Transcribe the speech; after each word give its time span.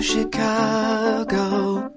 Chicago. 0.00 1.90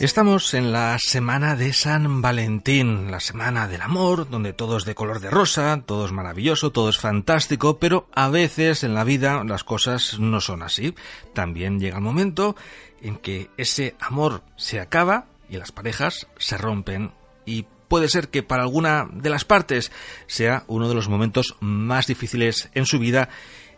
Estamos 0.00 0.52
en 0.54 0.72
la 0.72 0.98
semana 0.98 1.56
de 1.56 1.72
San 1.72 2.20
Valentín, 2.20 3.10
la 3.10 3.20
semana 3.20 3.68
del 3.68 3.80
amor, 3.80 4.28
donde 4.28 4.52
todo 4.52 4.76
es 4.76 4.84
de 4.84 4.94
color 4.94 5.20
de 5.20 5.30
rosa, 5.30 5.82
todo 5.86 6.04
es 6.04 6.12
maravilloso, 6.12 6.72
todo 6.72 6.88
es 6.88 6.98
fantástico, 6.98 7.78
pero 7.78 8.06
a 8.14 8.28
veces 8.28 8.84
en 8.84 8.94
la 8.94 9.04
vida 9.04 9.44
las 9.44 9.64
cosas 9.64 10.18
no 10.18 10.40
son 10.40 10.62
así. 10.62 10.94
También 11.32 11.80
llega 11.80 11.96
el 11.96 12.02
momento 12.02 12.56
en 13.00 13.16
que 13.16 13.50
ese 13.56 13.94
amor 14.00 14.42
se 14.56 14.80
acaba 14.80 15.26
y 15.48 15.56
las 15.56 15.72
parejas 15.72 16.26
se 16.38 16.58
rompen 16.58 17.12
y 17.46 17.66
puede 17.88 18.08
ser 18.08 18.28
que 18.28 18.42
para 18.42 18.62
alguna 18.62 19.08
de 19.12 19.30
las 19.30 19.44
partes 19.44 19.92
sea 20.26 20.64
uno 20.66 20.88
de 20.88 20.94
los 20.94 21.08
momentos 21.08 21.56
más 21.60 22.06
difíciles 22.06 22.70
en 22.74 22.86
su 22.86 22.98
vida 22.98 23.28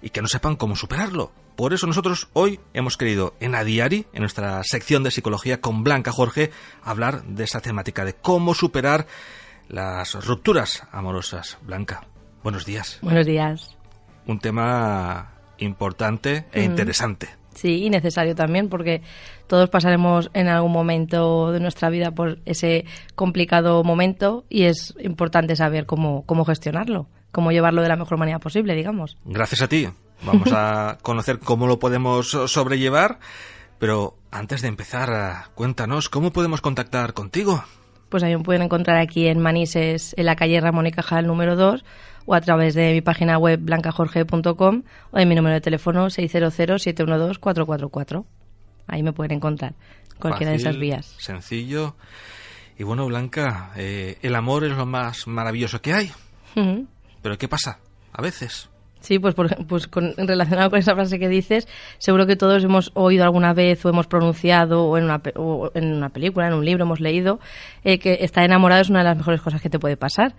y 0.03 0.11
que 0.11 0.23
no 0.23 0.29
sepan 0.29 0.57
cómo 0.57 0.77
superarlo. 0.77 1.33
Por 1.57 1.73
eso 1.73 1.87
nosotros 1.87 2.29
hoy 2.35 2.61
hemos 2.75 2.97
querido 2.99 3.35
en 3.41 3.55
Adiari, 3.55 4.07
en 4.13 4.21
nuestra 4.21 4.63
sección 4.63 5.03
de 5.03 5.11
psicología 5.11 5.61
con 5.61 5.85
Blanca 5.85 6.13
Jorge, 6.13 6.51
hablar 6.83 7.25
de 7.25 7.45
esa 7.45 7.61
temática 7.61 8.05
de 8.05 8.13
cómo 8.13 8.55
superar 8.55 9.07
las 9.69 10.15
rupturas 10.27 10.87
amorosas. 10.93 11.59
Blanca, 11.63 12.07
buenos 12.43 12.67
días. 12.67 12.99
Buenos 13.01 13.27
días. 13.27 13.77
Un 14.27 14.39
tema 14.39 15.33
importante 15.59 16.47
e 16.53 16.63
interesante. 16.63 17.31
Sí, 17.57 17.85
y 17.85 17.91
necesario 17.91 18.35
también 18.35 18.69
porque 18.69 19.01
todos 19.47 19.71
pasaremos 19.71 20.31
en 20.35 20.49
algún 20.49 20.73
momento 20.73 21.53
de 21.53 21.61
nuestra 21.61 21.89
vida 21.89 22.11
por 22.11 22.39
ese 22.45 22.85
complicado 23.15 23.83
momento 23.83 24.45
y 24.51 24.65
es 24.65 24.95
importante 25.01 25.57
saber 25.57 25.87
cómo, 25.87 26.25
cómo 26.27 26.45
gestionarlo, 26.45 27.09
cómo 27.33 27.53
llevarlo 27.53 27.81
de 27.81 27.89
la 27.89 27.97
mejor 27.97 28.19
manera 28.19 28.39
posible, 28.41 28.75
digamos. 28.75 29.17
Gracias 29.25 29.63
a 29.63 29.69
ti. 29.69 29.89
Vamos 30.25 30.49
a 30.53 30.99
conocer 31.03 31.39
cómo 31.39 31.67
lo 31.67 31.79
podemos 31.79 32.29
sobrellevar, 32.29 33.19
pero 33.79 34.19
antes 34.31 34.61
de 34.61 34.69
empezar, 34.69 35.11
ah, 35.11 35.49
cuéntanos 35.55 36.11
cómo 36.11 36.33
podemos 36.33 36.61
contactar 36.61 37.15
contigo. 37.15 37.65
Pues 38.11 38.23
ahí 38.23 38.37
me 38.37 38.43
pueden 38.43 38.63
encontrar 38.63 38.99
aquí 38.99 39.29
en 39.29 39.41
Manises, 39.41 40.15
en 40.19 40.27
la 40.27 40.37
calle 40.37 40.61
Ramón 40.61 40.87
y 40.87 40.93
Cajal 40.93 41.27
número 41.27 41.57
2, 41.57 41.85
o 42.27 42.35
a 42.35 42.41
través 42.41 42.75
de 42.75 42.93
mi 42.93 43.01
página 43.01 43.39
web 43.39 43.61
blancajorge.com 43.63 44.83
o 45.11 45.19
de 45.19 45.27
mi 45.27 45.35
número 45.35 45.55
de 45.55 45.63
teléfono 45.63 46.07
600-712-444. 46.07 48.25
Ahí 48.89 49.03
me 49.03 49.13
pueden 49.13 49.39
encontrar, 49.39 49.75
cualquiera 50.19 50.53
de 50.53 50.59
esas 50.59 50.79
vías. 50.79 51.17
Sencillo. 51.19 51.97
Y 52.79 52.85
bueno, 52.85 53.07
Blanca, 53.07 53.73
eh, 53.77 54.19
el 54.21 54.35
amor 54.35 54.65
es 54.65 54.77
lo 54.77 54.85
más 54.85 55.27
maravilloso 55.27 55.81
que 55.81 55.95
hay. 55.95 56.13
Pero 57.23 57.39
¿qué 57.39 57.49
pasa? 57.49 57.79
A 58.13 58.23
veces. 58.23 58.69
Sí, 59.01 59.19
pues, 59.19 59.35
por, 59.35 59.67
pues 59.67 59.87
con, 59.87 60.15
relacionado 60.17 60.71
con 60.71 60.79
esa 60.79 60.95
frase 60.95 61.19
que 61.19 61.29
dices, 61.29 61.69
seguro 61.99 62.27
que 62.27 62.35
todos 62.35 62.65
hemos 62.65 62.91
oído 62.95 63.25
alguna 63.25 63.55
vez 63.55 63.85
o 63.85 63.89
hemos 63.89 64.07
pronunciado 64.07 64.85
o 64.85 64.99
en 64.99 65.05
una, 65.05 65.23
o 65.37 65.71
en 65.75 65.95
una 65.95 66.09
película, 66.09 66.49
en 66.49 66.55
un 66.55 66.65
libro, 66.65 66.85
hemos 66.85 67.01
leído 67.01 67.39
eh, 67.85 67.99
que 67.99 68.19
estar 68.23 68.45
enamorado 68.45 68.83
es 68.83 68.91
una 68.91 69.01
de 69.01 69.05
las 69.05 69.17
mejores 69.17 69.41
cosas 69.43 69.61
que 69.61 69.71
te 69.71 69.79
puede 69.79 69.97
pasar. 69.97 70.35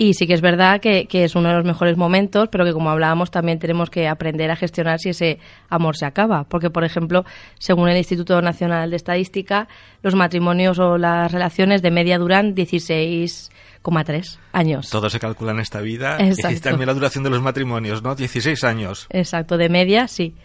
Y 0.00 0.14
sí 0.14 0.28
que 0.28 0.34
es 0.34 0.40
verdad 0.40 0.80
que, 0.80 1.06
que 1.06 1.24
es 1.24 1.34
uno 1.34 1.48
de 1.48 1.56
los 1.56 1.64
mejores 1.64 1.96
momentos, 1.96 2.48
pero 2.52 2.64
que 2.64 2.72
como 2.72 2.88
hablábamos 2.88 3.32
también 3.32 3.58
tenemos 3.58 3.90
que 3.90 4.06
aprender 4.06 4.48
a 4.48 4.54
gestionar 4.54 5.00
si 5.00 5.08
ese 5.08 5.40
amor 5.68 5.96
se 5.96 6.06
acaba. 6.06 6.44
Porque, 6.44 6.70
por 6.70 6.84
ejemplo, 6.84 7.24
según 7.58 7.88
el 7.88 7.96
Instituto 7.96 8.40
Nacional 8.40 8.90
de 8.90 8.96
Estadística, 8.96 9.66
los 10.04 10.14
matrimonios 10.14 10.78
o 10.78 10.98
las 10.98 11.32
relaciones 11.32 11.82
de 11.82 11.90
media 11.90 12.16
duran 12.16 12.54
16,3 12.54 14.38
años. 14.52 14.88
Todo 14.88 15.10
se 15.10 15.18
calcula 15.18 15.50
en 15.50 15.58
esta 15.58 15.80
vida. 15.80 16.16
Exacto. 16.20 16.56
Y 16.56 16.60
también 16.60 16.86
la 16.86 16.94
duración 16.94 17.24
de 17.24 17.30
los 17.30 17.42
matrimonios, 17.42 18.00
¿no? 18.00 18.14
16 18.14 18.62
años. 18.62 19.08
Exacto, 19.10 19.56
de 19.56 19.68
media, 19.68 20.06
sí. 20.06 20.36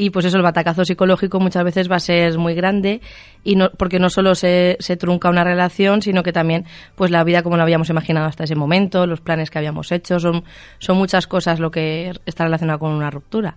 Y 0.00 0.10
pues 0.10 0.24
eso, 0.24 0.36
el 0.36 0.44
batacazo 0.44 0.84
psicológico 0.84 1.40
muchas 1.40 1.64
veces 1.64 1.90
va 1.90 1.96
a 1.96 2.00
ser 2.00 2.38
muy 2.38 2.54
grande 2.54 3.00
y 3.42 3.56
no, 3.56 3.70
porque 3.76 3.98
no 3.98 4.10
solo 4.10 4.36
se, 4.36 4.76
se 4.78 4.96
trunca 4.96 5.28
una 5.28 5.42
relación, 5.42 6.02
sino 6.02 6.22
que 6.22 6.32
también 6.32 6.66
pues 6.94 7.10
la 7.10 7.24
vida 7.24 7.42
como 7.42 7.56
la 7.56 7.64
habíamos 7.64 7.90
imaginado 7.90 8.26
hasta 8.26 8.44
ese 8.44 8.54
momento, 8.54 9.08
los 9.08 9.20
planes 9.20 9.50
que 9.50 9.58
habíamos 9.58 9.90
hecho, 9.90 10.20
son, 10.20 10.44
son 10.78 10.96
muchas 10.98 11.26
cosas 11.26 11.58
lo 11.58 11.72
que 11.72 12.12
está 12.26 12.44
relacionado 12.44 12.78
con 12.78 12.92
una 12.92 13.10
ruptura. 13.10 13.56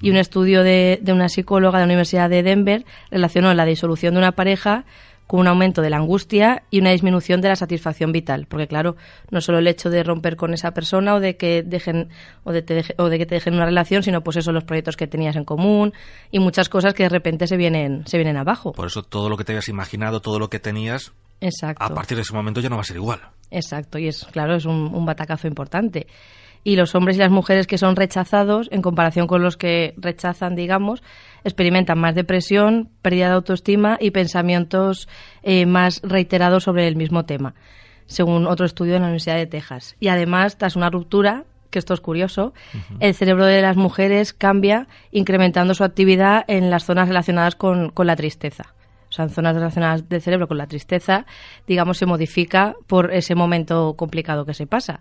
Y 0.00 0.10
un 0.10 0.16
estudio 0.16 0.62
de, 0.62 0.98
de 1.02 1.12
una 1.12 1.28
psicóloga 1.28 1.78
de 1.78 1.82
la 1.84 1.88
Universidad 1.88 2.30
de 2.30 2.42
Denver 2.42 2.86
relacionó 3.10 3.52
la 3.52 3.66
disolución 3.66 4.14
de 4.14 4.18
una 4.18 4.32
pareja 4.32 4.86
con 5.32 5.40
un 5.40 5.46
aumento 5.46 5.80
de 5.80 5.88
la 5.88 5.96
angustia 5.96 6.62
y 6.70 6.80
una 6.80 6.90
disminución 6.90 7.40
de 7.40 7.48
la 7.48 7.56
satisfacción 7.56 8.12
vital, 8.12 8.44
porque 8.46 8.66
claro, 8.66 8.96
no 9.30 9.40
solo 9.40 9.60
el 9.60 9.66
hecho 9.66 9.88
de 9.88 10.02
romper 10.02 10.36
con 10.36 10.52
esa 10.52 10.72
persona 10.72 11.14
o 11.14 11.20
de 11.20 11.38
que 11.38 11.62
dejen 11.62 12.10
o 12.44 12.52
de, 12.52 12.60
te 12.60 12.82
deje- 12.82 12.94
o 12.98 13.08
de 13.08 13.16
que 13.16 13.24
te 13.24 13.36
dejen 13.36 13.54
una 13.54 13.64
relación, 13.64 14.02
sino 14.02 14.20
pues 14.22 14.36
eso 14.36 14.52
los 14.52 14.64
proyectos 14.64 14.94
que 14.98 15.06
tenías 15.06 15.34
en 15.36 15.44
común 15.46 15.94
y 16.30 16.38
muchas 16.38 16.68
cosas 16.68 16.92
que 16.92 17.04
de 17.04 17.08
repente 17.08 17.46
se 17.46 17.56
vienen 17.56 18.06
se 18.06 18.18
vienen 18.18 18.36
abajo. 18.36 18.72
Por 18.72 18.88
eso 18.88 19.02
todo 19.04 19.30
lo 19.30 19.38
que 19.38 19.44
te 19.44 19.52
habías 19.52 19.68
imaginado, 19.70 20.20
todo 20.20 20.38
lo 20.38 20.50
que 20.50 20.58
tenías, 20.60 21.12
Exacto. 21.40 21.82
a 21.82 21.88
partir 21.94 22.16
de 22.18 22.22
ese 22.24 22.34
momento 22.34 22.60
ya 22.60 22.68
no 22.68 22.76
va 22.76 22.82
a 22.82 22.84
ser 22.84 22.96
igual. 22.96 23.20
Exacto, 23.50 23.96
y 23.98 24.08
es 24.08 24.26
claro, 24.32 24.54
es 24.54 24.66
un, 24.66 24.94
un 24.94 25.06
batacazo 25.06 25.48
importante. 25.48 26.06
Y 26.64 26.76
los 26.76 26.94
hombres 26.94 27.16
y 27.16 27.20
las 27.20 27.30
mujeres 27.30 27.66
que 27.66 27.78
son 27.78 27.96
rechazados, 27.96 28.68
en 28.70 28.82
comparación 28.82 29.26
con 29.26 29.42
los 29.42 29.56
que 29.56 29.94
rechazan, 29.96 30.54
digamos, 30.54 31.02
experimentan 31.44 31.98
más 31.98 32.14
depresión, 32.14 32.88
pérdida 33.02 33.28
de 33.28 33.34
autoestima 33.34 33.96
y 34.00 34.10
pensamientos 34.10 35.08
eh, 35.42 35.66
más 35.66 36.00
reiterados 36.04 36.64
sobre 36.64 36.86
el 36.86 36.96
mismo 36.96 37.24
tema, 37.24 37.54
según 38.06 38.46
otro 38.46 38.64
estudio 38.64 38.94
de 38.94 39.00
la 39.00 39.06
Universidad 39.06 39.36
de 39.36 39.46
Texas. 39.46 39.96
Y 39.98 40.08
además, 40.08 40.56
tras 40.56 40.76
una 40.76 40.90
ruptura, 40.90 41.44
que 41.70 41.78
esto 41.78 41.94
es 41.94 42.00
curioso, 42.00 42.52
el 43.00 43.14
cerebro 43.14 43.46
de 43.46 43.62
las 43.62 43.76
mujeres 43.76 44.32
cambia, 44.32 44.86
incrementando 45.10 45.74
su 45.74 45.84
actividad 45.84 46.44
en 46.46 46.70
las 46.70 46.84
zonas 46.84 47.08
relacionadas 47.08 47.56
con, 47.56 47.88
con 47.90 48.06
la 48.06 48.14
tristeza. 48.14 48.74
O 49.08 49.12
sea, 49.14 49.24
en 49.24 49.30
zonas 49.30 49.54
relacionadas 49.54 50.08
del 50.08 50.22
cerebro 50.22 50.48
con 50.48 50.58
la 50.58 50.66
tristeza, 50.66 51.26
digamos, 51.66 51.98
se 51.98 52.06
modifica 52.06 52.74
por 52.86 53.12
ese 53.12 53.34
momento 53.34 53.94
complicado 53.94 54.44
que 54.44 54.54
se 54.54 54.66
pasa. 54.66 55.00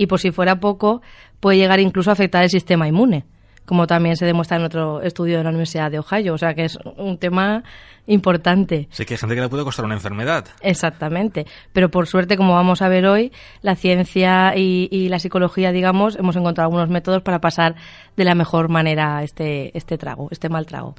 Y 0.00 0.06
por 0.06 0.18
si 0.18 0.30
fuera 0.30 0.60
poco, 0.60 1.02
puede 1.40 1.58
llegar 1.58 1.78
incluso 1.78 2.08
a 2.08 2.14
afectar 2.14 2.42
el 2.42 2.48
sistema 2.48 2.88
inmune, 2.88 3.26
como 3.66 3.86
también 3.86 4.16
se 4.16 4.24
demuestra 4.24 4.56
en 4.56 4.64
otro 4.64 5.02
estudio 5.02 5.36
de 5.36 5.44
la 5.44 5.50
Universidad 5.50 5.90
de 5.90 5.98
Ohio. 5.98 6.32
O 6.32 6.38
sea, 6.38 6.54
que 6.54 6.64
es 6.64 6.78
un 6.96 7.18
tema 7.18 7.62
importante. 8.06 8.88
Sé 8.92 9.04
que 9.04 9.12
hay 9.12 9.18
gente 9.18 9.34
que 9.34 9.42
le 9.42 9.50
puede 9.50 9.62
costar 9.62 9.84
una 9.84 9.92
enfermedad. 9.92 10.46
Exactamente. 10.62 11.44
Pero 11.74 11.90
por 11.90 12.06
suerte, 12.06 12.38
como 12.38 12.54
vamos 12.54 12.80
a 12.80 12.88
ver 12.88 13.04
hoy, 13.04 13.30
la 13.60 13.76
ciencia 13.76 14.56
y, 14.56 14.88
y 14.90 15.10
la 15.10 15.18
psicología, 15.18 15.70
digamos, 15.70 16.16
hemos 16.16 16.34
encontrado 16.34 16.68
algunos 16.68 16.88
métodos 16.88 17.20
para 17.20 17.42
pasar 17.42 17.74
de 18.16 18.24
la 18.24 18.34
mejor 18.34 18.70
manera 18.70 19.22
este, 19.22 19.76
este 19.76 19.98
trago, 19.98 20.28
este 20.30 20.48
mal 20.48 20.64
trago. 20.64 20.94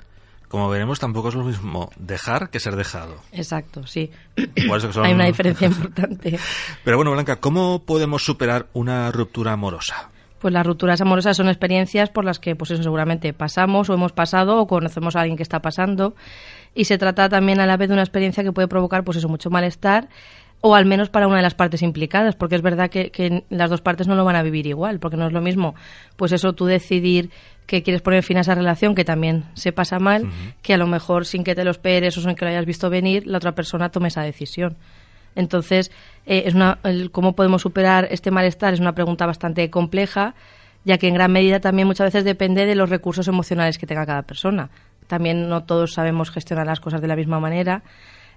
Como 0.51 0.69
veremos, 0.69 0.99
tampoco 0.99 1.29
es 1.29 1.35
lo 1.35 1.45
mismo 1.45 1.89
dejar 1.97 2.49
que 2.49 2.59
ser 2.59 2.75
dejado. 2.75 3.15
Exacto, 3.31 3.87
sí. 3.87 4.11
Son- 4.91 5.05
Hay 5.05 5.13
una 5.13 5.23
diferencia 5.25 5.65
importante. 5.67 6.37
Pero 6.83 6.97
bueno, 6.97 7.11
Blanca, 7.13 7.37
¿cómo 7.37 7.83
podemos 7.85 8.25
superar 8.25 8.67
una 8.73 9.11
ruptura 9.13 9.53
amorosa? 9.53 10.09
Pues 10.39 10.53
las 10.53 10.65
rupturas 10.65 10.99
amorosas 10.99 11.37
son 11.37 11.47
experiencias 11.47 12.09
por 12.09 12.25
las 12.25 12.39
que, 12.39 12.57
pues 12.57 12.69
eso 12.71 12.83
seguramente 12.83 13.31
pasamos 13.31 13.89
o 13.89 13.93
hemos 13.93 14.11
pasado 14.11 14.57
o 14.59 14.67
conocemos 14.67 15.15
a 15.15 15.21
alguien 15.21 15.37
que 15.37 15.43
está 15.43 15.61
pasando. 15.61 16.15
Y 16.75 16.83
se 16.85 16.97
trata 16.97 17.29
también 17.29 17.61
a 17.61 17.65
la 17.65 17.77
vez 17.77 17.87
de 17.87 17.93
una 17.93 18.03
experiencia 18.03 18.43
que 18.43 18.51
puede 18.51 18.67
provocar, 18.67 19.05
pues 19.05 19.17
eso, 19.19 19.29
mucho 19.29 19.49
malestar 19.49 20.09
o 20.63 20.75
al 20.75 20.85
menos 20.85 21.09
para 21.09 21.27
una 21.27 21.37
de 21.37 21.41
las 21.41 21.55
partes 21.55 21.81
implicadas, 21.81 22.35
porque 22.35 22.55
es 22.55 22.61
verdad 22.61 22.89
que, 22.91 23.09
que 23.09 23.45
las 23.49 23.69
dos 23.71 23.81
partes 23.81 24.07
no 24.07 24.13
lo 24.15 24.25
van 24.25 24.35
a 24.35 24.43
vivir 24.43 24.67
igual, 24.67 24.99
porque 24.99 25.17
no 25.17 25.25
es 25.25 25.33
lo 25.33 25.41
mismo, 25.41 25.73
pues 26.17 26.33
eso 26.33 26.53
tú 26.53 26.65
decidir 26.65 27.31
que 27.71 27.83
quieres 27.83 28.01
poner 28.01 28.21
fin 28.21 28.35
a 28.35 28.41
esa 28.41 28.53
relación, 28.53 28.95
que 28.95 29.05
también 29.05 29.45
se 29.53 29.71
pasa 29.71 29.97
mal, 29.97 30.29
que 30.61 30.73
a 30.73 30.77
lo 30.77 30.87
mejor 30.87 31.25
sin 31.25 31.45
que 31.45 31.55
te 31.55 31.63
lo 31.63 31.71
esperes 31.71 32.17
o 32.17 32.21
sin 32.21 32.35
que 32.35 32.43
lo 32.43 32.51
hayas 32.51 32.65
visto 32.65 32.89
venir, 32.89 33.25
la 33.25 33.37
otra 33.37 33.53
persona 33.53 33.87
tome 33.87 34.09
esa 34.09 34.23
decisión. 34.23 34.75
Entonces, 35.35 35.89
eh, 36.25 36.43
es 36.47 36.53
una, 36.53 36.79
el 36.83 37.11
cómo 37.11 37.33
podemos 37.33 37.61
superar 37.61 38.09
este 38.11 38.29
malestar 38.29 38.73
es 38.73 38.81
una 38.81 38.93
pregunta 38.93 39.25
bastante 39.25 39.69
compleja, 39.69 40.35
ya 40.83 40.97
que 40.97 41.07
en 41.07 41.13
gran 41.13 41.31
medida 41.31 41.61
también 41.61 41.87
muchas 41.87 42.07
veces 42.07 42.25
depende 42.25 42.65
de 42.65 42.75
los 42.75 42.89
recursos 42.89 43.29
emocionales 43.29 43.77
que 43.77 43.87
tenga 43.87 44.05
cada 44.05 44.23
persona. 44.23 44.69
También 45.07 45.47
no 45.47 45.63
todos 45.63 45.93
sabemos 45.93 46.29
gestionar 46.29 46.67
las 46.67 46.81
cosas 46.81 46.99
de 46.99 47.07
la 47.07 47.15
misma 47.15 47.39
manera. 47.39 47.83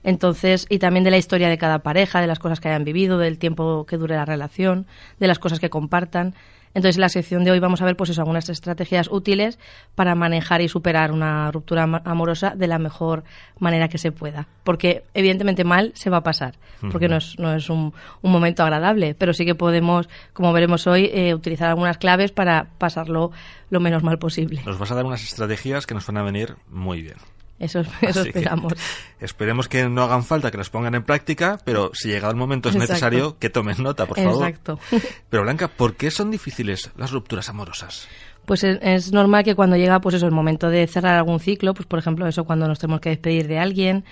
Entonces, 0.05 0.67
y 0.69 0.79
también 0.79 1.03
de 1.03 1.11
la 1.11 1.17
historia 1.17 1.49
de 1.49 1.59
cada 1.59 1.81
pareja, 1.81 2.21
de 2.21 2.29
las 2.29 2.39
cosas 2.39 2.61
que 2.61 2.69
hayan 2.69 2.85
vivido, 2.85 3.19
del 3.19 3.39
tiempo 3.39 3.85
que 3.85 3.97
dure 3.97 4.15
la 4.15 4.27
relación, 4.27 4.87
de 5.19 5.27
las 5.27 5.41
cosas 5.41 5.59
que 5.59 5.71
compartan. 5.71 6.35
Entonces, 6.75 6.97
en 6.97 7.03
la 7.03 7.09
sección 7.09 7.45
de 7.45 7.53
hoy 7.53 7.61
vamos 7.61 7.81
a 7.81 7.85
ver 7.85 7.97
pues 7.97 8.11
eso, 8.11 8.21
algunas 8.21 8.49
estrategias 8.49 9.09
útiles 9.11 9.59
para 9.95 10.15
manejar 10.15 10.61
y 10.61 10.69
superar 10.69 11.13
una 11.13 11.51
ruptura 11.51 11.85
amorosa 12.05 12.55
de 12.57 12.67
la 12.67 12.79
mejor 12.79 13.25
manera 13.59 13.89
que 13.89 13.99
se 13.99 14.13
pueda. 14.13 14.49
Porque, 14.65 15.05
evidentemente, 15.15 15.65
mal 15.65 15.93
se 15.95 16.11
va 16.11 16.19
a 16.19 16.23
pasar, 16.23 16.57
porque 16.91 17.09
no 17.09 17.17
es, 17.17 17.39
no 17.39 17.55
es 17.55 17.71
un, 17.71 17.95
un 18.23 18.33
momento 18.33 18.63
agradable, 18.63 19.15
pero 19.15 19.33
sí 19.33 19.45
que 19.45 19.55
podemos, 19.55 20.09
como 20.33 20.53
veremos 20.53 20.87
hoy, 20.87 21.11
eh, 21.13 21.35
utilizar 21.35 21.69
algunas 21.69 21.99
claves 21.99 22.33
para 22.33 22.67
pasarlo 22.79 23.31
lo 23.71 23.81
menos 23.81 24.03
mal 24.03 24.19
posible. 24.19 24.63
Nos 24.67 24.79
vas 24.79 24.91
a 24.91 24.95
dar 24.95 25.05
unas 25.05 25.23
estrategias 25.23 25.87
que 25.87 25.95
nos 25.95 26.07
van 26.07 26.19
a 26.19 26.23
venir 26.23 26.57
muy 26.69 27.03
bien. 27.03 27.17
Eso, 27.65 27.81
eso 27.81 28.21
Así 28.21 28.33
que 28.33 28.39
esperamos. 28.39 28.73
esperemos 29.21 29.69
que 29.69 29.89
no 29.89 30.03
hagan 30.03 30.23
falta, 30.25 30.51
que 30.51 30.59
las 30.59 30.71
pongan 30.71 30.95
en 30.95 31.03
práctica, 31.03 31.59
pero 31.65 31.91
si 31.95 32.09
llegado 32.09 32.31
el 32.33 32.37
momento 32.37 32.69
es 32.69 32.75
Exacto. 32.75 32.93
necesario, 32.93 33.39
que 33.39 33.51
tomen 33.51 33.83
nota, 33.83 34.07
por 34.07 34.19
favor. 34.19 34.47
Exacto. 34.47 34.79
Pero 35.31 35.43
Blanca, 35.43 35.69
¿por 35.69 35.97
qué 35.97 36.11
son 36.11 36.31
difíciles 36.31 36.91
las 36.97 37.11
rupturas 37.11 37.49
amorosas? 37.49 38.07
Pues 38.45 38.63
es, 38.65 38.79
es 38.83 39.13
normal 39.13 39.43
que 39.45 39.55
cuando 39.55 39.77
llega 39.77 40.01
pues 40.01 40.15
eso 40.17 40.27
el 40.27 40.33
momento 40.33 40.69
de 40.69 40.87
cerrar 40.87 41.17
algún 41.17 41.41
ciclo, 41.41 41.73
pues 41.75 41.87
por 41.87 41.99
ejemplo 41.99 42.27
eso 42.27 42.45
cuando 42.45 42.69
nos 42.69 42.79
tenemos 42.79 43.01
que 43.01 43.09
despedir 43.09 43.49
de 43.49 43.59
alguien 43.59 44.05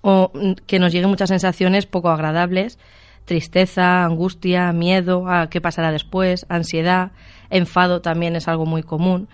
o 0.00 0.32
que 0.66 0.78
nos 0.78 0.92
lleguen 0.92 1.10
muchas 1.10 1.28
sensaciones 1.28 1.86
poco 1.86 2.10
agradables, 2.10 2.78
tristeza, 3.24 4.04
angustia, 4.04 4.72
miedo 4.72 5.28
a 5.28 5.48
qué 5.48 5.60
pasará 5.60 5.90
después, 5.92 6.46
ansiedad, 6.48 7.12
enfado 7.50 8.00
también 8.00 8.36
es 8.36 8.48
algo 8.48 8.66
muy 8.66 8.82
común. 8.82 9.28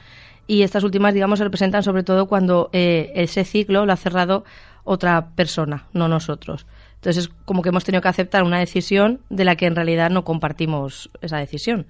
Y 0.50 0.64
estas 0.64 0.82
últimas, 0.82 1.14
digamos, 1.14 1.38
se 1.38 1.44
representan 1.44 1.84
sobre 1.84 2.02
todo 2.02 2.26
cuando 2.26 2.70
eh, 2.72 3.12
ese 3.14 3.44
ciclo 3.44 3.86
lo 3.86 3.92
ha 3.92 3.96
cerrado 3.96 4.42
otra 4.82 5.28
persona, 5.36 5.86
no 5.92 6.08
nosotros. 6.08 6.66
Entonces 6.96 7.26
es 7.26 7.30
como 7.44 7.62
que 7.62 7.68
hemos 7.68 7.84
tenido 7.84 8.02
que 8.02 8.08
aceptar 8.08 8.42
una 8.42 8.58
decisión 8.58 9.20
de 9.30 9.44
la 9.44 9.54
que 9.54 9.66
en 9.66 9.76
realidad 9.76 10.10
no 10.10 10.24
compartimos 10.24 11.08
esa 11.22 11.36
decisión 11.36 11.86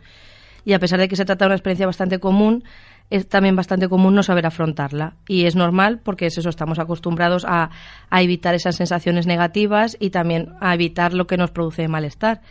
y 0.66 0.74
a 0.74 0.78
pesar 0.78 0.98
de 0.98 1.08
que 1.08 1.16
se 1.16 1.24
trata 1.24 1.46
de 1.46 1.46
una 1.46 1.54
experiencia 1.54 1.86
bastante 1.86 2.18
común, 2.18 2.62
es 3.08 3.26
también 3.26 3.56
bastante 3.56 3.88
común 3.88 4.14
no 4.14 4.22
saber 4.22 4.44
afrontarla. 4.44 5.14
Y 5.26 5.46
es 5.46 5.56
normal 5.56 6.00
porque 6.04 6.26
es 6.26 6.36
eso, 6.36 6.50
estamos 6.50 6.78
acostumbrados 6.78 7.46
a, 7.48 7.70
a 8.10 8.20
evitar 8.20 8.54
esas 8.54 8.76
sensaciones 8.76 9.26
negativas 9.26 9.96
y 9.98 10.10
también 10.10 10.52
a 10.60 10.74
evitar 10.74 11.14
lo 11.14 11.26
que 11.26 11.38
nos 11.38 11.50
produce 11.50 11.88
malestar. 11.88 12.42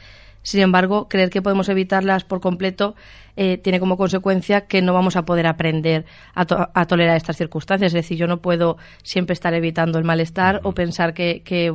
Sin 0.42 0.62
embargo, 0.62 1.08
creer 1.10 1.30
que 1.30 1.42
podemos 1.42 1.70
evitarlas 1.70 2.24
por 2.24 2.40
completo 2.40 2.96
eh, 3.42 3.58
tiene 3.58 3.80
como 3.80 3.96
consecuencia 3.96 4.68
que 4.68 4.82
no 4.82 4.94
vamos 4.94 5.16
a 5.16 5.24
poder 5.24 5.48
aprender 5.48 6.04
a, 6.36 6.44
to- 6.46 6.68
a 6.74 6.86
tolerar 6.88 7.16
estas 7.16 7.38
circunstancias. 7.38 7.92
Es 7.92 7.94
decir, 7.94 8.18
yo 8.18 8.28
no 8.28 8.42
puedo 8.42 8.76
siempre 9.02 9.32
estar 9.34 9.54
evitando 9.54 9.98
el 9.98 10.04
malestar 10.04 10.60
o 10.64 10.74
pensar 10.74 11.14
que, 11.14 11.42
que- 11.44 11.74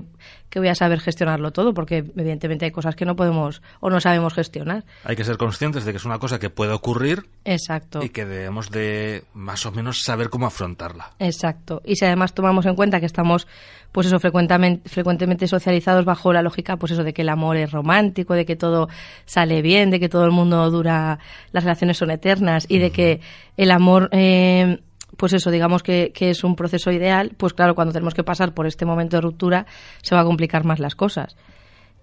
que 0.50 0.58
voy 0.60 0.68
a 0.68 0.74
saber 0.76 1.00
gestionarlo 1.00 1.50
todo, 1.52 1.74
porque 1.74 1.96
evidentemente 1.98 2.64
hay 2.64 2.70
cosas 2.70 2.94
que 2.94 3.04
no 3.04 3.16
podemos 3.16 3.60
o 3.80 3.90
no 3.90 3.98
sabemos 4.00 4.34
gestionar. 4.34 4.84
Hay 5.02 5.16
que 5.16 5.24
ser 5.24 5.36
conscientes 5.36 5.84
de 5.84 5.90
que 5.90 5.96
es 5.96 6.04
una 6.04 6.18
cosa 6.20 6.38
que 6.38 6.48
puede 6.48 6.72
ocurrir 6.72 7.24
Exacto. 7.44 8.00
y 8.04 8.10
que 8.10 8.24
debemos 8.24 8.70
de 8.70 9.24
más 9.32 9.66
o 9.66 9.72
menos 9.72 10.04
saber 10.04 10.28
cómo 10.30 10.46
afrontarla. 10.46 11.10
Exacto. 11.18 11.80
Y 11.84 11.96
si 11.96 12.04
además 12.04 12.34
tomamos 12.34 12.66
en 12.66 12.76
cuenta 12.76 13.00
que 13.00 13.06
estamos, 13.06 13.48
pues 13.90 14.06
eso, 14.06 14.20
frecuentemente, 14.20 14.88
frecuentemente 14.88 15.48
socializados 15.48 16.04
bajo 16.04 16.32
la 16.32 16.42
lógica, 16.42 16.76
pues 16.76 16.92
eso, 16.92 17.02
de 17.02 17.12
que 17.12 17.22
el 17.22 17.30
amor 17.30 17.56
es 17.56 17.72
romántico, 17.72 18.34
de 18.34 18.44
que 18.46 18.54
todo 18.54 18.88
sale 19.24 19.60
bien, 19.60 19.90
de 19.90 19.98
que 19.98 20.08
todo 20.08 20.24
el 20.24 20.30
mundo 20.30 20.70
dura, 20.70 21.18
las 21.54 21.64
relaciones 21.64 21.96
son 21.96 22.10
eternas 22.10 22.66
y 22.68 22.78
de 22.78 22.90
que 22.90 23.20
el 23.56 23.70
amor, 23.70 24.08
eh, 24.12 24.80
pues 25.16 25.32
eso, 25.32 25.50
digamos 25.50 25.84
que, 25.84 26.10
que 26.12 26.30
es 26.30 26.42
un 26.42 26.56
proceso 26.56 26.90
ideal, 26.90 27.30
pues 27.36 27.54
claro, 27.54 27.76
cuando 27.76 27.92
tenemos 27.92 28.12
que 28.12 28.24
pasar 28.24 28.52
por 28.52 28.66
este 28.66 28.84
momento 28.84 29.16
de 29.16 29.20
ruptura, 29.20 29.66
se 30.02 30.16
va 30.16 30.22
a 30.22 30.24
complicar 30.24 30.64
más 30.64 30.80
las 30.80 30.96
cosas. 30.96 31.36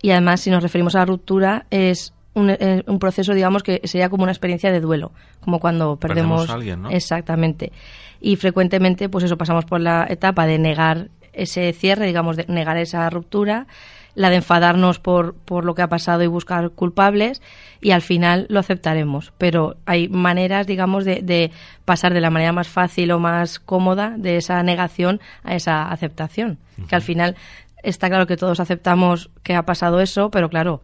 Y 0.01 0.11
además, 0.11 0.39
si 0.39 0.49
nos 0.49 0.63
referimos 0.63 0.95
a 0.95 0.99
la 0.99 1.05
ruptura, 1.05 1.65
es 1.69 2.13
un, 2.33 2.49
eh, 2.49 2.83
un 2.87 2.97
proceso, 2.97 3.33
digamos, 3.33 3.61
que 3.61 3.81
sería 3.83 4.09
como 4.09 4.23
una 4.23 4.31
experiencia 4.31 4.71
de 4.71 4.79
duelo, 4.79 5.11
como 5.41 5.59
cuando 5.59 5.97
Perdemos 5.97 6.47
perdemos. 6.47 6.49
a 6.49 6.53
alguien, 6.53 6.81
¿no? 6.83 6.89
Exactamente. 6.89 7.73
Y 8.21 8.37
frecuentemente, 8.37 9.09
pues 9.09 9.25
eso, 9.25 9.37
pasamos 9.37 9.65
por 9.65 9.81
la 9.81 10.07
etapa 10.09 10.47
de 10.47 10.57
negar 10.59 11.09
ese 11.33 11.73
cierre, 11.73 12.05
digamos, 12.05 12.37
de 12.37 12.45
negar 12.47 12.77
esa 12.77 13.09
ruptura, 13.09 13.67
la 14.15 14.29
de 14.29 14.37
enfadarnos 14.37 14.99
por, 14.99 15.35
por 15.35 15.65
lo 15.65 15.75
que 15.75 15.81
ha 15.81 15.89
pasado 15.89 16.23
y 16.23 16.27
buscar 16.27 16.71
culpables, 16.71 17.41
y 17.81 17.91
al 17.91 18.01
final 18.01 18.45
lo 18.49 18.59
aceptaremos. 18.59 19.33
Pero 19.37 19.75
hay 19.85 20.09
maneras, 20.09 20.67
digamos, 20.67 21.05
de, 21.05 21.21
de 21.21 21.51
pasar 21.85 22.13
de 22.13 22.21
la 22.21 22.29
manera 22.29 22.51
más 22.51 22.67
fácil 22.67 23.11
o 23.11 23.19
más 23.19 23.59
cómoda 23.59 24.13
de 24.17 24.37
esa 24.37 24.61
negación 24.63 25.19
a 25.43 25.55
esa 25.55 25.89
aceptación. 25.91 26.59
Que 26.87 26.95
al 26.95 27.01
final 27.01 27.35
está 27.83 28.09
claro 28.09 28.27
que 28.27 28.37
todos 28.37 28.59
aceptamos 28.59 29.29
que 29.43 29.55
ha 29.55 29.65
pasado 29.65 29.99
eso, 30.01 30.31
pero 30.31 30.49
claro, 30.49 30.81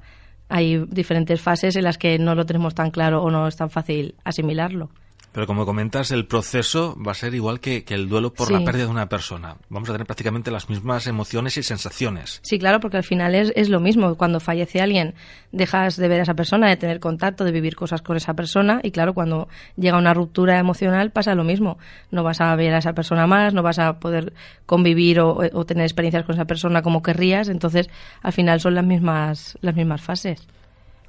hay 0.49 0.85
diferentes 0.89 1.41
fases 1.41 1.75
en 1.75 1.83
las 1.83 1.97
que 1.97 2.17
no 2.19 2.35
lo 2.35 2.45
tenemos 2.45 2.75
tan 2.75 2.91
claro 2.91 3.23
o 3.23 3.31
no 3.31 3.47
es 3.47 3.55
tan 3.55 3.69
fácil 3.69 4.15
asimilarlo. 4.23 4.89
Pero 5.37 5.45
como 5.45 5.67
comentas, 5.67 6.09
el 6.09 6.25
proceso 6.25 6.97
va 6.99 7.11
a 7.11 7.13
ser 7.13 7.35
igual 7.35 7.59
que, 7.59 7.83
que 7.83 7.93
el 7.93 8.09
duelo 8.09 8.33
por 8.33 8.49
la 8.51 8.65
pérdida 8.65 8.85
de 8.85 8.89
una 8.89 9.07
persona. 9.07 9.57
Vamos 9.69 9.87
a 9.87 9.91
tener 9.91 10.07
prácticamente 10.07 10.49
las 10.49 10.67
mismas 10.67 11.05
emociones 11.05 11.57
y 11.57 11.61
sensaciones. 11.61 12.39
Sí, 12.41 12.57
claro, 12.57 12.79
porque 12.79 12.97
al 12.97 13.03
final 13.03 13.35
es, 13.35 13.53
es 13.55 13.69
lo 13.69 13.79
mismo. 13.79 14.15
Cuando 14.15 14.39
fallece 14.39 14.81
alguien, 14.81 15.13
dejas 15.51 15.95
de 15.95 16.07
ver 16.07 16.21
a 16.21 16.23
esa 16.23 16.33
persona, 16.33 16.67
de 16.67 16.75
tener 16.75 16.99
contacto, 16.99 17.43
de 17.43 17.51
vivir 17.51 17.75
cosas 17.75 18.01
con 18.01 18.17
esa 18.17 18.33
persona. 18.33 18.79
Y 18.81 18.89
claro, 18.89 19.13
cuando 19.13 19.47
llega 19.75 19.99
una 19.99 20.15
ruptura 20.15 20.57
emocional, 20.57 21.11
pasa 21.11 21.35
lo 21.35 21.43
mismo. 21.43 21.77
No 22.09 22.23
vas 22.23 22.41
a 22.41 22.55
ver 22.55 22.73
a 22.73 22.79
esa 22.79 22.93
persona 22.93 23.27
más, 23.27 23.53
no 23.53 23.61
vas 23.61 23.77
a 23.77 23.99
poder 23.99 24.33
convivir 24.65 25.19
o, 25.19 25.37
o 25.53 25.65
tener 25.67 25.83
experiencias 25.83 26.25
con 26.25 26.33
esa 26.33 26.45
persona 26.45 26.81
como 26.81 27.03
querrías. 27.03 27.47
Entonces, 27.47 27.91
al 28.23 28.33
final 28.33 28.59
son 28.59 28.73
las 28.73 28.85
mismas, 28.85 29.55
las 29.61 29.75
mismas 29.75 30.01
fases. 30.01 30.47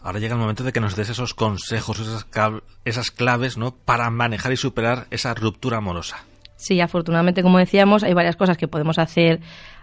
Ahora 0.03 0.21
llega 0.21 0.35
el 0.35 0.41
momento 0.41 0.65
de 0.65 0.73
que 0.73 0.81
nos 0.81 0.97
des 0.97 1.09
esos 1.09 1.35
consejos, 1.35 1.99
esas, 1.99 2.25
esas 2.89 3.11
claves, 3.11 3.57
¿no? 3.59 3.75
Para 3.85 4.11
manejar 4.11 4.53
y 4.53 4.57
superar 4.57 5.07
esa 5.11 5.35
ruptura 5.35 5.79
amorosa. 5.79 6.19
Sí, 6.57 6.81
afortunadamente, 6.81 7.43
como 7.43 7.59
decíamos, 7.59 8.03
hay 8.03 8.15
varias 8.15 8.35
cosas 8.37 8.57
que 8.57 8.67
podemos 8.69 8.99
hacer 8.99 9.41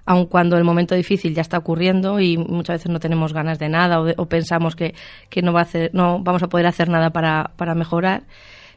aun 0.07 0.25
cuando 0.27 0.57
el 0.57 0.63
momento 0.63 0.93
difícil 0.93 1.33
ya 1.33 1.41
está 1.41 1.57
ocurriendo 1.57 2.19
y 2.19 2.37
muchas 2.37 2.75
veces 2.75 2.91
no 2.91 2.99
tenemos 2.99 3.33
ganas 3.33 3.57
de 3.57 3.69
nada 3.69 3.99
o, 4.01 4.03
de- 4.05 4.13
o 4.17 4.27
pensamos 4.27 4.75
que, 4.75 4.93
que 5.29 5.41
no, 5.41 5.51
va 5.53 5.61
a 5.61 5.63
hacer, 5.63 5.89
no 5.93 6.19
vamos 6.21 6.43
a 6.43 6.47
poder 6.47 6.67
hacer 6.67 6.89
nada 6.89 7.09
para, 7.11 7.51
para 7.55 7.73
mejorar. 7.75 8.23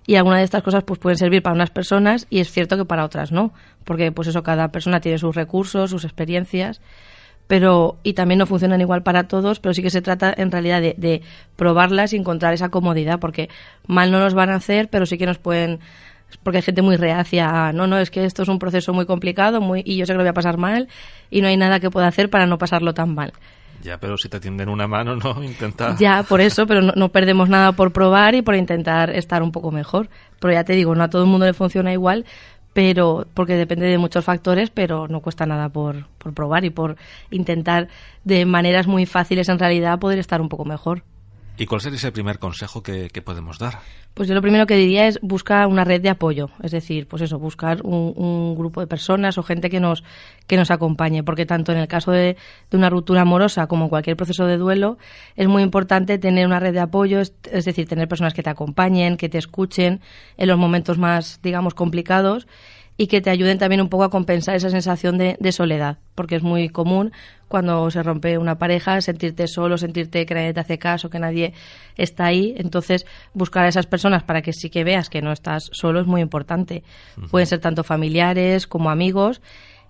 Y 0.06 0.14
algunas 0.16 0.38
de 0.40 0.44
estas 0.44 0.62
cosas 0.62 0.84
pues 0.84 0.98
pueden 0.98 1.18
servir 1.18 1.42
para 1.42 1.54
unas 1.54 1.68
personas 1.70 2.26
y 2.30 2.38
es 2.38 2.50
cierto 2.50 2.78
que 2.78 2.86
para 2.86 3.04
otras 3.04 3.30
no, 3.30 3.52
porque 3.84 4.10
pues 4.10 4.28
eso 4.28 4.42
cada 4.42 4.68
persona 4.68 5.00
tiene 5.00 5.18
sus 5.18 5.34
recursos, 5.34 5.90
sus 5.90 6.04
experiencias, 6.04 6.80
pero 7.48 7.96
y 8.04 8.12
también 8.12 8.38
no 8.38 8.46
funcionan 8.46 8.80
igual 8.80 9.02
para 9.02 9.24
todos, 9.24 9.58
pero 9.58 9.74
sí 9.74 9.82
que 9.82 9.90
se 9.90 10.02
trata 10.02 10.32
en 10.36 10.52
realidad 10.52 10.80
de, 10.80 10.94
de 10.96 11.22
probarlas 11.56 12.12
y 12.12 12.16
encontrar 12.16 12.54
esa 12.54 12.68
comodidad, 12.68 13.18
porque 13.18 13.48
mal 13.88 14.12
no 14.12 14.20
nos 14.20 14.34
van 14.34 14.50
a 14.50 14.54
hacer, 14.54 14.88
pero 14.88 15.06
sí 15.06 15.18
que 15.18 15.26
nos 15.26 15.38
pueden 15.38 15.80
porque 16.42 16.58
hay 16.58 16.62
gente 16.62 16.82
muy 16.82 16.96
reacia 16.96 17.68
a, 17.68 17.72
no, 17.72 17.86
no, 17.86 17.98
es 17.98 18.10
que 18.10 18.24
esto 18.24 18.42
es 18.42 18.48
un 18.48 18.58
proceso 18.58 18.92
muy 18.92 19.06
complicado 19.06 19.60
muy, 19.62 19.82
y 19.84 19.96
yo 19.96 20.04
sé 20.04 20.12
que 20.12 20.18
lo 20.18 20.22
voy 20.24 20.28
a 20.28 20.34
pasar 20.34 20.58
mal 20.58 20.88
y 21.30 21.40
no 21.40 21.48
hay 21.48 21.56
nada 21.56 21.80
que 21.80 21.90
pueda 21.90 22.06
hacer 22.06 22.28
para 22.28 22.46
no 22.46 22.58
pasarlo 22.58 22.92
tan 22.92 23.14
mal. 23.14 23.32
Ya, 23.82 23.98
pero 23.98 24.16
si 24.18 24.28
te 24.28 24.40
tienden 24.40 24.68
una 24.68 24.86
mano, 24.86 25.16
¿no? 25.16 25.42
Intenta... 25.42 25.96
Ya, 25.98 26.22
por 26.24 26.40
eso, 26.40 26.66
pero 26.66 26.82
no, 26.82 26.92
no 26.96 27.10
perdemos 27.10 27.48
nada 27.48 27.72
por 27.72 27.92
probar 27.92 28.34
y 28.34 28.42
por 28.42 28.56
intentar 28.56 29.10
estar 29.10 29.42
un 29.42 29.52
poco 29.52 29.70
mejor. 29.70 30.08
Pero 30.40 30.52
ya 30.52 30.64
te 30.64 30.72
digo, 30.74 30.94
no 30.94 31.04
a 31.04 31.08
todo 31.08 31.22
el 31.22 31.28
mundo 31.28 31.46
le 31.46 31.52
funciona 31.52 31.92
igual, 31.92 32.24
pero 32.78 33.26
porque 33.34 33.56
depende 33.56 33.86
de 33.86 33.98
muchos 33.98 34.24
factores, 34.24 34.70
pero 34.70 35.08
no 35.08 35.20
cuesta 35.20 35.46
nada 35.46 35.68
por, 35.68 36.06
por 36.18 36.32
probar 36.32 36.64
y 36.64 36.70
por 36.70 36.94
intentar 37.28 37.88
de 38.22 38.46
maneras 38.46 38.86
muy 38.86 39.04
fáciles 39.04 39.48
en 39.48 39.58
realidad 39.58 39.98
poder 39.98 40.20
estar 40.20 40.40
un 40.40 40.48
poco 40.48 40.64
mejor. 40.64 41.02
¿Y 41.58 41.66
cuál 41.66 41.80
sería 41.80 41.96
ese 41.96 42.12
primer 42.12 42.38
consejo 42.38 42.82
que, 42.82 43.08
que 43.08 43.20
podemos 43.20 43.58
dar? 43.58 43.80
Pues 44.14 44.28
yo 44.28 44.34
lo 44.34 44.42
primero 44.42 44.66
que 44.66 44.76
diría 44.76 45.06
es 45.06 45.18
buscar 45.22 45.66
una 45.66 45.84
red 45.84 46.00
de 46.00 46.08
apoyo, 46.08 46.50
es 46.62 46.70
decir, 46.70 47.06
pues 47.08 47.22
eso, 47.22 47.38
buscar 47.38 47.82
un, 47.82 48.12
un 48.16 48.56
grupo 48.56 48.80
de 48.80 48.86
personas 48.86 49.38
o 49.38 49.42
gente 49.42 49.68
que 49.68 49.80
nos 49.80 50.02
que 50.46 50.56
nos 50.56 50.70
acompañe, 50.70 51.22
porque 51.22 51.46
tanto 51.46 51.72
en 51.72 51.78
el 51.78 51.88
caso 51.88 52.10
de, 52.10 52.36
de 52.70 52.76
una 52.76 52.90
ruptura 52.90 53.22
amorosa 53.22 53.66
como 53.66 53.84
en 53.84 53.88
cualquier 53.90 54.16
proceso 54.16 54.46
de 54.46 54.56
duelo 54.56 54.98
es 55.36 55.46
muy 55.46 55.62
importante 55.62 56.18
tener 56.18 56.46
una 56.46 56.60
red 56.60 56.72
de 56.72 56.80
apoyo, 56.80 57.20
es, 57.20 57.34
es 57.50 57.64
decir, 57.64 57.88
tener 57.88 58.08
personas 58.08 58.34
que 58.34 58.42
te 58.42 58.50
acompañen, 58.50 59.16
que 59.16 59.28
te 59.28 59.38
escuchen 59.38 60.00
en 60.36 60.48
los 60.48 60.58
momentos 60.58 60.96
más, 60.96 61.40
digamos, 61.42 61.74
complicados 61.74 62.46
y 63.00 63.06
que 63.06 63.20
te 63.22 63.30
ayuden 63.30 63.58
también 63.58 63.80
un 63.80 63.88
poco 63.88 64.04
a 64.04 64.10
compensar 64.10 64.56
esa 64.56 64.68
sensación 64.68 65.16
de, 65.16 65.36
de 65.38 65.52
soledad, 65.52 65.98
porque 66.16 66.36
es 66.36 66.42
muy 66.42 66.68
común 66.68 67.12
cuando 67.46 67.90
se 67.90 68.02
rompe 68.02 68.36
una 68.38 68.58
pareja 68.58 69.00
sentirte 69.00 69.46
solo, 69.46 69.78
sentirte 69.78 70.26
que 70.26 70.34
nadie 70.34 70.52
te 70.52 70.60
hace 70.60 70.78
caso, 70.78 71.08
que 71.08 71.20
nadie 71.20 71.54
está 71.96 72.26
ahí. 72.26 72.54
Entonces, 72.58 73.06
buscar 73.32 73.64
a 73.64 73.68
esas 73.68 73.86
personas 73.86 74.24
para 74.24 74.42
que 74.42 74.52
sí 74.52 74.68
que 74.68 74.84
veas 74.84 75.08
que 75.08 75.22
no 75.22 75.32
estás 75.32 75.70
solo 75.72 76.00
es 76.00 76.06
muy 76.06 76.20
importante. 76.20 76.82
Pueden 77.30 77.46
ser 77.46 77.60
tanto 77.60 77.84
familiares 77.84 78.66
como 78.66 78.90
amigos 78.90 79.40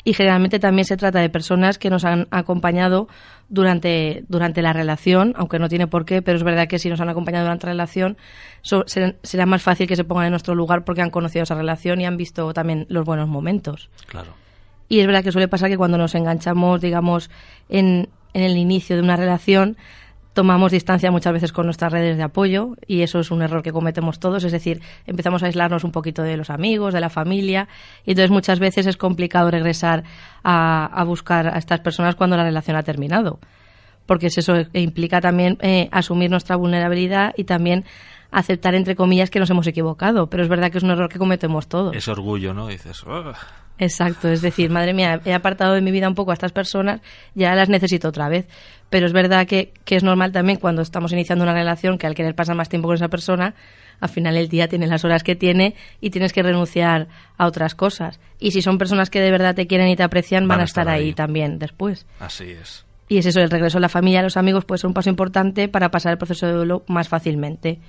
y 0.08 0.14
generalmente 0.14 0.58
también 0.58 0.84
se 0.86 0.96
trata 0.96 1.18
de 1.20 1.28
personas 1.28 1.76
que 1.78 1.90
nos 1.90 2.04
han 2.04 2.28
acompañado 2.30 3.08
durante, 3.50 4.24
durante 4.28 4.62
la 4.62 4.72
relación, 4.72 5.34
aunque 5.36 5.58
no 5.58 5.68
tiene 5.68 5.86
por 5.86 6.04
qué, 6.04 6.22
pero 6.22 6.36
es 6.38 6.44
verdad 6.44 6.66
que 6.68 6.78
si 6.78 6.88
nos 6.88 7.00
han 7.00 7.08
acompañado 7.08 7.44
durante 7.44 7.66
la 7.66 7.72
relación 7.72 8.16
so- 8.62 8.84
será 8.86 9.46
más 9.46 9.62
fácil 9.62 9.86
que 9.86 9.96
se 9.96 10.04
pongan 10.04 10.26
en 10.26 10.30
nuestro 10.30 10.54
lugar 10.54 10.84
porque 10.84 11.02
han 11.02 11.10
conocido 11.10 11.42
esa 11.42 11.54
relación 11.54 12.00
y 12.00 12.06
han 12.06 12.16
visto 12.16 12.52
también 12.54 12.86
los 12.88 13.04
buenos 13.04 13.28
momentos. 13.28 13.90
Claro. 14.06 14.32
Y 14.88 15.00
es 15.00 15.06
verdad 15.06 15.22
que 15.22 15.32
suele 15.32 15.48
pasar 15.48 15.68
que 15.68 15.76
cuando 15.76 15.98
nos 15.98 16.14
enganchamos, 16.14 16.80
digamos, 16.80 17.30
en, 17.68 18.08
en 18.32 18.42
el 18.42 18.56
inicio 18.56 18.96
de 18.96 19.02
una 19.02 19.16
relación, 19.16 19.76
tomamos 20.32 20.72
distancia 20.72 21.10
muchas 21.10 21.32
veces 21.32 21.52
con 21.52 21.66
nuestras 21.66 21.92
redes 21.92 22.16
de 22.16 22.22
apoyo 22.22 22.76
y 22.86 23.02
eso 23.02 23.18
es 23.20 23.30
un 23.30 23.42
error 23.42 23.62
que 23.62 23.72
cometemos 23.72 24.20
todos, 24.20 24.44
es 24.44 24.52
decir, 24.52 24.80
empezamos 25.06 25.42
a 25.42 25.46
aislarnos 25.46 25.84
un 25.84 25.92
poquito 25.92 26.22
de 26.22 26.36
los 26.36 26.50
amigos, 26.50 26.94
de 26.94 27.00
la 27.00 27.10
familia 27.10 27.68
y 28.04 28.12
entonces 28.12 28.30
muchas 28.30 28.58
veces 28.58 28.86
es 28.86 28.96
complicado 28.96 29.50
regresar 29.50 30.04
a, 30.44 30.86
a 30.86 31.04
buscar 31.04 31.48
a 31.48 31.58
estas 31.58 31.80
personas 31.80 32.14
cuando 32.14 32.36
la 32.36 32.44
relación 32.44 32.76
ha 32.76 32.82
terminado, 32.82 33.40
porque 34.06 34.28
es 34.28 34.38
eso 34.38 34.54
e 34.56 34.80
implica 34.80 35.20
también 35.20 35.58
eh, 35.60 35.88
asumir 35.92 36.30
nuestra 36.30 36.56
vulnerabilidad 36.56 37.34
y 37.36 37.44
también 37.44 37.84
aceptar 38.30 38.74
entre 38.74 38.94
comillas 38.94 39.30
que 39.30 39.40
nos 39.40 39.50
hemos 39.50 39.66
equivocado, 39.66 40.28
pero 40.28 40.42
es 40.42 40.48
verdad 40.48 40.70
que 40.70 40.78
es 40.78 40.84
un 40.84 40.90
error 40.90 41.08
que 41.08 41.18
cometemos 41.18 41.68
todos. 41.68 41.94
Ese 41.96 42.10
orgullo, 42.10 42.54
¿no? 42.54 42.68
Dices. 42.68 43.04
Exacto, 43.78 44.28
es 44.28 44.42
decir, 44.42 44.70
madre 44.70 44.92
mía, 44.92 45.20
he 45.24 45.32
apartado 45.32 45.74
de 45.74 45.80
mi 45.80 45.92
vida 45.92 46.08
un 46.08 46.14
poco 46.14 46.32
a 46.32 46.34
estas 46.34 46.52
personas, 46.52 47.00
ya 47.34 47.54
las 47.54 47.68
necesito 47.68 48.08
otra 48.08 48.28
vez. 48.28 48.46
Pero 48.90 49.06
es 49.06 49.12
verdad 49.12 49.46
que, 49.46 49.72
que 49.84 49.96
es 49.96 50.02
normal 50.02 50.32
también 50.32 50.58
cuando 50.58 50.82
estamos 50.82 51.12
iniciando 51.12 51.44
una 51.44 51.52
relación 51.52 51.98
que 51.98 52.06
al 52.06 52.14
querer 52.14 52.34
pasar 52.34 52.56
más 52.56 52.68
tiempo 52.68 52.88
con 52.88 52.96
esa 52.96 53.08
persona, 53.08 53.54
al 54.00 54.08
final 54.08 54.36
el 54.36 54.48
día 54.48 54.68
tiene 54.68 54.86
las 54.86 55.04
horas 55.04 55.22
que 55.22 55.36
tiene 55.36 55.74
y 56.00 56.10
tienes 56.10 56.32
que 56.32 56.42
renunciar 56.42 57.08
a 57.36 57.46
otras 57.46 57.74
cosas. 57.74 58.18
Y 58.40 58.52
si 58.52 58.62
son 58.62 58.78
personas 58.78 59.10
que 59.10 59.20
de 59.20 59.30
verdad 59.30 59.54
te 59.54 59.66
quieren 59.66 59.88
y 59.88 59.96
te 59.96 60.02
aprecian, 60.02 60.48
van, 60.48 60.60
a 60.60 60.64
estar 60.64 60.88
ahí, 60.88 61.08
ahí. 61.08 61.12
también 61.12 61.58
después. 61.58 62.06
así 62.18 62.50
es. 62.50 62.87
Y 63.08 63.18
es 63.18 63.26
eso, 63.26 63.40
el 63.40 63.50
regreso 63.50 63.78
a 63.78 63.80
la 63.80 63.88
familia, 63.88 64.20
a 64.20 64.22
los 64.22 64.36
amigos 64.36 64.64
puede 64.66 64.80
ser 64.80 64.88
un 64.88 64.94
paso 64.94 65.08
importante 65.08 65.68
para 65.68 65.90
pasar 65.90 66.12
el 66.12 66.18
proceso 66.18 66.46
de 66.46 66.52
duelo 66.52 66.84
más 66.88 67.08
fácilmente. 67.08 67.80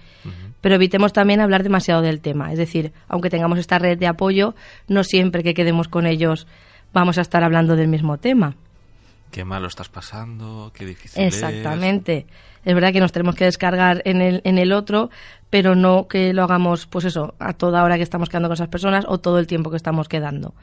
Pero 0.61 0.75
evitemos 0.75 1.11
también 1.11 1.41
hablar 1.41 1.63
demasiado 1.63 2.01
del 2.01 2.21
tema. 2.21 2.51
Es 2.53 2.57
decir, 2.57 2.93
aunque 3.09 3.29
tengamos 3.29 3.59
esta 3.59 3.79
red 3.79 3.97
de 3.97 4.07
apoyo, 4.07 4.55
no 4.87 5.03
siempre 5.03 5.43
que 5.43 5.53
quedemos 5.53 5.89
con 5.89 6.05
ellos 6.05 6.47
vamos 6.93 7.17
a 7.17 7.21
estar 7.21 7.43
hablando 7.43 7.75
del 7.75 7.87
mismo 7.87 8.17
tema. 8.17 8.55
Qué 9.31 9.45
malo 9.45 9.67
estás 9.67 9.89
pasando, 9.89 10.71
qué 10.73 10.85
difícil 10.85 11.21
es. 11.21 11.35
Exactamente. 11.35 12.25
Es 12.65 12.73
verdad 12.73 12.91
que 12.91 12.99
nos 12.99 13.11
tenemos 13.11 13.35
que 13.35 13.45
descargar 13.45 14.01
en 14.05 14.21
el, 14.21 14.41
en 14.43 14.57
el 14.57 14.71
otro, 14.71 15.09
pero 15.49 15.75
no 15.75 16.07
que 16.07 16.33
lo 16.33 16.43
hagamos, 16.43 16.87
pues 16.87 17.05
eso, 17.05 17.35
a 17.39 17.53
toda 17.53 17.83
hora 17.83 17.97
que 17.97 18.03
estamos 18.03 18.29
quedando 18.29 18.49
con 18.49 18.55
esas 18.55 18.69
personas 18.69 19.05
o 19.07 19.19
todo 19.19 19.39
el 19.39 19.47
tiempo 19.47 19.69
que 19.69 19.77
estamos 19.77 20.07
quedando. 20.07 20.53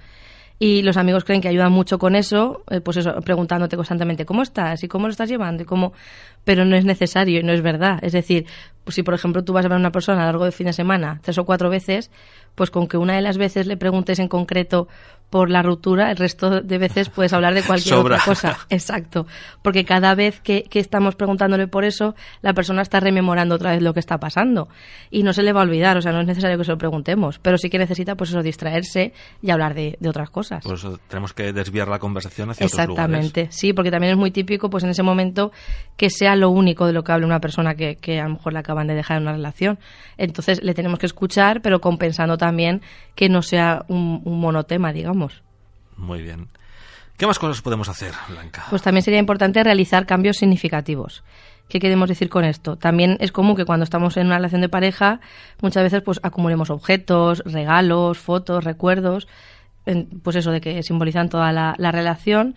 Y 0.58 0.82
los 0.82 0.96
amigos 0.96 1.25
creen 1.25 1.42
que 1.42 1.48
ayudan 1.48 1.72
mucho 1.72 1.98
con 1.98 2.14
eso, 2.14 2.62
eh, 2.70 2.80
pues 2.80 2.96
eso, 2.96 3.20
preguntándote 3.20 3.76
constantemente 3.76 4.25
cómo 4.25 4.42
estás 4.42 4.82
y 4.82 4.88
cómo 4.88 5.06
lo 5.06 5.10
estás 5.10 5.28
llevando 5.28 5.62
y 5.62 5.66
cómo, 5.66 5.92
pero 6.44 6.64
no 6.64 6.76
es 6.76 6.84
necesario 6.84 7.40
y 7.40 7.42
no 7.42 7.52
es 7.52 7.60
verdad. 7.60 7.98
Es 8.02 8.12
decir, 8.12 8.46
pues 8.87 8.95
si 8.95 9.02
por 9.02 9.14
ejemplo 9.14 9.43
tú 9.43 9.52
vas 9.52 9.64
a 9.64 9.69
ver 9.69 9.76
a 9.76 9.81
una 9.81 9.90
persona 9.90 10.19
a 10.19 10.21
lo 10.21 10.26
largo 10.26 10.45
del 10.45 10.52
fin 10.52 10.69
de 10.69 10.73
semana 10.73 11.19
tres 11.21 11.37
o 11.38 11.45
cuatro 11.45 11.69
veces, 11.69 12.12
pues 12.55 12.71
con 12.71 12.87
que 12.87 12.97
una 12.97 13.16
de 13.16 13.21
las 13.21 13.37
veces 13.37 13.66
le 13.66 13.76
preguntes 13.76 14.21
en 14.21 14.28
concreto 14.28 14.87
por 15.31 15.50
la 15.50 15.62
ruptura, 15.62 16.11
el 16.11 16.16
resto 16.16 16.61
de 16.61 16.78
veces 16.78 17.09
puedes 17.09 17.33
hablar 17.33 17.52
de 17.55 17.62
cualquier 17.62 17.97
Sobra. 17.97 18.16
otra 18.16 18.25
cosa. 18.25 18.59
Exacto. 18.71 19.26
Porque 19.61 19.85
cada 19.85 20.14
vez 20.14 20.40
que, 20.40 20.62
que 20.62 20.78
estamos 20.78 21.16
preguntándole 21.16 21.66
por 21.66 21.85
eso, 21.85 22.14
la 22.43 22.55
persona 22.55 22.83
está 22.83 23.00
rememorando 23.00 23.57
otra 23.57 23.73
vez 23.73 23.83
lo 23.83 23.93
que 23.93 23.99
está 24.00 24.19
pasando. 24.19 24.69
Y 25.11 25.25
no 25.25 25.33
se 25.33 25.43
le 25.43 25.52
va 25.52 25.61
a 25.61 25.64
olvidar, 25.64 25.97
o 25.97 26.00
sea, 26.00 26.12
no 26.12 26.21
es 26.21 26.26
necesario 26.26 26.57
que 26.57 26.64
se 26.64 26.71
lo 26.71 26.78
preguntemos, 26.78 27.40
pero 27.40 27.59
sí 27.59 27.69
que 27.71 27.78
necesita, 27.78 28.14
pues 28.14 28.31
eso, 28.31 28.43
distraerse 28.43 29.12
y 29.43 29.50
hablar 29.50 29.75
de, 29.75 29.97
de 29.99 30.09
otras 30.09 30.31
cosas. 30.31 30.62
Por 30.62 30.75
eso 30.75 30.99
tenemos 31.09 31.33
que 31.33 31.52
desviar 31.52 31.88
la 31.88 31.99
conversación 31.99 32.50
hacia 32.50 32.66
otros 32.66 32.87
lugares. 32.87 33.16
Exactamente, 33.16 33.49
sí, 33.50 33.73
porque 33.73 33.90
también 33.90 34.12
es 34.12 34.19
muy 34.19 34.31
típico, 34.31 34.71
pues 34.71 34.85
en 34.85 34.90
ese 34.90 35.02
momento, 35.02 35.50
que 35.97 36.09
sea 36.09 36.37
lo 36.37 36.50
único 36.50 36.87
de 36.87 36.93
lo 36.93 37.02
que 37.02 37.11
hable 37.11 37.26
una 37.26 37.40
persona 37.40 37.75
que, 37.75 37.97
que 37.97 38.21
a 38.21 38.25
lo 38.25 38.35
mejor 38.35 38.52
le 38.52 38.61
acaban 38.76 38.87
de 38.87 38.95
dejar 38.95 39.16
en 39.16 39.23
una 39.25 39.33
relación. 39.33 39.78
Entonces 40.18 40.62
le 40.62 40.75
tenemos 40.75 40.99
que 40.99 41.06
escuchar, 41.06 41.62
pero 41.62 41.80
compensando 41.80 42.37
también 42.37 42.83
que 43.14 43.28
no 43.28 43.42
sea 43.42 43.85
un, 43.88 44.21
un 44.25 44.40
monotema, 44.40 44.92
digamos. 44.92 45.42
Muy 45.97 46.23
bien. 46.23 46.49
¿Qué 47.16 47.26
más 47.26 47.38
cosas 47.38 47.62
podemos 47.62 47.88
hacer, 47.88 48.12
Blanca? 48.28 48.66
Pues 48.68 48.83
también 48.83 49.02
sería 49.02 49.18
importante 49.18 49.64
realizar 49.64 50.04
cambios 50.04 50.37
significativos. 50.37 51.25
¿Qué 51.68 51.80
queremos 51.80 52.09
decir 52.09 52.28
con 52.28 52.45
esto? 52.45 52.76
También 52.76 53.16
es 53.21 53.33
común 53.33 53.56
que 53.56 53.64
cuando 53.64 53.85
estamos 53.85 54.16
en 54.16 54.26
una 54.26 54.37
relación 54.37 54.61
de 54.61 54.68
pareja, 54.68 55.21
muchas 55.61 55.83
veces 55.83 56.02
pues 56.02 56.21
acumulemos 56.23 56.71
objetos, 56.71 57.42
regalos, 57.45 58.18
fotos, 58.18 58.62
recuerdos, 58.62 59.26
pues 60.23 60.37
eso 60.37 60.52
de 60.52 60.61
que 60.61 60.83
simbolizan 60.83 61.28
toda 61.28 61.52
la, 61.52 61.75
la 61.78 61.90
relación. 61.90 62.54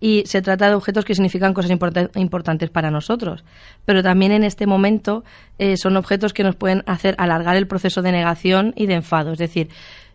Y 0.00 0.22
se 0.26 0.40
trata 0.40 0.68
de 0.68 0.74
objetos 0.74 1.04
que 1.04 1.14
significan 1.14 1.52
cosas 1.52 1.70
importa- 1.70 2.10
importantes 2.14 2.70
para 2.70 2.90
nosotros. 2.90 3.44
Pero 3.84 4.02
también 4.02 4.32
en 4.32 4.44
este 4.44 4.66
momento 4.66 5.24
eh, 5.58 5.76
son 5.76 5.96
objetos 5.96 6.32
que 6.32 6.42
nos 6.42 6.56
pueden 6.56 6.82
hacer 6.86 7.14
alargar 7.18 7.56
el 7.56 7.66
proceso 7.66 8.00
de 8.00 8.12
negación 8.12 8.72
y 8.76 8.86
de 8.86 8.94
enfado. 8.94 9.32
Es 9.32 9.38
decir, 9.38 9.68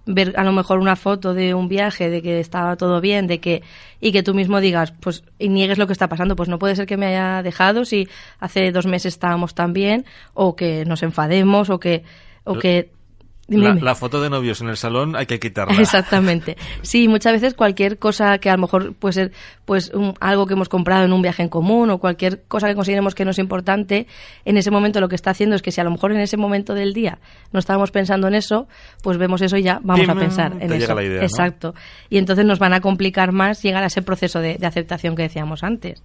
ver 0.07 0.33
a 0.37 0.43
lo 0.43 0.51
mejor 0.51 0.79
una 0.79 0.95
foto 0.95 1.33
de 1.33 1.53
un 1.53 1.67
viaje, 1.67 2.09
de 2.09 2.21
que 2.21 2.39
estaba 2.39 2.75
todo 2.75 3.01
bien, 3.01 3.27
de 3.27 3.39
que 3.39 3.63
y 3.99 4.11
que 4.11 4.23
tú 4.23 4.33
mismo 4.33 4.59
digas, 4.59 4.91
pues 4.99 5.23
y 5.39 5.49
niegues 5.49 5.77
lo 5.77 5.87
que 5.87 5.93
está 5.93 6.07
pasando, 6.07 6.35
pues 6.35 6.49
no 6.49 6.59
puede 6.59 6.75
ser 6.75 6.85
que 6.85 6.97
me 6.97 7.07
haya 7.07 7.41
dejado 7.43 7.85
si 7.85 8.07
hace 8.39 8.71
dos 8.71 8.85
meses 8.85 9.13
estábamos 9.13 9.55
tan 9.55 9.73
bien 9.73 10.05
o 10.33 10.55
que 10.55 10.85
nos 10.85 11.03
enfademos 11.03 11.69
o 11.69 11.79
que 11.79 12.03
o 12.43 12.55
que 12.59 12.91
Dime, 13.47 13.63
La, 13.65 13.69
dime. 13.73 13.81
la 13.85 13.93
foto 13.93 14.21
de 14.21 14.29
novios 14.31 14.59
en 14.61 14.69
el 14.69 14.77
salón 14.77 15.15
hay 15.15 15.27
que 15.27 15.39
quitarla. 15.39 15.75
Exactamente. 15.79 16.57
Sí, 16.81 17.07
muchas 17.07 17.33
veces 17.33 17.53
cualquier 17.53 17.99
cosa 17.99 18.39
que 18.39 18.49
a 18.49 18.53
lo 18.55 18.61
mejor 18.61 18.95
puede 18.95 19.13
ser 19.13 19.31
pues 19.65 19.91
un- 19.93 20.15
algo 20.19 20.47
que 20.47 20.53
hemos 20.53 20.67
comprado 20.67 21.05
en 21.05 21.13
un 21.13 21.21
viaje 21.21 21.43
en 21.43 21.49
común 21.49 21.89
o 21.91 21.99
cualquier 21.99 22.41
cosa 22.47 22.67
que 22.67 22.73
consideremos 22.75 23.13
que 23.13 23.23
no 23.23 23.31
es 23.31 23.37
importante, 23.37 24.07
en 24.45 24.57
ese 24.57 24.71
momento 24.71 24.99
lo 24.99 25.09
que 25.09 25.15
está 25.15 25.29
haciendo 25.29 25.55
es 25.55 25.61
que 25.61 25.71
si 25.71 25.79
a 25.79 25.83
lo 25.83 25.91
mejor 25.91 26.11
en 26.11 26.19
ese 26.21 26.37
momento 26.37 26.73
del 26.73 26.93
día 26.93 27.19
no 27.51 27.59
estábamos 27.59 27.91
pensando 27.91 28.27
en 28.27 28.33
eso, 28.33 28.67
pues 29.03 29.17
vemos 29.19 29.41
eso 29.43 29.57
y 29.57 29.61
ya 29.63 29.79
vamos 29.83 30.09
a 30.09 30.15
pensar 30.15 30.53
en 30.53 30.59
te 30.59 30.65
eso. 30.65 30.75
llega 30.77 30.95
la 30.95 31.03
idea, 31.03 31.19
¿no? 31.19 31.23
Exacto. 31.25 31.75
Y 32.09 32.17
entonces 32.17 32.45
nos 32.45 32.57
van 32.57 32.73
a 32.73 32.81
complicar 32.81 33.31
más 33.31 33.61
llegar 33.61 33.83
a 33.83 33.87
ese 33.87 34.01
proceso 34.01 34.39
de, 34.39 34.55
de 34.57 34.65
aceptación 34.65 35.15
que 35.15 35.21
decíamos 35.21 35.63
antes. 35.63 36.01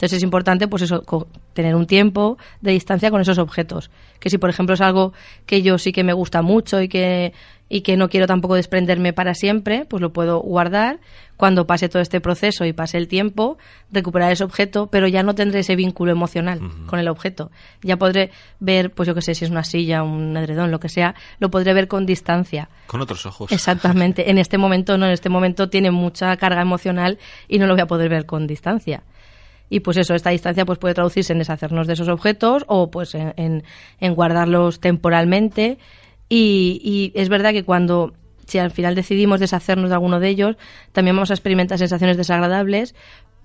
Entonces 0.00 0.16
es 0.16 0.22
importante, 0.22 0.66
pues 0.66 0.80
eso, 0.82 1.02
co- 1.02 1.28
tener 1.52 1.74
un 1.74 1.86
tiempo 1.86 2.38
de 2.62 2.72
distancia 2.72 3.10
con 3.10 3.20
esos 3.20 3.36
objetos. 3.36 3.90
Que 4.18 4.30
si, 4.30 4.38
por 4.38 4.48
ejemplo, 4.48 4.74
es 4.74 4.80
algo 4.80 5.12
que 5.44 5.60
yo 5.60 5.76
sí 5.76 5.92
que 5.92 6.04
me 6.04 6.14
gusta 6.14 6.40
mucho 6.40 6.80
y 6.80 6.88
que, 6.88 7.34
y 7.68 7.82
que 7.82 7.98
no 7.98 8.08
quiero 8.08 8.26
tampoco 8.26 8.54
desprenderme 8.54 9.12
para 9.12 9.34
siempre, 9.34 9.84
pues 9.84 10.00
lo 10.00 10.10
puedo 10.14 10.40
guardar. 10.40 11.00
Cuando 11.36 11.66
pase 11.66 11.88
todo 11.90 12.00
este 12.02 12.20
proceso 12.20 12.64
y 12.66 12.72
pase 12.72 12.96
el 12.98 13.08
tiempo, 13.08 13.56
recuperar 13.90 14.32
ese 14.32 14.44
objeto, 14.44 14.86
pero 14.88 15.06
ya 15.06 15.22
no 15.22 15.34
tendré 15.34 15.60
ese 15.60 15.76
vínculo 15.76 16.12
emocional 16.12 16.60
con 16.86 16.98
el 16.98 17.08
objeto. 17.08 17.50
Ya 17.82 17.96
podré 17.98 18.30
ver, 18.58 18.90
pues 18.92 19.06
yo 19.06 19.14
qué 19.14 19.22
sé, 19.22 19.34
si 19.34 19.44
es 19.46 19.50
una 19.50 19.64
silla, 19.64 20.02
un 20.02 20.34
edredón, 20.36 20.70
lo 20.70 20.80
que 20.80 20.88
sea, 20.90 21.14
lo 21.38 21.50
podré 21.50 21.72
ver 21.74 21.88
con 21.88 22.04
distancia. 22.06 22.68
Con 22.86 23.00
otros 23.02 23.24
ojos. 23.26 23.52
Exactamente. 23.52 24.30
En 24.30 24.36
este 24.38 24.56
momento 24.58 24.96
no, 24.98 25.06
en 25.06 25.12
este 25.12 25.28
momento 25.30 25.68
tiene 25.70 25.90
mucha 25.90 26.34
carga 26.36 26.60
emocional 26.62 27.18
y 27.48 27.58
no 27.58 27.66
lo 27.66 27.74
voy 27.74 27.82
a 27.82 27.86
poder 27.86 28.08
ver 28.10 28.24
con 28.26 28.46
distancia. 28.46 29.02
Y 29.70 29.80
pues 29.80 29.96
eso, 29.96 30.14
esta 30.14 30.30
distancia 30.30 30.66
pues 30.66 30.78
puede 30.78 30.92
traducirse 30.94 31.32
en 31.32 31.38
deshacernos 31.38 31.86
de 31.86 31.94
esos 31.94 32.08
objetos 32.08 32.64
o 32.66 32.90
pues 32.90 33.14
en, 33.14 33.32
en- 33.36 33.62
en 34.00 34.14
guardarlos 34.14 34.80
temporalmente. 34.80 35.78
Y, 36.28 36.80
y 37.14 37.18
es 37.18 37.28
verdad 37.28 37.52
que 37.52 37.64
cuando, 37.64 38.12
si 38.46 38.58
al 38.58 38.70
final 38.72 38.94
decidimos 38.94 39.40
deshacernos 39.40 39.88
de 39.90 39.94
alguno 39.94 40.20
de 40.20 40.28
ellos, 40.28 40.56
también 40.92 41.16
vamos 41.16 41.30
a 41.30 41.34
experimentar 41.34 41.78
sensaciones 41.78 42.16
desagradables. 42.16 42.94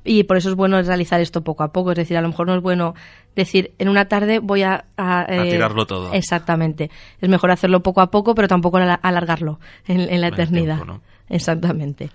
Y 0.07 0.23
por 0.25 0.37
eso 0.37 0.49
es 0.49 0.55
bueno 0.55 0.79
realizar 0.83 1.19
esto 1.19 1.43
poco 1.43 1.63
a 1.63 1.71
poco. 1.71 1.91
Es 1.91 1.97
decir, 1.97 2.15
a 2.15 2.21
lo 2.21 2.27
mejor 2.27 2.45
no 2.45 2.55
es 2.55 2.61
bueno 2.61 2.93
decir, 3.35 3.71
en 3.79 3.89
una 3.89 4.05
tarde 4.05 4.37
voy 4.37 4.61
a... 4.61 4.85
A, 4.97 5.21
A 5.21 5.43
tirarlo 5.43 5.87
todo. 5.87 6.13
Exactamente. 6.13 6.91
Es 7.21 7.27
mejor 7.27 7.49
hacerlo 7.49 7.81
poco 7.81 8.01
a 8.01 8.11
poco, 8.11 8.35
pero 8.35 8.47
tampoco 8.47 8.77
ala- 8.77 8.99
alargarlo 9.01 9.59
en, 9.87 10.01
en 10.01 10.21
la 10.21 10.27
eternidad. 10.27 10.75
tiempo, 10.75 10.93
¿no? 10.93 11.01
Exactamente. 11.27 12.11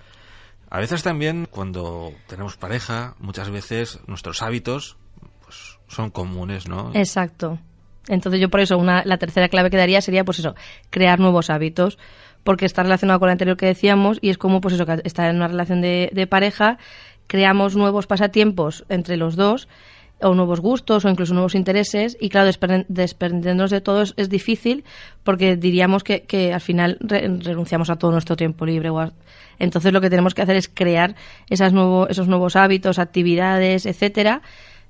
A 0.71 0.79
veces 0.79 1.03
también, 1.03 1.49
cuando 1.51 2.13
tenemos 2.29 2.57
pareja, 2.57 3.15
muchas 3.19 3.51
veces 3.51 3.99
nuestros 4.07 4.41
hábitos 4.41 4.97
pues, 5.43 5.79
son 5.89 6.11
comunes, 6.11 6.69
¿no? 6.69 6.93
Exacto. 6.95 7.59
Entonces 8.09 8.41
yo 8.41 8.49
por 8.49 8.61
eso 8.61 8.79
una, 8.79 9.03
la 9.05 9.19
tercera 9.19 9.49
clave 9.49 9.71
que 9.71 9.77
daría 9.77 10.01
sería 10.01 10.25
pues 10.25 10.39
eso, 10.39 10.55
crear 10.91 11.19
nuevos 11.19 11.51
hábitos, 11.51 11.99
porque 12.45 12.67
está 12.67 12.83
relacionado 12.83 13.19
con 13.19 13.27
lo 13.27 13.33
anterior 13.33 13.57
que 13.57 13.67
decíamos 13.67 14.19
y 14.21 14.31
es 14.31 14.39
como 14.39 14.61
pues 14.61 14.75
eso, 14.75 14.87
estar 15.05 15.29
en 15.29 15.37
una 15.37 15.49
relación 15.49 15.83
de 15.83 16.27
pareja, 16.31 16.79
creamos 17.27 17.77
nuevos 17.77 18.07
pasatiempos 18.07 18.85
entre 18.89 19.17
los 19.17 19.37
dos 19.37 19.69
o 20.23 20.35
nuevos 20.35 20.61
gustos 20.61 21.05
o 21.05 21.09
incluso 21.09 21.35
nuevos 21.35 21.55
intereses 21.55 22.17
y 22.21 22.29
claro, 22.29 22.49
despren- 22.49 22.85
desprendernos 22.89 23.71
de 23.71 23.81
todos 23.81 24.15
es 24.17 24.29
difícil 24.29 24.85
porque 25.25 25.57
diríamos 25.57 26.05
que, 26.05 26.23
que 26.23 26.53
al 26.53 26.61
final 26.61 26.99
re- 27.01 27.29
renunciamos 27.43 27.91
a 27.91 27.97
todo 27.97 28.11
nuestro 28.13 28.37
tiempo 28.37 28.67
libre. 28.67 28.91
Entonces 29.59 29.93
lo 29.93 30.01
que 30.01 30.11
tenemos 30.11 30.35
que 30.35 30.43
hacer 30.43 30.57
es 30.57 30.69
crear 30.69 31.15
esas 31.49 31.73
esos 32.09 32.29
nuevos 32.29 32.57
hábitos, 32.57 32.99
actividades, 32.99 33.87
etcétera 33.87 34.43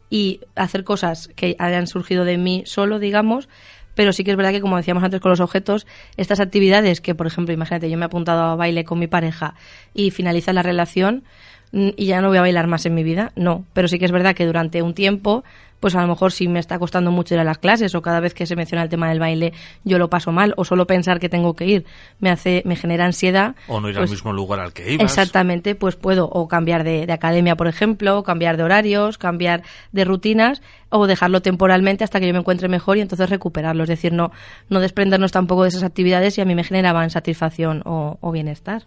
y 0.09 0.41
hacer 0.57 0.85
cosas 0.85 1.29
que 1.37 1.55
hayan 1.59 1.87
surgido 1.87 2.25
de 2.25 2.37
mí 2.39 2.63
solo, 2.67 2.99
digamos, 2.99 3.49
pero 3.95 4.13
sí 4.13 4.25
que 4.25 4.31
es 4.31 4.37
verdad 4.37 4.53
que, 4.53 4.61
como 4.61 4.77
decíamos 4.77 5.03
antes 5.03 5.21
con 5.21 5.31
los 5.31 5.41
objetos, 5.41 5.87
estas 6.17 6.41
actividades 6.41 7.01
que, 7.01 7.15
por 7.15 7.27
ejemplo, 7.27 7.53
imagínate, 7.53 7.91
yo 7.91 7.97
me 7.99 8.05
he 8.05 8.07
apuntado 8.07 8.43
a 8.43 8.55
baile 8.57 8.85
con 8.85 8.99
mi 8.99 9.09
pareja 9.09 9.55
y 9.95 10.11
finaliza 10.11 10.53
la 10.53 10.63
relación 10.63 11.25
y 11.73 12.07
ya 12.07 12.21
no 12.21 12.29
voy 12.29 12.39
a 12.39 12.43
bailar 12.43 12.67
más 12.67 12.85
en 12.87 12.95
mi 12.95 13.03
vida, 13.03 13.33
no, 13.37 13.65
pero 13.73 13.89
sí 13.89 13.99
que 13.99 14.05
es 14.05 14.13
verdad 14.13 14.35
que 14.35 14.47
durante 14.47 14.83
un 14.83 14.95
tiempo 14.95 15.45
pues 15.81 15.95
a 15.95 16.03
lo 16.03 16.09
mejor 16.09 16.31
si 16.31 16.47
me 16.47 16.61
está 16.61 16.79
costando 16.79 17.11
mucho 17.11 17.35
ir 17.35 17.41
a 17.41 17.45
las 17.45 17.59
clases 17.59 17.95
o 17.95 18.03
cada 18.03 18.21
vez 18.21 18.35
que 18.35 18.47
se 18.47 18.55
menciona 18.55 18.83
el 18.83 18.89
tema 18.89 19.09
del 19.09 19.19
baile 19.19 19.53
yo 19.83 19.99
lo 19.99 20.09
paso 20.09 20.31
mal 20.31 20.53
o 20.57 20.65
solo 20.65 20.87
pensar 20.87 21.19
que 21.19 21.29
tengo 21.29 21.55
que 21.55 21.65
ir 21.65 21.87
me 22.21 22.31
hace 22.31 22.63
me 22.67 22.77
genera 22.77 23.07
ansiedad 23.07 23.57
o 23.67 23.81
no 23.81 23.89
ir 23.89 23.97
al 23.97 24.03
pues 24.03 24.11
mismo 24.11 24.33
lugar 24.33 24.61
al 24.61 24.73
que 24.73 24.93
ibas. 24.93 25.11
Exactamente 25.11 25.75
pues 25.75 25.97
puedo 25.97 26.29
o 26.29 26.47
cambiar 26.49 26.85
de, 26.85 27.07
de 27.07 27.13
academia 27.13 27.57
por 27.57 27.67
ejemplo 27.67 28.19
o 28.19 28.23
cambiar 28.23 28.57
de 28.59 28.63
horarios 28.63 29.19
cambiar 29.19 29.63
de 29.93 30.05
rutinas 30.05 30.63
o 30.91 31.07
dejarlo 31.07 31.41
temporalmente 31.41 32.05
hasta 32.05 32.21
que 32.21 32.27
yo 32.27 32.33
me 32.35 32.41
encuentre 32.41 32.69
mejor 32.69 32.99
y 32.99 33.01
entonces 33.01 33.31
recuperarlo. 33.31 33.85
Es 33.85 33.89
decir 33.89 34.13
no 34.13 34.33
no 34.69 34.81
desprendernos 34.81 35.33
tampoco 35.33 35.63
de 35.63 35.71
esas 35.71 35.83
actividades 35.83 36.37
y 36.37 36.43
a 36.43 36.45
mí 36.45 36.55
me 36.55 36.65
generaban 36.65 37.11
satisfacción 37.11 37.83
o, 37.87 38.19
o 38.21 38.33
bienestar. 38.33 38.83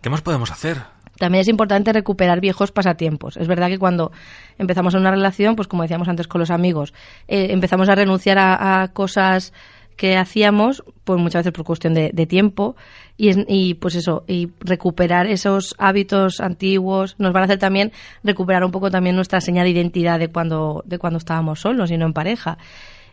¿Qué 0.00 0.10
más 0.10 0.20
podemos 0.20 0.50
hacer? 0.50 0.95
También 1.18 1.40
es 1.40 1.48
importante 1.48 1.92
recuperar 1.92 2.40
viejos 2.40 2.72
pasatiempos. 2.72 3.36
Es 3.36 3.48
verdad 3.48 3.68
que 3.68 3.78
cuando 3.78 4.12
empezamos 4.58 4.94
una 4.94 5.10
relación, 5.10 5.56
pues 5.56 5.68
como 5.68 5.82
decíamos 5.82 6.08
antes 6.08 6.28
con 6.28 6.40
los 6.40 6.50
amigos, 6.50 6.92
eh, 7.28 7.48
empezamos 7.50 7.88
a 7.88 7.94
renunciar 7.94 8.38
a, 8.38 8.88
cosas 8.92 9.52
que 9.96 10.16
hacíamos, 10.18 10.84
pues 11.04 11.18
muchas 11.18 11.40
veces 11.40 11.52
por 11.52 11.64
cuestión 11.64 11.94
de, 11.94 12.10
de 12.12 12.26
tiempo, 12.26 12.76
y, 13.16 13.30
y, 13.48 13.74
pues 13.74 13.94
eso, 13.94 14.24
y 14.26 14.50
recuperar 14.60 15.26
esos 15.26 15.74
hábitos 15.78 16.40
antiguos 16.40 17.16
nos 17.18 17.32
van 17.32 17.42
a 17.42 17.44
hacer 17.46 17.58
también 17.58 17.92
recuperar 18.22 18.62
un 18.62 18.72
poco 18.72 18.90
también 18.90 19.16
nuestra 19.16 19.40
señal 19.40 19.64
de 19.64 19.70
identidad 19.70 20.18
de 20.18 20.28
cuando, 20.28 20.82
de 20.86 20.98
cuando 20.98 21.18
estábamos 21.18 21.60
solos 21.60 21.90
y 21.90 21.96
no 21.96 22.04
en 22.04 22.12
pareja. 22.12 22.58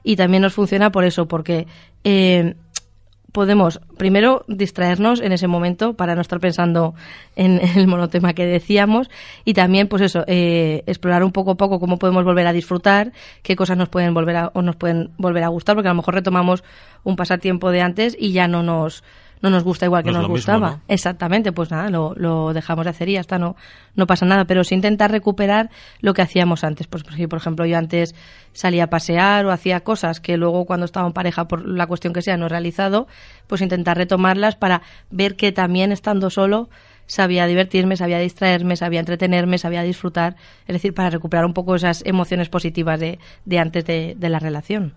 Y 0.03 0.17
también 0.17 0.43
nos 0.43 0.53
funciona 0.53 0.91
por 0.91 1.05
eso, 1.05 1.29
porque 1.29 1.67
eh, 2.03 2.55
podemos 3.33 3.81
primero 3.97 4.45
distraernos 4.47 5.19
en 5.19 5.33
ese 5.33 5.47
momento 5.47 5.95
para 5.95 6.15
no 6.15 6.21
estar 6.21 6.39
pensando 6.39 6.93
en, 7.35 7.59
el 7.77 7.87
monotema 7.87 8.33
que 8.33 8.45
decíamos 8.45 9.09
y 9.43 9.53
también 9.53 9.89
pues 9.89 10.03
eso 10.03 10.23
eh, 10.27 10.83
explorar 10.85 11.23
un 11.23 11.31
poco 11.31 11.51
a 11.51 11.55
poco 11.55 11.79
cómo 11.79 11.97
podemos 11.97 12.23
volver 12.23 12.47
a 12.47 12.53
disfrutar 12.53 13.11
qué 13.41 13.55
cosas 13.57 13.75
nos 13.75 13.89
pueden 13.89 14.13
volver 14.13 14.37
a, 14.37 14.51
o 14.53 14.61
nos 14.61 14.77
pueden 14.77 15.09
volver 15.17 15.43
a 15.43 15.49
gustar 15.49 15.75
porque 15.75 15.89
a 15.89 15.91
lo 15.91 15.97
mejor 15.97 16.13
retomamos 16.13 16.63
un 17.03 17.15
pasatiempo 17.17 17.71
de 17.71 17.81
antes 17.81 18.15
y 18.17 18.31
ya 18.31 18.47
no 18.47 18.63
nos 18.63 19.03
no 19.43 19.49
nos 19.49 19.65
gusta 19.65 19.85
igual 19.85 20.03
que 20.03 20.11
no 20.11 20.19
nos 20.19 20.29
gustaba. 20.29 20.67
Mismo, 20.67 20.77
¿no? 20.77 20.83
Exactamente, 20.87 21.51
pues 21.51 21.69
nada, 21.69 21.89
lo, 21.89 22.13
lo, 22.15 22.53
dejamos 22.53 22.85
de 22.85 22.91
hacer 22.91 23.09
y 23.09 23.17
hasta 23.17 23.37
no, 23.37 23.57
no 23.93 24.07
pasa 24.07 24.25
nada. 24.25 24.45
Pero 24.45 24.63
sí 24.63 24.73
intentar 24.73 25.11
recuperar 25.11 25.69
lo 25.99 26.13
que 26.13 26.21
hacíamos 26.21 26.63
antes. 26.63 26.87
Pues 26.87 27.03
si, 27.13 27.27
por 27.27 27.39
ejemplo, 27.39 27.65
yo 27.65 27.77
antes 27.77 28.15
salía 28.53 28.85
a 28.85 28.87
pasear 28.87 29.45
o 29.45 29.51
hacía 29.51 29.81
cosas 29.81 30.21
que 30.21 30.37
luego 30.37 30.65
cuando 30.65 30.85
estaba 30.85 31.05
en 31.05 31.11
pareja, 31.11 31.49
por 31.49 31.67
la 31.67 31.87
cuestión 31.87 32.13
que 32.13 32.21
sea, 32.21 32.37
no 32.37 32.45
he 32.45 32.49
realizado, 32.49 33.05
pues 33.47 33.59
intentar 33.59 33.97
retomarlas 33.97 34.55
para 34.55 34.81
ver 35.11 35.35
que 35.35 35.51
también 35.51 35.91
estando 35.91 36.29
solo 36.29 36.69
sabía 37.05 37.45
divertirme, 37.45 37.97
sabía 37.97 38.19
distraerme, 38.19 38.77
sabía 38.77 39.01
entretenerme, 39.01 39.57
sabía 39.57 39.83
disfrutar. 39.83 40.37
Es 40.67 40.73
decir, 40.73 40.93
para 40.93 41.09
recuperar 41.09 41.43
un 41.43 41.53
poco 41.53 41.75
esas 41.75 42.01
emociones 42.05 42.47
positivas 42.47 42.97
de, 42.97 43.19
de 43.43 43.59
antes 43.59 43.83
de, 43.83 44.15
de 44.17 44.29
la 44.29 44.39
relación. 44.39 44.93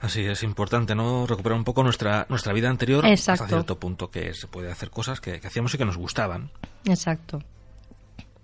Así 0.00 0.24
es 0.24 0.42
importante, 0.42 0.94
¿no? 0.94 1.26
Recuperar 1.26 1.58
un 1.58 1.64
poco 1.64 1.82
nuestra, 1.82 2.26
nuestra 2.28 2.52
vida 2.52 2.70
anterior 2.70 3.04
Exacto. 3.04 3.44
hasta 3.44 3.54
cierto 3.56 3.78
punto, 3.78 4.10
que 4.10 4.32
se 4.32 4.46
puede 4.46 4.70
hacer 4.70 4.90
cosas 4.90 5.20
que, 5.20 5.40
que 5.40 5.46
hacíamos 5.46 5.74
y 5.74 5.78
que 5.78 5.84
nos 5.84 5.98
gustaban. 5.98 6.50
Exacto. 6.86 7.42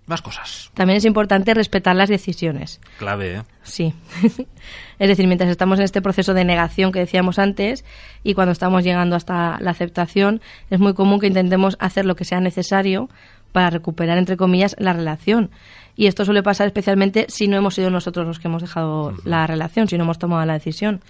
Más 0.06 0.22
cosas. 0.22 0.70
También 0.74 0.98
es 0.98 1.04
importante 1.04 1.52
respetar 1.52 1.96
las 1.96 2.08
decisiones. 2.08 2.80
Clave, 2.98 3.38
¿eh? 3.38 3.42
Sí. 3.64 3.92
es 5.00 5.08
decir, 5.08 5.26
mientras 5.26 5.50
estamos 5.50 5.80
en 5.80 5.84
este 5.84 6.00
proceso 6.00 6.32
de 6.32 6.44
negación 6.44 6.92
que 6.92 7.00
decíamos 7.00 7.40
antes 7.40 7.84
y 8.22 8.34
cuando 8.34 8.52
estamos 8.52 8.84
llegando 8.84 9.16
hasta 9.16 9.58
la 9.60 9.72
aceptación, 9.72 10.40
es 10.70 10.78
muy 10.78 10.94
común 10.94 11.18
que 11.18 11.26
intentemos 11.26 11.76
hacer 11.80 12.04
lo 12.04 12.14
que 12.14 12.24
sea 12.24 12.40
necesario 12.40 13.08
para 13.50 13.70
recuperar, 13.70 14.16
entre 14.18 14.36
comillas, 14.36 14.76
la 14.78 14.92
relación. 14.92 15.50
Y 15.96 16.06
esto 16.06 16.24
suele 16.24 16.42
pasar 16.44 16.68
especialmente 16.68 17.26
si 17.28 17.48
no 17.48 17.56
hemos 17.56 17.74
sido 17.74 17.90
nosotros 17.90 18.26
los 18.26 18.38
que 18.38 18.46
hemos 18.46 18.62
dejado 18.62 19.06
uh 19.06 19.10
-huh. 19.12 19.24
la 19.24 19.46
relación, 19.46 19.88
si 19.88 19.96
no 19.96 20.04
hemos 20.04 20.18
tomado 20.18 20.44
la 20.46 20.52
decisión 20.52 21.00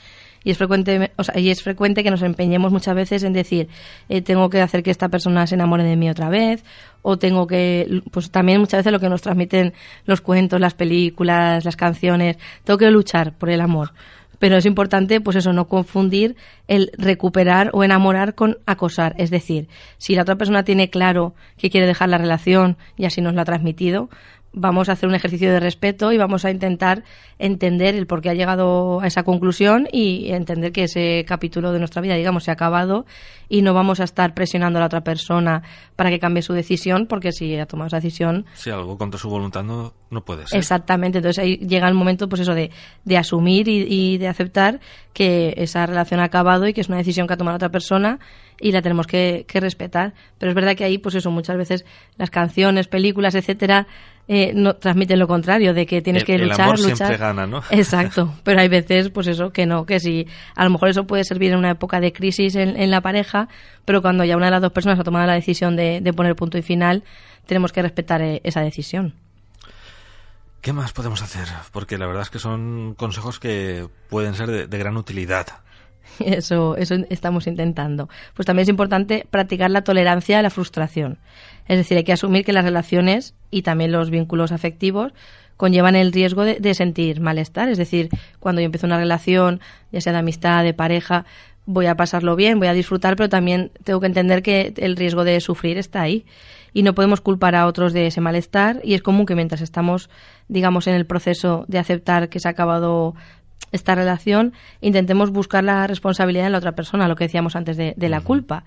y 0.47 0.53
es 0.53 0.59
frecuente 0.59 1.11
o 1.17 1.25
sea, 1.25 1.41
y 1.41 1.51
es 1.51 1.61
frecuente 1.61 2.05
que 2.05 2.11
nos 2.13 2.23
empeñemos 2.23 2.71
muchas 2.71 2.95
veces 2.95 3.25
en 3.25 3.33
decir 3.33 3.69
eh, 4.09 4.23
tengo 4.23 4.49
que 4.49 4.61
hacer 4.61 4.85
que 4.85 4.93
esta 4.93 5.09
persona 5.09 5.45
se 5.49 5.57
enamore 5.57 5.83
de 5.83 5.97
mí 5.97 6.09
otra 6.09 6.29
vez 6.29 6.63
o 7.03 7.19
tengo 7.19 7.49
que 7.49 8.01
pues 8.13 8.31
también 8.31 8.61
muchas 8.61 8.79
veces 8.79 8.93
lo 8.93 9.01
que 9.01 9.09
nos 9.09 9.23
transmiten 9.23 9.73
los 10.05 10.21
cuentos 10.21 10.61
las 10.61 10.75
películas 10.75 11.65
las 11.65 11.75
canciones 11.75 12.37
tengo 12.63 12.79
que 12.79 12.91
luchar 12.93 13.33
por 13.33 13.51
el 13.51 13.61
amor. 13.61 13.93
Pero 14.39 14.57
es 14.57 14.67
importante 14.67 15.21
pues 15.21 15.37
eso 15.37 15.53
no 15.53 15.67
confundir 15.67 16.37
el 16.69 16.93
recuperar 16.97 17.71
o 17.73 17.83
enamorar 17.83 18.35
con 18.35 18.59
acosar. 18.67 19.15
Es 19.19 19.31
decir 19.31 19.67
si 19.99 20.15
la 20.15 20.23
otra 20.23 20.37
persona 20.37 20.63
tiene 20.63 20.91
claro 20.91 21.35
que 21.57 21.71
quiere 21.71 21.89
dejar 21.89 22.09
la 22.09 22.19
relación 22.19 22.77
y 22.97 23.07
así 23.07 23.21
nos 23.21 23.35
lo 23.35 23.41
ha 23.41 23.47
transmitido 23.47 24.11
vamos 24.57 24.89
a 24.89 24.93
hacer 24.93 25.09
un 25.09 25.15
ejercicio 25.15 25.53
de 25.53 25.61
respeto 25.61 26.11
y 26.13 26.17
vamos 26.17 26.45
a 26.45 26.51
intentar 26.51 27.05
entender 27.39 27.95
el 27.95 28.07
por 28.07 28.23
qué 28.23 28.31
ha 28.31 28.35
llegado 28.35 29.01
a 29.01 29.07
esa 29.07 29.23
conclusión 29.23 29.87
y 29.93 30.33
entender 30.33 30.73
que 30.73 30.85
ese 30.85 31.25
capítulo 31.29 31.73
de 31.73 31.79
nuestra 31.79 32.01
vida, 32.01 32.15
digamos, 32.15 32.45
se 32.45 32.51
ha 32.51 32.55
acabado 32.55 33.05
y 33.49 33.61
no 33.61 33.75
vamos 33.75 34.01
a 34.01 34.05
estar 34.05 34.35
presionando 34.35 34.79
a 34.79 34.81
la 34.81 34.87
otra 34.87 35.03
persona 35.03 35.63
para 35.95 36.09
que 36.11 36.19
cambie 36.19 36.43
su 36.43 36.55
decisión, 36.55 37.07
porque 37.07 37.33
si 37.33 37.57
ha 37.57 37.67
tomado 37.67 37.89
esa 37.89 37.99
decisión... 37.99 38.47
Si 38.55 38.71
algo 38.71 38.97
contra 38.97 39.21
su 39.21 39.29
voluntad 39.29 39.63
no, 39.63 39.93
no 40.11 40.25
puede 40.25 40.47
ser. 40.47 40.59
Exactamente, 40.59 41.19
entonces 41.19 41.45
ahí 41.45 41.59
llega 41.59 41.87
el 41.87 41.95
momento, 41.95 42.29
pues 42.29 42.41
eso, 42.41 42.55
de, 42.55 42.71
de 43.05 43.19
asumir 43.19 43.69
y, 43.69 43.87
y 43.89 44.19
de 44.19 44.29
aceptar 44.29 44.81
que 45.13 45.53
esa 45.59 45.85
relación 45.85 46.21
ha 46.21 46.25
acabado 46.25 46.67
y 46.67 46.73
que 46.73 46.81
es 46.81 46.89
una 46.89 46.97
decisión 46.97 47.27
que 47.27 47.35
ha 47.35 47.37
tomado 47.37 47.53
la 47.53 47.57
otra 47.57 47.71
persona 47.71 48.19
y 48.61 48.73
la 48.73 48.83
tenemos 48.83 49.07
que, 49.07 49.45
que, 49.47 49.61
respetar. 49.61 50.15
Pero 50.39 50.51
es 50.51 50.55
verdad 50.55 50.77
que 50.77 50.85
ahí, 50.85 50.99
pues 50.99 51.15
eso, 51.15 51.31
muchas 51.31 51.57
veces 51.57 51.85
las 52.17 52.31
canciones, 52.31 52.89
películas, 52.89 53.35
etcétera, 53.35 53.87
eh, 54.29 54.53
no 54.55 54.75
transmiten 54.75 55.19
lo 55.19 55.29
contrario, 55.29 55.73
de 55.73 55.87
que 55.87 56.03
tienes 56.03 56.23
el, 56.23 56.27
que 56.27 56.39
luchar, 56.39 56.55
el 56.55 56.63
amor 56.63 56.81
luchar. 56.81 56.97
siempre 56.97 57.17
gana, 57.17 57.47
¿no? 57.47 57.63
Exacto. 57.71 58.35
Pero 58.43 58.61
hay 58.61 58.69
veces, 58.69 59.11
pues 59.11 59.29
eso, 59.29 59.51
que 59.51 59.67
no, 59.67 59.87
que 59.87 60.01
sí. 60.01 60.27
A 60.55 60.65
lo 60.65 60.71
mejor 60.71 60.89
eso 60.89 61.07
puede 61.07 61.25
servir 61.25 61.53
en 61.53 61.59
una 61.59 61.71
época 61.71 62.01
de 62.01 62.13
crisis 62.13 62.57
en, 62.57 62.77
en 62.77 62.91
la 62.91 63.01
pareja, 63.01 63.49
pero 63.85 64.03
cuando 64.03 64.25
ya 64.25 64.37
una 64.37 64.47
de 64.47 64.53
las 64.53 64.63
dos 64.63 64.73
personas 64.73 64.99
ha 64.99 65.05
tomado 65.05 65.27
la 65.27 65.35
decisión 65.35 65.77
de, 65.77 66.01
de 66.01 66.13
poner 66.13 66.35
punto 66.35 66.59
y 66.59 66.63
final, 66.63 67.05
tenemos 67.47 67.73
que 67.73 67.83
respetar 67.83 68.21
eh, 68.23 68.41
esa 68.43 68.63
decisión. 68.63 69.15
¿Qué 70.61 70.73
más 70.73 70.93
podemos 70.93 71.23
hacer? 71.23 71.47
Porque 71.71 71.97
la 71.97 72.09
verdad 72.09 72.23
es 72.23 72.31
que 72.31 72.41
son 72.41 72.95
consejos 72.97 73.39
que 73.39 73.89
pueden 74.11 74.35
ser 74.35 74.51
de, 74.51 74.67
de 74.67 74.79
gran 74.79 74.97
utilidad. 74.97 75.47
Eso, 76.25 76.77
eso 76.77 76.97
estamos 77.11 77.47
intentando. 77.47 78.09
Pues 78.35 78.47
también 78.47 78.63
es 78.63 78.69
importante 78.69 79.27
practicar 79.31 79.71
la 79.71 79.83
tolerancia 79.83 80.39
a 80.39 80.43
la 80.43 80.51
frustración. 80.51 81.19
Es 81.67 81.79
decir, 81.79 81.97
hay 81.97 82.05
que 82.05 82.13
asumir 82.13 82.45
que 82.45 82.53
las 82.53 82.65
relaciones 82.65 83.35
y 83.51 83.63
también 83.63 83.93
los 83.93 84.11
vínculos 84.11 84.53
afectivos 84.53 85.13
conllevan 85.57 85.97
el 85.97 86.13
riesgo 86.13 86.45
de, 86.45 86.61
de 86.61 86.75
sentir 86.75 87.21
malestar. 87.21 87.69
Es 87.69 87.79
decir, 87.79 88.09
cuando 88.41 88.61
yo 88.61 88.67
empiezo 88.67 88.87
una 88.87 88.99
relación, 88.99 89.61
ya 89.93 90.01
sea 90.01 90.13
de 90.13 90.19
amistad, 90.19 90.65
de 90.65 90.75
pareja, 90.75 91.25
voy 91.67 91.87
a 91.87 91.97
pasarlo 91.97 92.37
bien, 92.37 92.59
voy 92.59 92.69
a 92.69 92.73
disfrutar, 92.73 93.17
pero 93.17 93.29
también 93.29 93.73
tengo 93.85 94.01
que 94.01 94.07
entender 94.07 94.43
que 94.43 94.73
el 94.77 94.97
riesgo 94.97 95.25
de 95.25 95.41
sufrir 95.41 95.77
está 95.79 96.03
ahí. 96.03 96.25
Y 96.73 96.83
no 96.83 96.95
podemos 96.95 97.23
culpar 97.23 97.55
a 97.55 97.67
otros 97.67 97.93
de 97.93 98.07
ese 98.07 98.21
malestar. 98.21 98.81
Y 98.85 98.95
es 98.95 99.03
común 99.03 99.25
que 99.25 99.35
mientras 99.35 99.63
estamos, 99.63 100.11
digamos, 100.49 100.87
en 100.87 100.95
el 100.95 101.07
proceso 101.07 101.65
de 101.69 101.79
aceptar 101.79 102.29
que 102.29 102.39
se 102.39 102.49
ha 102.49 102.51
acabado 102.51 103.15
esta 103.73 103.95
relación, 103.95 104.53
intentemos 104.81 105.31
buscar 105.31 105.65
la 105.65 105.87
responsabilidad 105.87 106.47
en 106.47 106.53
la 106.53 106.59
otra 106.59 106.73
persona, 106.73 107.09
lo 107.09 107.17
que 107.17 107.25
decíamos 107.25 107.57
antes 107.57 107.77
de, 107.77 107.95
de 107.97 108.09
la 108.09 108.21
culpa, 108.21 108.65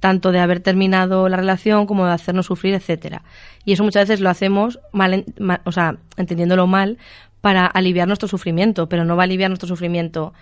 tanto 0.00 0.32
de 0.32 0.40
haber 0.40 0.60
terminado 0.60 1.28
la 1.28 1.36
relación 1.36 1.86
como 1.86 2.06
de 2.06 2.12
hacernos 2.12 2.46
sufrir, 2.46 2.74
etcétera. 2.74 3.22
Y 3.64 3.72
eso 3.72 3.84
muchas 3.84 4.08
veces 4.08 4.20
lo 4.20 4.30
hacemos 4.30 4.80
mal, 4.92 5.24
mal, 5.38 5.60
o 5.64 5.72
sea, 5.72 5.96
entendiéndolo 6.16 6.66
mal, 6.66 6.98
para 7.40 7.66
aliviar 7.66 8.06
nuestro 8.06 8.28
sufrimiento, 8.28 8.88
pero 8.88 9.04
no 9.04 9.16
va 9.16 9.22
a 9.22 9.24
aliviar 9.24 9.50
nuestro 9.50 9.68
sufrimiento 9.68 10.32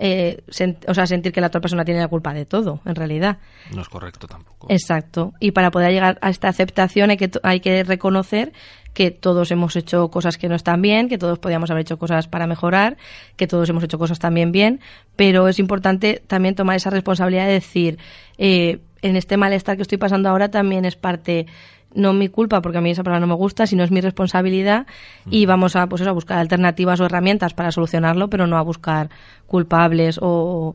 eh, 0.00 0.42
o 0.86 0.94
sea, 0.94 1.06
sentir 1.06 1.32
que 1.32 1.40
la 1.40 1.48
otra 1.48 1.60
persona 1.60 1.84
tiene 1.84 2.00
la 2.00 2.06
culpa 2.06 2.32
de 2.32 2.46
todo, 2.46 2.80
en 2.84 2.94
realidad. 2.94 3.38
No 3.74 3.82
es 3.82 3.88
correcto 3.88 4.28
tampoco. 4.28 4.68
Exacto. 4.70 5.32
Y 5.40 5.50
para 5.50 5.72
poder 5.72 5.90
llegar 5.90 6.18
a 6.22 6.30
esta 6.30 6.48
aceptación 6.48 7.10
hay 7.10 7.16
que, 7.16 7.30
hay 7.42 7.58
que 7.58 7.82
reconocer 7.82 8.52
que 8.94 9.10
todos 9.10 9.50
hemos 9.50 9.76
hecho 9.76 10.08
cosas 10.08 10.38
que 10.38 10.48
no 10.48 10.54
están 10.54 10.82
bien, 10.82 11.08
que 11.08 11.18
todos 11.18 11.38
podíamos 11.38 11.70
haber 11.70 11.82
hecho 11.82 11.98
cosas 11.98 12.26
para 12.26 12.46
mejorar, 12.46 12.96
que 13.36 13.46
todos 13.46 13.68
hemos 13.68 13.84
hecho 13.84 13.98
cosas 13.98 14.18
también 14.18 14.52
bien, 14.52 14.80
pero 15.16 15.48
es 15.48 15.58
importante 15.58 16.22
también 16.26 16.54
tomar 16.54 16.76
esa 16.76 16.90
responsabilidad 16.90 17.46
de 17.46 17.52
decir, 17.52 17.98
eh, 18.38 18.80
en 19.02 19.16
este 19.16 19.36
malestar 19.36 19.76
que 19.76 19.82
estoy 19.82 19.98
pasando 19.98 20.28
ahora 20.28 20.50
también 20.50 20.84
es 20.84 20.96
parte 20.96 21.46
no 21.94 22.12
mi 22.12 22.28
culpa 22.28 22.60
porque 22.60 22.78
a 22.78 22.80
mí 22.80 22.90
esa 22.90 23.02
palabra 23.02 23.20
no 23.20 23.26
me 23.26 23.34
gusta, 23.34 23.66
sino 23.66 23.82
es 23.82 23.90
mi 23.90 24.00
responsabilidad 24.00 24.86
y 25.30 25.46
vamos 25.46 25.76
a 25.76 25.86
pues 25.86 26.02
eso, 26.02 26.10
a 26.10 26.12
buscar 26.12 26.38
alternativas 26.38 27.00
o 27.00 27.06
herramientas 27.06 27.54
para 27.54 27.72
solucionarlo, 27.72 28.28
pero 28.28 28.46
no 28.46 28.56
a 28.56 28.62
buscar 28.62 29.10
culpables 29.46 30.18
o, 30.20 30.74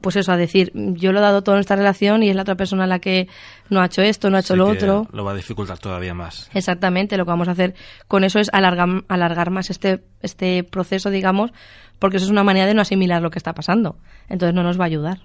pues 0.00 0.16
eso, 0.16 0.32
a 0.32 0.36
decir, 0.36 0.72
yo 0.74 1.12
lo 1.12 1.20
he 1.20 1.22
dado 1.22 1.42
todo 1.42 1.54
en 1.54 1.60
esta 1.60 1.76
relación 1.76 2.22
y 2.22 2.28
es 2.28 2.36
la 2.36 2.42
otra 2.42 2.56
persona 2.56 2.86
la 2.86 2.98
que 2.98 3.28
no 3.70 3.80
ha 3.80 3.86
hecho 3.86 4.02
esto, 4.02 4.30
no 4.30 4.36
ha 4.36 4.40
hecho 4.40 4.56
lo 4.56 4.66
otro. 4.66 5.06
Lo 5.12 5.24
va 5.24 5.32
a 5.32 5.36
dificultar 5.36 5.78
todavía 5.78 6.12
más. 6.12 6.50
Exactamente, 6.54 7.16
lo 7.16 7.24
que 7.24 7.30
vamos 7.30 7.48
a 7.48 7.52
hacer 7.52 7.74
con 8.08 8.24
eso 8.24 8.40
es 8.40 8.50
alargar, 8.52 9.04
alargar 9.08 9.50
más 9.50 9.70
este, 9.70 10.02
este 10.22 10.64
proceso, 10.64 11.10
digamos, 11.10 11.52
porque 11.98 12.16
eso 12.16 12.26
es 12.26 12.32
una 12.32 12.42
manera 12.42 12.66
de 12.66 12.74
no 12.74 12.82
asimilar 12.82 13.22
lo 13.22 13.30
que 13.30 13.38
está 13.38 13.52
pasando. 13.52 13.96
Entonces 14.28 14.54
no 14.54 14.62
nos 14.62 14.78
va 14.78 14.84
a 14.84 14.88
ayudar. 14.88 15.20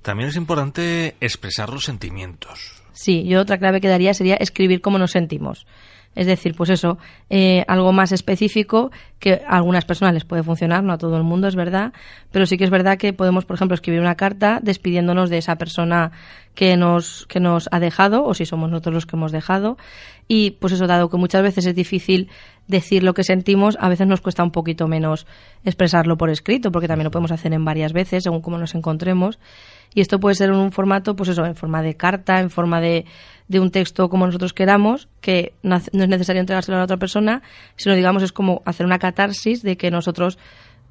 También 0.00 0.30
es 0.30 0.36
importante 0.36 1.16
expresar 1.20 1.70
los 1.70 1.84
sentimientos. 1.84 2.82
Sí, 2.92 3.24
yo 3.24 3.40
otra 3.40 3.58
clave 3.58 3.80
que 3.80 3.88
daría 3.88 4.14
sería 4.14 4.36
escribir 4.36 4.80
cómo 4.80 4.98
nos 4.98 5.12
sentimos. 5.12 5.66
Es 6.14 6.26
decir, 6.26 6.54
pues 6.54 6.70
eso, 6.70 6.98
eh, 7.30 7.64
algo 7.68 7.92
más 7.92 8.12
específico 8.12 8.90
que 9.18 9.40
a 9.46 9.56
algunas 9.56 9.84
personas 9.84 10.14
les 10.14 10.24
puede 10.24 10.42
funcionar, 10.42 10.82
no 10.82 10.92
a 10.92 10.98
todo 10.98 11.16
el 11.16 11.22
mundo, 11.22 11.48
es 11.48 11.56
verdad, 11.56 11.92
pero 12.30 12.44
sí 12.44 12.58
que 12.58 12.64
es 12.64 12.70
verdad 12.70 12.98
que 12.98 13.12
podemos, 13.12 13.44
por 13.44 13.56
ejemplo, 13.56 13.74
escribir 13.74 14.00
una 14.00 14.14
carta 14.14 14.60
despidiéndonos 14.62 15.30
de 15.30 15.38
esa 15.38 15.56
persona 15.56 16.12
que 16.54 16.76
nos, 16.76 17.26
que 17.28 17.40
nos 17.40 17.68
ha 17.72 17.80
dejado, 17.80 18.24
o 18.24 18.34
si 18.34 18.44
somos 18.44 18.70
nosotros 18.70 18.94
los 18.94 19.06
que 19.06 19.16
hemos 19.16 19.32
dejado. 19.32 19.78
Y 20.28 20.52
pues 20.52 20.72
eso, 20.74 20.86
dado 20.86 21.08
que 21.08 21.16
muchas 21.16 21.42
veces 21.42 21.66
es 21.66 21.74
difícil 21.74 22.28
decir 22.68 23.02
lo 23.02 23.14
que 23.14 23.24
sentimos, 23.24 23.76
a 23.80 23.88
veces 23.88 24.06
nos 24.06 24.20
cuesta 24.20 24.42
un 24.42 24.50
poquito 24.50 24.88
menos 24.88 25.26
expresarlo 25.64 26.16
por 26.16 26.30
escrito, 26.30 26.72
porque 26.72 26.88
también 26.88 27.04
lo 27.04 27.10
podemos 27.10 27.32
hacer 27.32 27.52
en 27.52 27.64
varias 27.64 27.92
veces, 27.92 28.24
según 28.24 28.40
cómo 28.40 28.58
nos 28.58 28.74
encontremos. 28.74 29.38
Y 29.94 30.00
esto 30.00 30.20
puede 30.20 30.34
ser 30.34 30.50
en 30.50 30.56
un 30.56 30.72
formato, 30.72 31.16
pues 31.16 31.28
eso, 31.28 31.44
en 31.44 31.54
forma 31.54 31.82
de 31.82 31.96
carta, 31.96 32.40
en 32.40 32.50
forma 32.50 32.80
de, 32.80 33.04
de 33.48 33.60
un 33.60 33.70
texto 33.70 34.08
como 34.08 34.26
nosotros 34.26 34.52
queramos, 34.54 35.08
que 35.20 35.52
no, 35.62 35.80
no 35.92 36.02
es 36.04 36.08
necesario 36.08 36.40
entregárselo 36.40 36.76
a 36.76 36.80
la 36.80 36.84
otra 36.84 36.96
persona, 36.96 37.42
sino 37.76 37.94
digamos 37.94 38.22
es 38.22 38.32
como 38.32 38.62
hacer 38.64 38.86
una 38.86 38.98
catarsis 38.98 39.62
de 39.62 39.76
que 39.76 39.90
nosotros 39.90 40.38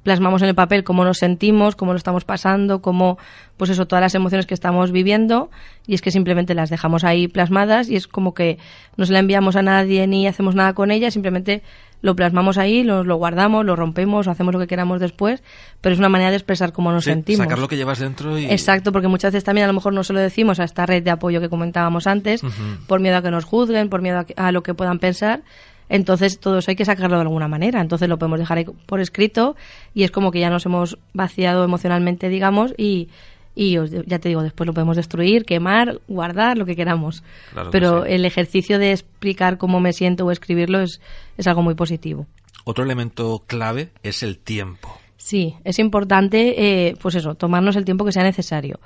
plasmamos 0.02 0.42
en 0.42 0.48
el 0.48 0.54
papel 0.54 0.82
cómo 0.84 1.04
nos 1.04 1.18
sentimos, 1.18 1.76
cómo 1.76 1.92
lo 1.92 1.96
estamos 1.96 2.24
pasando, 2.24 2.82
cómo, 2.82 3.18
pues 3.56 3.70
eso, 3.70 3.86
todas 3.86 4.00
las 4.02 4.14
emociones 4.14 4.46
que 4.46 4.54
estamos 4.54 4.90
viviendo, 4.92 5.50
y 5.86 5.94
es 5.94 6.02
que 6.02 6.10
simplemente 6.10 6.54
las 6.54 6.70
dejamos 6.70 7.04
ahí 7.04 7.28
plasmadas 7.28 7.88
y 7.88 7.96
es 7.96 8.06
como 8.08 8.34
que 8.34 8.58
no 8.96 9.06
se 9.06 9.12
la 9.12 9.20
enviamos 9.20 9.54
a 9.56 9.62
nadie 9.62 10.06
ni 10.06 10.26
hacemos 10.26 10.54
nada 10.54 10.72
con 10.74 10.90
ella, 10.90 11.10
simplemente 11.10 11.62
lo 12.00 12.16
plasmamos 12.16 12.58
ahí, 12.58 12.82
lo, 12.82 13.04
lo 13.04 13.14
guardamos, 13.14 13.64
lo 13.64 13.76
rompemos, 13.76 14.26
hacemos 14.26 14.52
lo 14.52 14.58
que 14.58 14.66
queramos 14.66 14.98
después, 14.98 15.40
pero 15.80 15.92
es 15.92 16.00
una 16.00 16.08
manera 16.08 16.30
de 16.30 16.36
expresar 16.36 16.72
cómo 16.72 16.90
nos 16.90 17.04
Sí, 17.04 17.10
sentimos. 17.10 17.44
sacar 17.44 17.60
lo 17.60 17.68
que 17.68 17.76
llevas 17.76 18.00
dentro 18.00 18.36
y... 18.36 18.46
Exacto, 18.46 18.90
porque 18.90 19.06
muchas 19.06 19.32
veces 19.32 19.44
también 19.44 19.66
a 19.66 19.68
lo 19.68 19.74
mejor 19.74 19.92
no 19.92 20.02
se 20.02 20.12
lo 20.12 20.18
decimos 20.18 20.58
a 20.58 20.64
esta 20.64 20.84
red 20.84 21.04
de 21.04 21.12
apoyo 21.12 21.40
que 21.40 21.48
comentábamos 21.48 22.08
antes, 22.08 22.42
por 22.88 22.98
miedo 22.98 23.18
a 23.18 23.22
que 23.22 23.30
nos 23.30 23.44
juzguen, 23.44 23.88
por 23.88 24.02
miedo 24.02 24.18
a, 24.18 24.24
que- 24.24 24.34
a 24.36 24.50
lo 24.50 24.64
que 24.64 24.74
puedan 24.74 24.98
pensar. 24.98 25.42
Entonces, 25.88 26.38
todo 26.40 26.58
eso 26.58 26.70
hay 26.70 26.76
que 26.76 26.84
sacarlo 26.84 27.16
de 27.16 27.22
alguna 27.22 27.48
manera. 27.48 27.80
Entonces, 27.80 28.08
lo 28.08 28.18
podemos 28.18 28.38
dejar 28.38 28.58
ahí 28.58 28.64
por 28.86 29.00
escrito 29.00 29.56
y 29.94 30.04
es 30.04 30.10
como 30.10 30.30
que 30.30 30.40
ya 30.40 30.50
nos 30.50 30.64
hemos 30.66 30.98
vaciado 31.12 31.64
emocionalmente, 31.64 32.28
digamos, 32.28 32.72
y, 32.78 33.08
y 33.54 33.76
os- 33.76 33.90
ya 33.90 34.18
te 34.18 34.28
digo, 34.28 34.42
después 34.42 34.66
lo 34.66 34.72
podemos 34.72 34.96
destruir, 34.96 35.44
quemar, 35.44 36.00
guardar, 36.08 36.56
lo 36.56 36.64
que 36.64 36.76
queramos. 36.76 37.22
Claro 37.52 37.70
que 37.70 37.78
Pero 37.78 38.04
sí. 38.04 38.12
el 38.12 38.24
ejercicio 38.24 38.78
de 38.78 38.92
explicar 38.92 39.58
cómo 39.58 39.80
me 39.80 39.92
siento 39.92 40.24
o 40.24 40.30
escribirlo 40.30 40.80
es, 40.80 41.00
es 41.36 41.46
algo 41.46 41.62
muy 41.62 41.74
positivo. 41.74 42.26
Otro 42.64 42.84
elemento 42.84 43.42
clave 43.46 43.90
es 44.02 44.22
el 44.22 44.38
tiempo. 44.38 44.96
Sí, 45.16 45.54
es 45.64 45.78
importante, 45.78 46.88
eh, 46.88 46.96
pues 47.00 47.14
eso, 47.14 47.34
tomarnos 47.36 47.76
el 47.76 47.84
tiempo 47.84 48.04
que 48.04 48.10
sea 48.12 48.24
necesario 48.24 48.80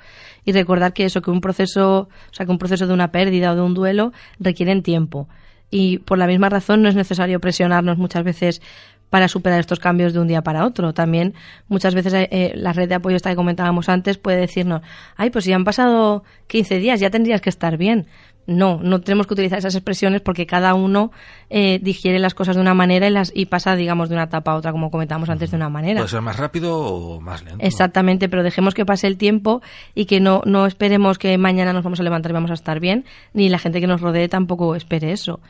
y 0.45 0.51
recordar 0.51 0.93
que 0.93 1.05
eso, 1.05 1.21
que 1.21 1.31
un 1.31 1.41
proceso, 1.41 2.01
o 2.01 2.33
sea, 2.33 2.45
que 2.45 2.51
un 2.51 2.59
proceso 2.59 2.85
de 2.85 2.93
una 2.93 3.11
pérdida 3.11 3.51
o 3.53 3.55
de 3.55 3.61
un 3.61 3.73
duelo 3.73 4.11
requieren 4.39 4.83
tiempo 4.83 5.27
y 5.69 5.99
por 5.99 6.17
la 6.17 6.27
misma 6.27 6.49
razón 6.49 6.81
no 6.81 6.89
es 6.89 6.95
necesario 6.95 7.39
presionarnos 7.39 7.97
muchas 7.97 8.23
veces 8.23 8.61
para 9.09 9.27
superar 9.27 9.59
estos 9.59 9.79
cambios 9.79 10.13
de 10.13 10.19
un 10.19 10.27
día 10.27 10.41
para 10.41 10.65
otro. 10.65 10.93
También 10.93 11.33
muchas 11.67 11.95
veces 11.95 12.13
eh, 12.13 12.27
eh, 12.31 12.51
la 12.55 12.73
red 12.73 12.89
de 12.89 12.95
apoyo 12.95 13.15
esta 13.15 13.29
que 13.29 13.35
comentábamos 13.35 13.89
antes 13.89 14.17
puede 14.17 14.37
decirnos, 14.37 14.81
ay, 15.15 15.29
pues 15.29 15.45
si 15.45 15.53
han 15.53 15.63
pasado 15.63 16.23
15 16.47 16.79
días 16.79 16.99
ya 16.99 17.09
tendrías 17.09 17.41
que 17.41 17.49
estar 17.49 17.77
bien. 17.77 18.07
No, 18.47 18.79
no 18.81 19.01
tenemos 19.01 19.27
que 19.27 19.33
utilizar 19.33 19.59
esas 19.59 19.75
expresiones 19.75 20.21
porque 20.21 20.45
cada 20.45 20.73
uno 20.73 21.11
eh, 21.49 21.79
digiere 21.83 22.17
las 22.17 22.33
cosas 22.33 22.55
de 22.55 22.61
una 22.61 22.73
manera 22.73 23.05
y, 23.05 23.11
las, 23.11 23.29
y 23.35 23.47
pasa, 23.47 23.75
digamos, 23.75 24.07
de 24.07 24.15
una 24.15 24.23
etapa 24.23 24.53
a 24.53 24.55
otra, 24.55 24.71
como 24.71 24.89
comentábamos 24.89 25.29
antes, 25.29 25.51
de 25.51 25.57
una 25.57 25.67
manera. 25.67 25.99
Puede 25.99 26.07
ser 26.07 26.21
más 26.21 26.37
rápido 26.37 26.77
o 26.77 27.19
más 27.19 27.43
lento. 27.43 27.59
Exactamente, 27.59 28.29
pero 28.29 28.43
dejemos 28.43 28.73
que 28.73 28.85
pase 28.85 29.05
el 29.07 29.17
tiempo 29.17 29.61
y 29.95 30.05
que 30.05 30.21
no, 30.21 30.43
no 30.45 30.65
esperemos 30.65 31.17
que 31.17 31.37
mañana 31.37 31.73
nos 31.73 31.83
vamos 31.83 31.99
a 31.99 32.03
levantar 32.03 32.31
y 32.31 32.35
vamos 32.35 32.51
a 32.51 32.53
estar 32.53 32.79
bien, 32.79 33.03
ni 33.33 33.49
la 33.49 33.59
gente 33.59 33.81
que 33.81 33.87
nos 33.87 33.99
rodee 33.99 34.29
tampoco 34.29 34.75
espere 34.75 35.11
eso. 35.11 35.41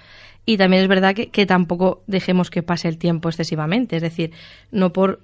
Y 0.48 0.58
también 0.58 0.82
es 0.82 0.88
verdad 0.88 1.14
que, 1.14 1.30
que 1.30 1.46
tampoco 1.46 2.02
dejemos 2.08 2.50
que 2.50 2.64
pase 2.64 2.88
el 2.88 2.98
tiempo 2.98 3.28
excesivamente, 3.28 3.98
es 3.98 4.02
decir, 4.02 4.32
no 4.72 4.94
por 4.94 5.20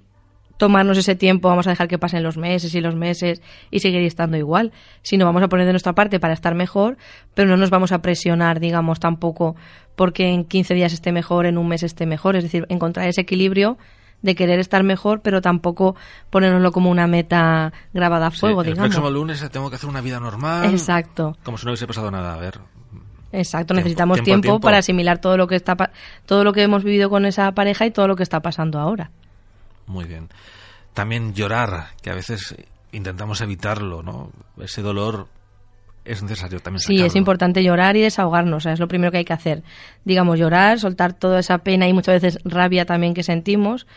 tomarnos 0.57 0.97
ese 0.97 1.15
tiempo 1.15 1.47
vamos 1.47 1.65
a 1.65 1.69
dejar 1.71 1.87
que 1.87 1.97
pasen 1.97 2.21
los 2.23 2.37
meses 2.37 2.75
y 2.75 2.81
los 2.81 2.93
meses 2.95 3.41
y 3.71 3.79
seguir 3.79 4.01
estando 4.03 4.37
igual, 4.37 4.73
sino 5.01 5.25
vamos 5.25 5.41
a 5.41 5.47
poner 5.47 5.65
de 5.65 5.71
nuestra 5.71 5.93
parte 5.93 6.19
para 6.19 6.33
estar 6.33 6.55
mejor, 6.55 6.97
pero 7.33 7.47
no 7.49 7.55
nos 7.57 7.69
vamos 7.69 7.91
a 7.93 8.01
presionar, 8.01 8.59
digamos, 8.59 8.99
tampoco 8.99 9.55
porque 9.95 10.27
en 10.27 10.43
15 10.43 10.73
días 10.73 10.91
esté 10.93 11.11
mejor, 11.13 11.45
en 11.45 11.57
un 11.57 11.69
mes 11.69 11.83
esté 11.83 12.05
mejor, 12.05 12.35
es 12.35 12.43
decir, 12.43 12.65
encontrar 12.69 13.07
ese 13.07 13.21
equilibrio 13.21 13.77
de 14.21 14.35
querer 14.35 14.59
estar 14.59 14.83
mejor, 14.83 15.21
pero 15.21 15.41
tampoco 15.41 15.95
ponérnoslo 16.29 16.71
como 16.73 16.89
una 16.91 17.07
meta 17.07 17.71
grabada 17.93 18.27
a 18.27 18.31
Sí, 18.31 18.39
fuego, 18.39 18.61
el 18.61 18.67
digamos. 18.67 18.89
próximo 18.89 19.09
lunes 19.09 19.49
tengo 19.51 19.69
que 19.69 19.77
hacer 19.77 19.89
una 19.89 20.01
vida 20.01 20.19
normal. 20.19 20.65
Exacto. 20.69 21.37
Como 21.43 21.57
si 21.57 21.65
no 21.65 21.71
hubiese 21.71 21.87
pasado 21.87 22.11
nada. 22.11 22.35
A 22.35 22.37
ver. 22.37 22.59
Exacto, 23.33 23.73
necesitamos 23.73 24.17
tiempo 24.17 24.25
tiempo, 24.25 24.37
al 24.37 24.51
tiempo. 24.51 24.59
para 24.61 24.77
asimilar 24.77 25.17
todo 25.17 25.37
lo 25.37 25.47
que 25.47 25.55
está 25.55 25.75
todo 26.27 26.43
lo 26.43 26.53
que 26.53 26.61
hemos 26.61 26.83
vivido 26.83 27.09
con 27.09 27.25
esa 27.25 27.51
pareja 27.51 27.85
y 27.87 27.91
todo 27.91 28.07
lo 28.07 28.15
que 28.15 28.23
está 28.23 28.41
pasando 28.41 28.79
ahora. 28.79 29.09
Muy 29.87 30.05
bien. 30.05 30.29
También 30.93 31.33
llorar, 31.33 31.87
que 32.03 32.11
a 32.11 32.13
veces 32.13 32.55
intentamos 32.91 33.41
evitarlo, 33.41 34.03
¿no? 34.03 34.31
Ese 34.61 34.83
dolor 34.83 35.27
es 36.05 36.21
necesario 36.21 36.59
también 36.59 36.81
Sí, 36.81 37.01
es 37.01 37.15
importante 37.15 37.63
llorar 37.63 37.97
y 37.97 38.01
desahogarnos, 38.01 38.57
o 38.57 38.59
sea, 38.59 38.73
es 38.73 38.79
lo 38.79 38.87
primero 38.87 39.11
que 39.11 39.17
hay 39.17 39.25
que 39.25 39.33
hacer. 39.33 39.63
Digamos, 40.05 40.37
llorar, 40.37 40.79
soltar 40.79 41.13
toda 41.13 41.39
esa 41.39 41.57
pena 41.59 41.87
y 41.87 41.93
muchas 41.93 42.21
veces 42.21 42.39
rabia 42.45 42.85
también 42.85 43.15
que 43.15 43.23
sentimos. 43.23 43.87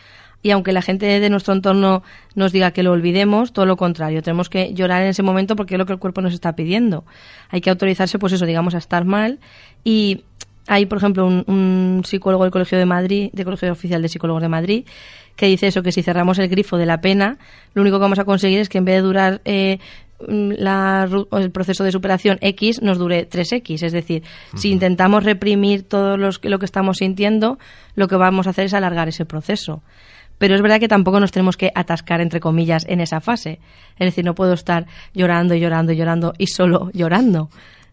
Y 0.43 0.51
aunque 0.51 0.71
la 0.71 0.81
gente 0.81 1.19
de 1.19 1.29
nuestro 1.29 1.53
entorno 1.53 2.03
nos 2.35 2.51
diga 2.51 2.71
que 2.71 2.83
lo 2.83 2.91
olvidemos, 2.91 3.53
todo 3.53 3.65
lo 3.65 3.75
contrario, 3.75 4.21
tenemos 4.21 4.49
que 4.49 4.73
llorar 4.73 5.01
en 5.01 5.09
ese 5.09 5.23
momento 5.23 5.55
porque 5.55 5.75
es 5.75 5.79
lo 5.79 5.85
que 5.85 5.93
el 5.93 5.99
cuerpo 5.99 6.21
nos 6.21 6.33
está 6.33 6.55
pidiendo. 6.55 7.05
Hay 7.49 7.61
que 7.61 7.69
autorizarse, 7.69 8.19
pues 8.19 8.33
eso, 8.33 8.45
digamos, 8.45 8.75
a 8.75 8.77
estar 8.77 9.03
mal. 9.03 9.39
Y 9.83 10.23
hay, 10.67 10.85
por 10.85 10.99
ejemplo, 10.99 11.25
un, 11.25 11.43
un 11.47 12.03
psicólogo 12.05 12.43
del 12.43 12.51
Colegio 12.51 12.77
de 12.77 12.85
Madrid, 12.85 13.29
del 13.33 13.45
Colegio 13.45 13.71
Oficial 13.71 14.01
de 14.01 14.09
Psicólogos 14.09 14.41
de 14.41 14.49
Madrid, 14.49 14.85
que 15.35 15.47
dice 15.47 15.67
eso, 15.67 15.83
que 15.83 15.91
si 15.91 16.03
cerramos 16.03 16.39
el 16.39 16.49
grifo 16.49 16.77
de 16.77 16.85
la 16.85 16.99
pena, 16.99 17.37
lo 17.73 17.81
único 17.81 17.97
que 17.97 18.01
vamos 18.01 18.19
a 18.19 18.25
conseguir 18.25 18.59
es 18.59 18.69
que 18.69 18.79
en 18.79 18.85
vez 18.85 18.95
de 18.95 19.01
durar 19.01 19.41
eh, 19.45 19.79
la 20.19 21.07
el 21.33 21.51
proceso 21.51 21.83
de 21.83 21.91
superación 21.91 22.37
X, 22.41 22.81
nos 22.81 22.97
dure 22.97 23.29
3X. 23.29 23.83
Es 23.83 23.91
decir, 23.91 24.23
si 24.55 24.71
intentamos 24.71 25.23
reprimir 25.23 25.83
todo 25.83 26.17
los, 26.17 26.43
lo 26.43 26.59
que 26.59 26.65
estamos 26.65 26.97
sintiendo, 26.97 27.59
lo 27.95 28.07
que 28.07 28.15
vamos 28.15 28.47
a 28.47 28.49
hacer 28.51 28.65
es 28.65 28.73
alargar 28.73 29.07
ese 29.07 29.25
proceso. 29.25 29.83
Pero 30.37 30.55
es 30.55 30.61
verdad 30.61 30.79
que 30.79 30.87
tampoco 30.87 31.19
nos 31.19 31.31
tenemos 31.31 31.57
que 31.57 31.71
atascar, 31.73 32.21
entre 32.21 32.39
comillas, 32.39 32.85
en 32.87 33.01
esa 33.01 33.21
fase. 33.21 33.59
Es 33.97 34.05
decir, 34.07 34.23
no 34.23 34.35
puedo 34.35 34.53
estar 34.53 34.85
llorando 35.13 35.55
y 35.55 35.59
llorando 35.59 35.91
y 35.91 35.97
llorando 35.97 36.33
y 36.37 36.47
solo 36.47 36.89
llorando. 36.93 37.49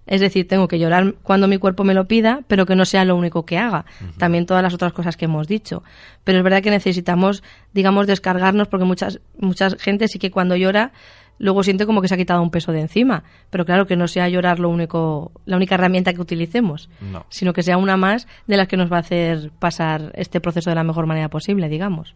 Es 0.07 0.21
decir, 0.21 0.47
tengo 0.47 0.69
que 0.69 0.79
llorar 0.79 1.15
cuando 1.23 1.49
mi 1.49 1.57
cuerpo 1.57 1.83
me 1.83 1.95
lo 1.95 2.07
pida, 2.07 2.41
pero 2.47 2.67
que 2.67 2.77
no 2.77 2.85
sea 2.85 3.07
lo 3.07 3.17
único 3.17 3.47
que 3.47 3.57
haga. 3.57 3.87
También 4.19 4.45
todas 4.45 4.63
las 4.63 4.75
otras 4.75 4.93
cosas 4.93 5.17
que 5.17 5.25
hemos 5.25 5.49
dicho. 5.49 5.83
Pero 6.25 6.37
es 6.39 6.45
verdad 6.45 6.63
que 6.63 6.71
necesitamos, 6.71 7.43
digamos, 7.73 8.07
descargarnos 8.07 8.69
porque 8.69 8.85
muchas, 8.85 9.21
mucha 9.39 9.71
gente 9.79 10.07
sí 10.09 10.19
que 10.19 10.31
cuando 10.31 10.57
llora 10.57 10.93
luego 11.39 11.63
siente 11.63 11.87
como 11.87 12.03
que 12.03 12.09
se 12.09 12.15
ha 12.15 12.19
quitado 12.19 12.43
un 12.43 12.51
peso 12.51 12.71
de 12.71 12.81
encima. 12.83 13.25
Pero 13.49 13.65
claro 13.65 13.87
que 13.87 13.97
no 13.97 14.07
sea 14.07 14.29
llorar 14.29 14.59
lo 14.59 14.69
único, 14.69 15.33
la 15.47 15.57
única 15.57 15.77
herramienta 15.77 16.13
que 16.13 16.21
utilicemos, 16.21 16.91
No. 17.01 17.25
sino 17.31 17.55
que 17.55 17.63
sea 17.63 17.79
una 17.79 17.97
más 17.97 18.29
de 18.47 18.59
las 18.59 18.69
que 18.69 18.77
nos 18.77 18.93
va 18.93 18.99
a 18.99 19.01
hacer 19.01 19.53
pasar 19.59 20.13
este 20.17 20.39
proceso 20.41 20.69
de 20.69 20.77
la 20.77 20.85
mejor 20.85 21.07
manera 21.07 21.31
posible, 21.31 21.71
digamos. 21.71 22.15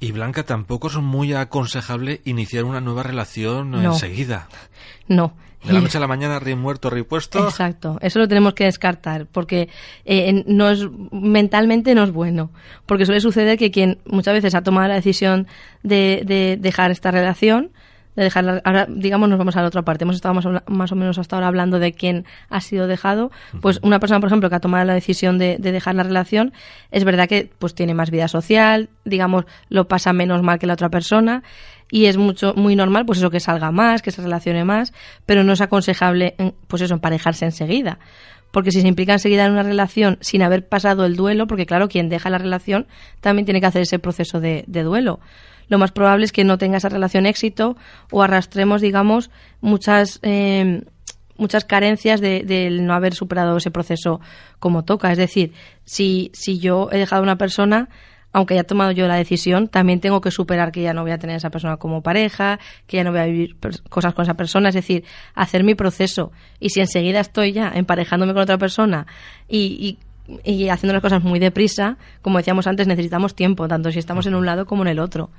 Y 0.00 0.12
Blanca, 0.12 0.44
tampoco 0.44 0.88
es 0.88 0.96
muy 0.96 1.34
aconsejable 1.34 2.22
iniciar 2.24 2.64
una 2.64 2.80
nueva 2.80 3.02
relación 3.02 3.70
No. 3.70 3.92
enseguida. 3.92 4.48
No. 5.08 5.34
De 5.62 5.74
la 5.74 5.80
noche 5.82 5.98
a 5.98 6.00
la 6.00 6.06
mañana, 6.06 6.38
ríe 6.38 6.56
muerto, 6.56 6.88
ríe 6.88 7.04
puesto. 7.04 7.46
Exacto, 7.46 7.98
eso 8.00 8.18
lo 8.18 8.26
tenemos 8.26 8.54
que 8.54 8.64
descartar 8.64 9.26
porque 9.26 9.68
eh, 10.06 10.42
no 10.46 10.70
es, 10.70 10.86
mentalmente 11.12 11.94
no 11.94 12.02
es 12.02 12.12
bueno, 12.12 12.50
porque 12.86 13.04
suele 13.04 13.20
suceder 13.20 13.58
que 13.58 13.70
quien 13.70 13.98
muchas 14.06 14.32
veces 14.32 14.54
ha 14.54 14.62
tomado 14.62 14.88
la 14.88 14.94
decisión 14.94 15.46
de, 15.82 16.22
de 16.24 16.56
dejar 16.58 16.90
esta 16.90 17.10
relación, 17.10 17.72
de 18.16 18.24
dejarla, 18.24 18.60
ahora 18.64 18.86
digamos 18.88 19.28
nos 19.28 19.38
vamos 19.38 19.56
a 19.56 19.62
la 19.62 19.68
otra 19.68 19.82
parte, 19.82 20.04
hemos 20.04 20.16
estado 20.16 20.34
más, 20.34 20.44
o- 20.46 20.62
más 20.66 20.92
o 20.92 20.96
menos 20.96 21.18
hasta 21.18 21.36
ahora 21.36 21.46
hablando 21.48 21.78
de 21.78 21.92
quién 21.92 22.24
ha 22.48 22.60
sido 22.60 22.86
dejado, 22.86 23.30
pues 23.60 23.78
una 23.82 24.00
persona 24.00 24.20
por 24.20 24.28
ejemplo 24.28 24.50
que 24.50 24.56
ha 24.56 24.60
tomado 24.60 24.84
la 24.84 24.94
decisión 24.94 25.38
de, 25.38 25.56
de 25.58 25.72
dejar 25.72 25.94
la 25.94 26.02
relación, 26.02 26.52
es 26.90 27.04
verdad 27.04 27.28
que 27.28 27.50
pues 27.58 27.74
tiene 27.74 27.94
más 27.94 28.10
vida 28.10 28.26
social, 28.28 28.88
digamos 29.04 29.44
lo 29.68 29.86
pasa 29.88 30.12
menos 30.12 30.42
mal 30.42 30.58
que 30.58 30.66
la 30.66 30.74
otra 30.74 30.88
persona 30.88 31.42
y 31.90 32.06
es 32.06 32.16
mucho 32.16 32.52
muy 32.56 32.76
normal 32.76 33.06
pues 33.06 33.18
eso 33.18 33.30
que 33.30 33.40
salga 33.40 33.70
más 33.70 34.02
que 34.02 34.10
se 34.10 34.22
relacione 34.22 34.64
más 34.64 34.92
pero 35.26 35.42
no 35.44 35.52
es 35.52 35.60
aconsejable 35.60 36.34
pues 36.68 36.82
eso 36.82 36.94
emparejarse 36.94 37.44
enseguida. 37.44 37.98
Porque 38.52 38.72
si 38.72 38.80
se 38.80 38.88
implica 38.88 39.12
enseguida 39.12 39.46
en 39.46 39.52
una 39.52 39.62
relación 39.62 40.18
sin 40.22 40.42
haber 40.42 40.66
pasado 40.68 41.04
el 41.04 41.14
duelo, 41.14 41.46
porque 41.46 41.66
claro, 41.66 41.86
quien 41.88 42.08
deja 42.08 42.30
la 42.30 42.38
relación 42.38 42.88
también 43.20 43.44
tiene 43.46 43.60
que 43.60 43.66
hacer 43.66 43.82
ese 43.82 44.00
proceso 44.00 44.40
de, 44.40 44.64
de 44.66 44.82
duelo. 44.82 45.20
Lo 45.70 45.78
más 45.78 45.92
probable 45.92 46.26
es 46.26 46.32
que 46.32 46.44
no 46.44 46.58
tenga 46.58 46.76
esa 46.76 46.90
relación 46.90 47.24
éxito 47.24 47.76
o 48.10 48.22
arrastremos, 48.22 48.82
digamos, 48.82 49.30
muchas 49.62 50.18
eh, 50.22 50.82
muchas 51.38 51.64
carencias 51.64 52.20
del 52.20 52.46
de, 52.46 52.70
no 52.70 52.92
haber 52.92 53.14
superado 53.14 53.56
ese 53.56 53.70
proceso 53.70 54.20
como 54.58 54.84
toca. 54.84 55.10
Es 55.10 55.16
decir, 55.16 55.54
si, 55.84 56.30
si 56.34 56.58
yo 56.58 56.90
he 56.92 56.98
dejado 56.98 57.20
a 57.20 57.22
una 57.22 57.38
persona, 57.38 57.88
aunque 58.32 58.54
haya 58.54 58.64
tomado 58.64 58.92
yo 58.92 59.08
la 59.08 59.16
decisión, 59.16 59.68
también 59.68 60.00
tengo 60.00 60.20
que 60.20 60.30
superar 60.30 60.70
que 60.70 60.82
ya 60.82 60.92
no 60.92 61.02
voy 61.02 61.12
a 61.12 61.18
tener 61.18 61.34
a 61.34 61.36
esa 61.38 61.50
persona 61.50 61.78
como 61.78 62.02
pareja, 62.02 62.60
que 62.86 62.98
ya 62.98 63.04
no 63.04 63.10
voy 63.10 63.20
a 63.20 63.24
vivir 63.24 63.56
cosas 63.88 64.12
con 64.14 64.24
esa 64.24 64.34
persona, 64.34 64.68
es 64.68 64.74
decir, 64.74 65.04
hacer 65.34 65.64
mi 65.64 65.74
proceso. 65.74 66.30
Y 66.60 66.70
si 66.70 66.80
enseguida 66.80 67.20
estoy 67.20 67.52
ya 67.52 67.72
emparejándome 67.74 68.34
con 68.34 68.42
otra 68.42 68.58
persona 68.58 69.06
y, 69.48 69.58
y, 69.58 69.98
y 70.44 70.68
haciendo 70.68 70.92
las 70.92 71.02
cosas 71.02 71.22
muy 71.22 71.38
deprisa, 71.38 71.96
como 72.22 72.38
decíamos 72.38 72.66
antes, 72.66 72.86
necesitamos 72.86 73.34
tiempo, 73.34 73.68
tanto 73.68 73.90
si 73.90 73.98
estamos 73.98 74.26
en 74.26 74.34
un 74.34 74.46
lado 74.46 74.66
como 74.66 74.82
en 74.82 74.88
el 74.88 74.98
otro. 74.98 75.30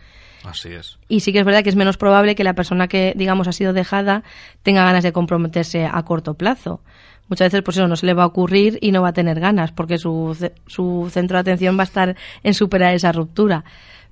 Así 0.44 0.70
es. 0.70 0.98
Y 1.08 1.20
sí 1.20 1.32
que 1.32 1.40
es 1.40 1.46
verdad 1.46 1.64
que 1.64 1.70
es 1.70 1.76
menos 1.76 1.98
probable 1.98 2.36
que 2.36 2.44
la 2.44 2.54
persona 2.54 2.88
que, 2.88 3.14
digamos, 3.16 3.48
ha 3.48 3.52
sido 3.52 3.74
dejada 3.74 4.24
tenga 4.64 4.84
ganas 4.84 5.04
de 5.04 5.12
comprometerse 5.12 5.86
a 5.86 6.02
corto 6.04 6.34
plazo. 6.34 6.82
Muchas 7.28 7.48
veces, 7.48 7.62
pues 7.64 7.78
eso, 7.78 7.88
no 7.88 7.96
se 7.96 8.06
le 8.06 8.14
va 8.14 8.24
a 8.24 8.28
ocurrir 8.28 8.78
y 8.82 8.92
no 8.92 9.02
va 9.02 9.10
a 9.10 9.14
tener 9.14 9.40
ganas, 9.40 9.72
porque 9.72 9.98
su, 9.98 10.36
su 10.68 11.10
centro 11.12 11.38
de 11.38 11.42
atención 11.42 11.78
va 11.78 11.82
a 11.82 11.86
estar 11.86 12.16
en 12.44 12.54
superar 12.54 12.94
esa 12.94 13.12
ruptura. 13.12 13.64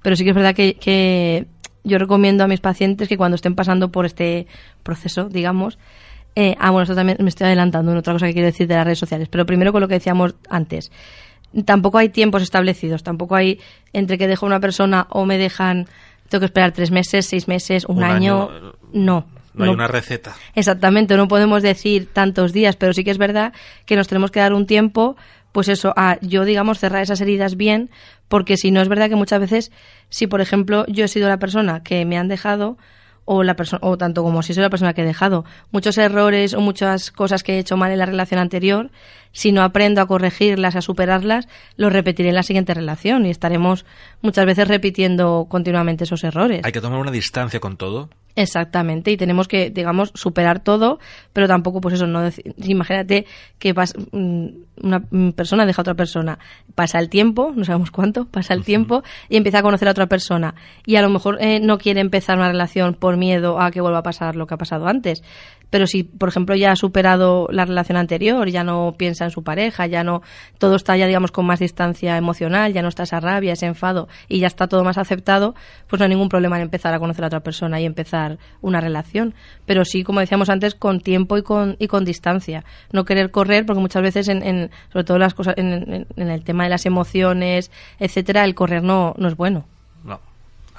Pero 0.02 0.15
sí 0.15 0.24
que 0.24 0.30
es 0.30 0.36
verdad 0.36 0.56
que, 0.56 0.76
que 0.76 1.48
yo 1.84 1.98
recomiendo 1.98 2.44
a 2.44 2.48
mis 2.48 2.62
pacientes 2.62 3.10
que 3.10 3.18
cuando 3.18 3.36
estén 3.36 3.56
pasando 3.56 3.92
por 3.92 4.06
este 4.06 4.48
proceso, 4.84 5.28
digamos, 5.28 5.78
eh, 6.36 6.56
ah, 6.60 6.72
bueno, 6.72 6.84
esto 6.84 6.96
también 6.96 7.18
me 7.20 7.30
estoy 7.30 7.48
adelantando 7.48 7.92
en 7.92 7.98
otra 7.98 8.13
cosa 8.13 8.28
que 8.28 8.34
quiero 8.34 8.48
decir 8.48 8.68
de 8.68 8.76
las 8.76 8.86
redes 8.86 9.00
sociales, 9.00 9.28
pero 9.30 9.46
primero 9.46 9.72
con 9.72 9.82
lo 9.82 9.88
que 9.88 9.96
decíamos 9.96 10.36
antes. 10.50 10.92
Tampoco 11.65 11.98
hay 11.98 12.10
tiempos 12.10 12.44
establecidos, 12.44 13.04
tampoco 13.04 13.36
hay 13.36 13.60
entre 13.92 14.18
que 14.18 14.28
dejo 14.28 14.46
una 14.46 14.60
persona 14.60 15.08
o 15.10 15.26
me 15.26 15.38
dejan 15.38 15.88
tengo 16.30 16.42
que 16.42 16.46
esperar 16.46 16.72
tres 16.72 16.92
meses, 16.92 17.26
seis 17.26 17.48
meses, 17.48 17.86
un, 17.86 17.98
Un 17.98 18.04
año. 18.04 18.50
año. 18.50 18.74
No. 18.94 19.26
No 19.56 19.65
hay 19.65 19.72
una 19.72 19.88
receta. 19.88 20.36
Exactamente, 20.56 21.18
no 21.18 21.28
podemos 21.28 21.63
decir 21.63 22.08
tantos 22.13 22.54
días, 22.54 22.76
pero 22.76 22.94
sí 22.94 23.04
que 23.04 23.12
es 23.12 23.18
verdad 23.18 23.52
que 23.86 23.96
nos 23.96 24.08
tenemos 24.08 24.32
que 24.32 24.39
dar 24.39 24.54
un 24.54 24.68
tiempo, 24.68 25.18
pues 25.52 25.68
eso, 25.68 25.92
a 25.98 26.18
yo, 26.22 26.46
digamos, 26.46 26.80
cerrar 26.80 27.02
esas 27.02 27.20
heridas 27.20 27.58
bien, 27.58 27.89
porque 28.28 28.56
si 28.56 28.72
no 28.72 28.80
es 28.80 28.88
verdad 28.88 29.10
que 29.10 29.15
muchas 29.15 29.39
veces, 29.39 29.72
si 30.10 30.28
por 30.28 30.39
ejemplo 30.39 30.86
yo 30.88 31.04
he 31.04 31.08
sido 31.08 31.28
la 31.28 31.39
persona 31.39 31.82
que 31.84 32.06
me 32.06 32.18
han 32.18 32.28
dejado, 32.28 32.78
o 33.32 33.44
la 33.44 33.56
o 33.82 33.96
tanto 33.96 34.24
como 34.24 34.42
si 34.42 34.56
soy 34.56 34.63
la 34.63 34.72
persona 34.72 34.96
que 34.96 35.04
he 35.04 35.06
dejado 35.06 35.46
muchos 35.70 36.00
errores 36.00 36.56
o 36.56 36.62
muchas 36.62 37.12
cosas 37.12 37.44
que 37.44 37.54
he 37.54 37.60
hecho 37.60 37.78
mal 37.78 37.92
en 37.92 38.00
la 38.00 38.08
relación 38.08 38.39
anterior 38.39 38.89
si 39.34 39.52
no 39.52 39.62
aprendo 39.62 40.02
a 40.02 40.08
corregirlas 40.08 40.76
a 40.76 40.82
superarlas 40.82 41.48
lo 41.76 41.92
repetiré 41.92 42.30
en 42.30 42.36
la 42.36 42.42
siguiente 42.42 42.74
relación 42.74 43.28
y 43.28 43.30
estaremos 43.30 43.86
muchas 44.24 44.48
veces 44.48 44.68
repitiendo 44.68 45.46
continuamente 45.48 46.06
esos 46.06 46.24
errores 46.24 46.62
Hay 46.63 46.72
que 46.72 46.82
tomar 46.82 47.00
una 47.00 47.12
distancia 47.12 47.60
con 47.60 47.78
todo. 47.78 48.10
Exactamente, 48.36 49.12
y 49.12 49.18
tenemos 49.18 49.48
que, 49.48 49.70
digamos, 49.70 50.12
superar 50.13 50.63
todo, 50.63 51.00
pero 51.34 51.48
tampoco, 51.48 51.82
pues 51.82 51.96
eso, 51.96 52.08
no 52.08 52.22
decir, 52.22 52.54
imagínate 52.58 53.26
que 53.58 53.74
pas, 53.74 53.94
mm, 54.12 54.48
una 54.82 55.02
persona 55.36 55.65
deja 55.65 55.82
a 55.82 55.84
otra 55.84 55.96
persona, 55.96 56.39
pasa 56.76 57.00
el 57.00 57.10
tiempo, 57.10 57.52
no 57.56 57.65
sabemos 57.65 57.92
cuánto, 57.92 58.26
pasa 58.26 58.54
el 58.54 58.63
tiempo 58.63 59.04
y 59.28 59.36
empieza 59.36 59.60
a 59.60 59.62
conocer 59.62 59.88
a 59.88 59.92
otra 59.92 60.08
persona 60.08 60.56
y 60.86 60.96
a 60.96 61.02
lo 61.02 61.10
mejor 61.10 61.38
eh, 61.42 61.60
no 61.60 61.78
quiere 61.78 62.00
empezar 62.02 62.38
una 62.38 62.48
relación 62.48 62.94
por 62.94 63.18
miedo 63.18 63.60
a 63.60 63.72
que 63.72 63.82
vuelva 63.82 64.00
a 64.00 64.04
pasar 64.04 64.36
lo 64.36 64.48
que 64.48 64.54
ha 64.54 64.58
pasado 64.58 64.88
antes, 64.88 65.22
pero 65.70 65.88
si, 65.88 66.04
por 66.04 66.30
ejemplo, 66.30 66.56
ya 66.56 66.72
ha 66.72 66.76
superado 66.76 67.48
la 67.52 67.66
relación 67.66 67.98
anterior, 67.98 68.50
ya 68.50 68.64
no 68.64 68.96
piensa 68.98 69.26
en 69.26 69.32
su 69.32 69.44
pareja, 69.44 69.88
ya 69.88 70.04
no, 70.04 70.22
todo 70.58 70.76
está 70.76 70.98
ya, 70.98 71.08
digamos, 71.08 71.32
con 71.32 71.46
más 71.46 71.60
distancia 71.60 72.18
emocional, 72.18 72.74
ya 72.74 72.82
no 72.82 72.88
está 72.88 73.04
esa 73.04 73.20
rabia, 73.20 73.54
ese 73.54 73.66
enfado 73.66 74.08
y 74.28 74.40
ya 74.40 74.48
está 74.48 74.68
todo 74.68 74.84
más 74.84 74.98
aceptado, 74.98 75.56
pues 75.88 76.00
no 76.00 76.04
hay 76.04 76.10
ningún 76.10 76.30
problema 76.30 76.58
en 76.58 76.64
empezar 76.64 76.94
a 76.94 77.00
conocer 77.00 77.24
a 77.24 77.28
otra 77.28 77.42
persona 77.42 77.80
y 77.80 77.86
empezar 77.86 78.38
una 78.62 78.82
relación. 78.82 79.34
Pero 79.66 79.86
sí, 79.86 80.04
como 80.04 80.20
decíamos 80.20 80.50
antes, 80.50 80.76
con 80.76 81.02
tiempo 81.02 81.38
y 81.38 81.44
con, 81.44 81.76
y 81.80 81.88
con 81.88 82.06
distancia. 82.06 82.64
No 82.92 83.06
querer 83.06 83.32
correr, 83.32 83.66
porque 83.66 83.82
muchas 83.82 84.02
veces, 84.02 84.28
en, 84.28 84.44
en 84.44 84.72
sobre 84.92 85.04
todo 85.04 85.18
las 85.20 85.34
cosas, 85.34 85.56
en, 85.58 85.94
en, 85.94 86.08
en 86.16 86.30
el 86.30 86.44
tema 86.44 86.64
de 86.64 86.70
las 86.70 86.86
emociones, 86.86 87.72
etcétera, 88.00 88.44
el 88.44 88.56
correr 88.56 88.84
no, 88.84 89.14
no 89.18 89.28
es 89.28 89.36
bueno. 89.36 89.66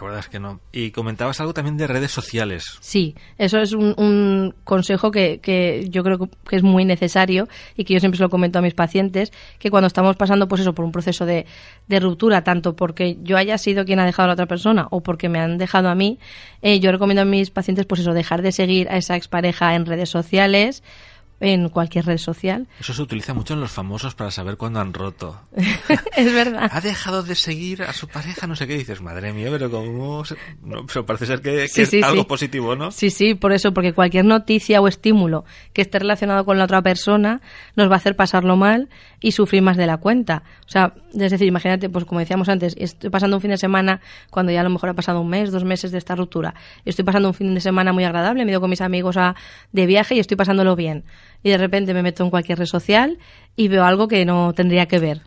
La 0.06 0.12
verdad 0.12 0.26
es 0.26 0.30
que 0.30 0.40
no. 0.40 0.60
Y 0.72 0.90
comentabas 0.90 1.40
algo 1.40 1.54
también 1.54 1.76
de 1.76 1.86
redes 1.86 2.10
sociales. 2.10 2.78
Sí, 2.80 3.14
eso 3.38 3.58
es 3.58 3.72
un, 3.72 3.94
un 3.98 4.54
consejo 4.64 5.10
que, 5.10 5.40
que, 5.40 5.86
yo 5.90 6.02
creo 6.02 6.18
que 6.18 6.56
es 6.56 6.62
muy 6.62 6.84
necesario 6.84 7.48
y 7.76 7.84
que 7.84 7.94
yo 7.94 8.00
siempre 8.00 8.16
se 8.16 8.22
lo 8.22 8.30
comento 8.30 8.58
a 8.58 8.62
mis 8.62 8.74
pacientes, 8.74 9.32
que 9.58 9.70
cuando 9.70 9.86
estamos 9.86 10.16
pasando 10.16 10.48
pues 10.48 10.60
eso 10.60 10.74
por 10.74 10.84
un 10.84 10.92
proceso 10.92 11.26
de, 11.26 11.46
de 11.88 12.00
ruptura, 12.00 12.42
tanto 12.44 12.76
porque 12.76 13.18
yo 13.22 13.36
haya 13.36 13.58
sido 13.58 13.84
quien 13.84 14.00
ha 14.00 14.06
dejado 14.06 14.24
a 14.24 14.26
la 14.28 14.34
otra 14.34 14.46
persona 14.46 14.86
o 14.90 15.02
porque 15.02 15.28
me 15.28 15.38
han 15.38 15.58
dejado 15.58 15.88
a 15.88 15.94
mí, 15.94 16.18
eh, 16.62 16.80
yo 16.80 16.92
recomiendo 16.92 17.22
a 17.22 17.24
mis 17.24 17.50
pacientes 17.50 17.86
pues 17.86 18.00
eso, 18.00 18.12
dejar 18.12 18.42
de 18.42 18.52
seguir 18.52 18.88
a 18.88 18.96
esa 18.96 19.16
expareja 19.16 19.74
en 19.74 19.86
redes 19.86 20.08
sociales, 20.08 20.82
en 21.40 21.68
cualquier 21.70 22.04
red 22.06 22.18
social. 22.18 22.68
Eso 22.80 22.92
se 22.94 23.02
utiliza 23.02 23.34
mucho 23.34 23.54
en 23.54 23.60
los 23.60 23.70
famosos 23.70 24.14
para 24.14 24.30
saber 24.30 24.56
cuándo 24.56 24.80
han 24.80 24.92
roto. 24.92 25.40
es 26.16 26.32
verdad. 26.32 26.68
Ha 26.72 26.80
dejado 26.80 27.22
de 27.22 27.34
seguir 27.34 27.82
a 27.82 27.92
su 27.92 28.08
pareja, 28.08 28.46
no 28.46 28.54
sé 28.56 28.66
qué 28.66 28.76
dices, 28.76 29.00
madre 29.00 29.32
mía, 29.32 29.48
pero 29.50 29.70
como 29.70 30.22
no, 30.62 30.86
pero 30.86 31.06
parece 31.06 31.26
ser 31.26 31.40
que, 31.40 31.50
que 31.62 31.68
Sí, 31.68 31.82
es 31.82 31.88
sí, 31.90 32.02
algo 32.02 32.22
sí. 32.22 32.28
positivo, 32.28 32.76
¿no? 32.76 32.90
Sí, 32.90 33.10
sí, 33.10 33.34
por 33.34 33.52
eso, 33.52 33.72
porque 33.72 33.92
cualquier 33.92 34.24
noticia 34.24 34.80
o 34.80 34.88
estímulo 34.88 35.44
que 35.72 35.82
esté 35.82 35.98
relacionado 35.98 36.44
con 36.44 36.58
la 36.58 36.64
otra 36.64 36.82
persona 36.82 37.40
nos 37.76 37.88
va 37.88 37.94
a 37.94 37.96
hacer 37.96 38.16
pasarlo 38.16 38.56
mal 38.56 38.88
y 39.20 39.32
sufrir 39.32 39.62
más 39.62 39.76
de 39.76 39.86
la 39.86 39.96
cuenta. 39.98 40.42
O 40.66 40.70
sea, 40.70 40.94
es 41.12 41.30
decir, 41.30 41.46
imagínate, 41.46 41.88
pues 41.88 42.04
como 42.04 42.20
decíamos 42.20 42.48
antes, 42.48 42.74
estoy 42.78 43.10
pasando 43.10 43.36
un 43.36 43.40
fin 43.42 43.50
de 43.50 43.56
semana 43.58 44.00
cuando 44.30 44.52
ya 44.52 44.60
a 44.60 44.64
lo 44.64 44.70
mejor 44.70 44.90
ha 44.90 44.94
pasado 44.94 45.20
un 45.20 45.28
mes, 45.28 45.50
dos 45.50 45.64
meses 45.64 45.90
de 45.92 45.98
esta 45.98 46.14
ruptura. 46.14 46.54
Estoy 46.84 47.04
pasando 47.04 47.28
un 47.28 47.34
fin 47.34 47.54
de 47.54 47.60
semana 47.60 47.92
muy 47.92 48.04
agradable, 48.04 48.44
me 48.44 48.50
he 48.50 48.52
ido 48.52 48.60
con 48.60 48.70
mis 48.70 48.80
amigos 48.80 49.16
a, 49.16 49.34
de 49.72 49.86
viaje 49.86 50.14
y 50.14 50.20
estoy 50.20 50.36
pasándolo 50.36 50.76
bien. 50.76 51.04
Y 51.42 51.50
de 51.50 51.58
repente 51.58 51.94
me 51.94 52.02
meto 52.02 52.24
en 52.24 52.30
cualquier 52.30 52.58
red 52.58 52.66
social 52.66 53.18
y 53.56 53.68
veo 53.68 53.84
algo 53.84 54.08
que 54.08 54.24
no 54.24 54.52
tendría 54.52 54.86
que 54.86 54.98
ver 54.98 55.22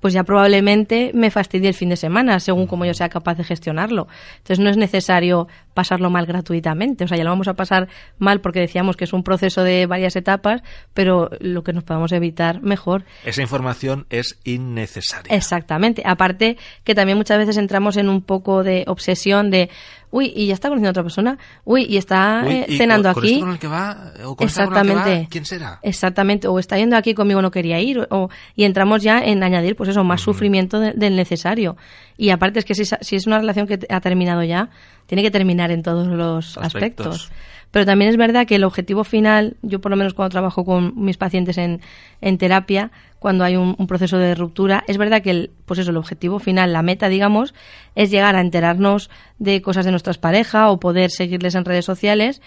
pues 0.00 0.14
ya 0.14 0.24
probablemente 0.24 1.10
me 1.14 1.30
fastidie 1.30 1.68
el 1.68 1.74
fin 1.74 1.88
de 1.88 1.96
semana, 1.96 2.38
según 2.40 2.66
como 2.66 2.84
yo 2.84 2.94
sea 2.94 3.08
capaz 3.08 3.34
de 3.36 3.44
gestionarlo. 3.44 4.06
Entonces 4.38 4.60
no 4.60 4.70
es 4.70 4.76
necesario 4.76 5.48
pasarlo 5.74 6.08
mal 6.10 6.26
gratuitamente. 6.26 7.04
O 7.04 7.08
sea, 7.08 7.16
ya 7.16 7.24
lo 7.24 7.30
vamos 7.30 7.48
a 7.48 7.54
pasar 7.54 7.88
mal 8.18 8.40
porque 8.40 8.60
decíamos 8.60 8.96
que 8.96 9.04
es 9.04 9.12
un 9.12 9.24
proceso 9.24 9.62
de 9.62 9.86
varias 9.86 10.14
etapas, 10.16 10.62
pero 10.94 11.30
lo 11.40 11.64
que 11.64 11.72
nos 11.72 11.84
podamos 11.84 12.12
evitar, 12.12 12.62
mejor. 12.62 13.04
Esa 13.24 13.42
información 13.42 14.06
es 14.10 14.38
innecesaria. 14.44 15.34
Exactamente. 15.34 16.02
Aparte 16.06 16.58
que 16.84 16.94
también 16.94 17.18
muchas 17.18 17.38
veces 17.38 17.56
entramos 17.56 17.96
en 17.96 18.08
un 18.08 18.22
poco 18.22 18.62
de 18.62 18.84
obsesión 18.86 19.50
de, 19.50 19.68
uy, 20.10 20.32
y 20.34 20.46
ya 20.46 20.54
está 20.54 20.68
conociendo 20.68 20.88
a 20.88 20.92
otra 20.92 21.02
persona, 21.02 21.38
uy, 21.64 21.84
y 21.88 21.96
está 21.96 22.42
Uy, 22.46 22.52
eh, 22.52 22.66
¿y 22.68 22.76
cenando 22.76 23.12
con, 23.12 23.22
aquí. 23.24 23.40
Con 23.40 23.50
el 23.50 23.58
que 23.58 23.66
va, 23.68 24.12
o 24.24 24.36
con 24.36 24.46
esta 24.46 24.64
con 24.64 24.74
la 24.74 24.82
que 24.82 24.88
Exactamente. 24.88 25.22
va, 25.24 25.28
¿Quién 25.30 25.44
será? 25.44 25.78
Exactamente, 25.82 26.48
o 26.48 26.58
está 26.58 26.76
yendo 26.78 26.96
aquí 26.96 27.14
conmigo 27.14 27.42
no 27.42 27.50
quería 27.50 27.80
ir, 27.80 28.06
o, 28.10 28.28
y 28.56 28.64
entramos 28.64 29.02
ya 29.02 29.20
en 29.20 29.42
añadir, 29.42 29.76
pues 29.76 29.90
eso, 29.90 30.04
más 30.04 30.20
sufrimiento 30.20 30.80
de- 30.80 30.92
del 30.92 31.16
necesario. 31.16 31.76
Y 32.16 32.30
aparte 32.30 32.58
es 32.58 32.64
que 32.64 32.74
si, 32.74 32.84
si 32.84 33.16
es 33.16 33.26
una 33.26 33.38
relación 33.38 33.66
que 33.66 33.78
ha 33.88 34.00
terminado 34.00 34.42
ya, 34.42 34.70
tiene 35.06 35.22
que 35.22 35.30
terminar 35.30 35.70
en 35.70 35.82
todos 35.82 36.06
los 36.06 36.58
Aspectos. 36.58 37.06
aspectos. 37.06 37.30
Pero 37.70 37.84
también 37.84 38.10
es 38.10 38.16
verdad 38.16 38.46
que 38.46 38.54
el 38.54 38.64
objetivo 38.64 39.04
final, 39.04 39.56
yo 39.62 39.80
por 39.80 39.90
lo 39.90 39.96
menos 39.96 40.14
cuando 40.14 40.30
trabajo 40.30 40.64
con 40.64 40.92
mis 40.96 41.18
pacientes 41.18 41.58
en, 41.58 41.80
en 42.20 42.38
terapia, 42.38 42.90
cuando 43.18 43.44
hay 43.44 43.56
un, 43.56 43.74
un 43.78 43.86
proceso 43.86 44.16
de 44.16 44.34
ruptura, 44.34 44.84
es 44.86 44.96
verdad 44.96 45.22
que 45.22 45.30
el, 45.30 45.50
pues 45.66 45.80
eso, 45.80 45.90
el 45.90 45.96
objetivo 45.96 46.38
final, 46.38 46.72
la 46.72 46.82
meta, 46.82 47.08
digamos, 47.08 47.54
es 47.94 48.10
llegar 48.10 48.36
a 48.36 48.40
enterarnos 48.40 49.10
de 49.38 49.60
cosas 49.60 49.84
de 49.84 49.90
nuestras 49.90 50.18
parejas 50.18 50.70
o 50.70 50.80
poder 50.80 51.10
seguirles 51.10 51.54
en 51.54 51.64
redes 51.64 51.84
sociales 51.84 52.40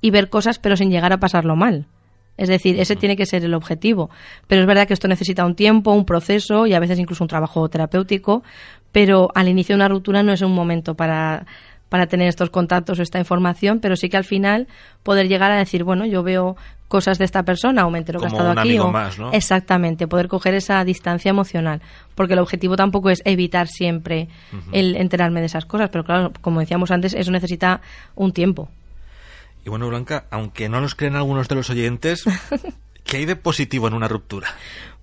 y 0.00 0.10
ver 0.10 0.28
cosas 0.28 0.58
pero 0.58 0.76
sin 0.76 0.90
llegar 0.90 1.12
a 1.12 1.20
pasarlo 1.20 1.56
mal. 1.56 1.86
Es 2.36 2.48
decir, 2.48 2.78
ese 2.78 2.96
tiene 2.96 3.16
que 3.16 3.24
ser 3.24 3.44
el 3.44 3.54
objetivo. 3.54 4.10
Pero 4.46 4.60
es 4.60 4.66
verdad 4.66 4.86
que 4.86 4.94
esto 4.94 5.08
necesita 5.08 5.46
un 5.46 5.54
tiempo, 5.54 5.92
un 5.92 6.04
proceso 6.04 6.66
y 6.66 6.74
a 6.74 6.80
veces 6.80 6.98
incluso 6.98 7.24
un 7.24 7.28
trabajo 7.28 7.68
terapéutico, 7.68 8.42
pero 8.92 9.30
al 9.34 9.48
inicio 9.48 9.74
de 9.74 9.78
una 9.78 9.88
ruptura 9.88 10.22
no 10.22 10.32
es 10.32 10.42
un 10.42 10.54
momento 10.54 10.94
para, 10.94 11.46
para 11.88 12.06
tener 12.06 12.28
estos 12.28 12.50
contactos 12.50 12.98
o 12.98 13.02
esta 13.02 13.18
información, 13.18 13.78
pero 13.80 13.96
sí 13.96 14.08
que 14.08 14.16
al 14.16 14.24
final 14.24 14.66
poder 15.02 15.28
llegar 15.28 15.50
a 15.52 15.56
decir, 15.56 15.84
bueno, 15.84 16.04
yo 16.06 16.22
veo 16.22 16.56
cosas 16.88 17.18
de 17.18 17.24
esta 17.24 17.42
persona 17.42 17.86
o 17.86 17.90
me 17.90 17.98
entero 17.98 18.20
que 18.20 18.26
ha 18.26 18.28
estado 18.28 18.52
un 18.52 18.58
aquí. 18.58 18.68
amigo 18.70 18.84
o- 18.86 18.92
más, 18.92 19.18
¿no? 19.18 19.32
Exactamente, 19.32 20.06
poder 20.06 20.28
coger 20.28 20.54
esa 20.54 20.84
distancia 20.84 21.30
emocional, 21.30 21.80
porque 22.14 22.32
el 22.34 22.38
objetivo 22.40 22.76
tampoco 22.76 23.10
es 23.10 23.22
evitar 23.24 23.66
siempre 23.68 24.28
el 24.72 24.96
enterarme 24.96 25.40
de 25.40 25.46
esas 25.46 25.64
cosas, 25.66 25.90
pero 25.90 26.04
claro, 26.04 26.32
como 26.40 26.60
decíamos 26.60 26.90
antes, 26.90 27.14
eso 27.14 27.30
necesita 27.30 27.80
un 28.14 28.32
tiempo. 28.32 28.68
Y 29.64 29.68
bueno, 29.70 29.88
Blanca, 29.88 30.26
aunque 30.30 30.68
no 30.68 30.80
nos 30.80 30.94
creen 30.94 31.16
algunos 31.16 31.48
de 31.48 31.54
los 31.56 31.70
oyentes, 31.70 32.24
¿qué 33.04 33.16
hay 33.18 33.24
de 33.26 33.34
positivo 33.36 33.88
en 33.88 33.94
una 33.94 34.06
ruptura? 34.08 34.48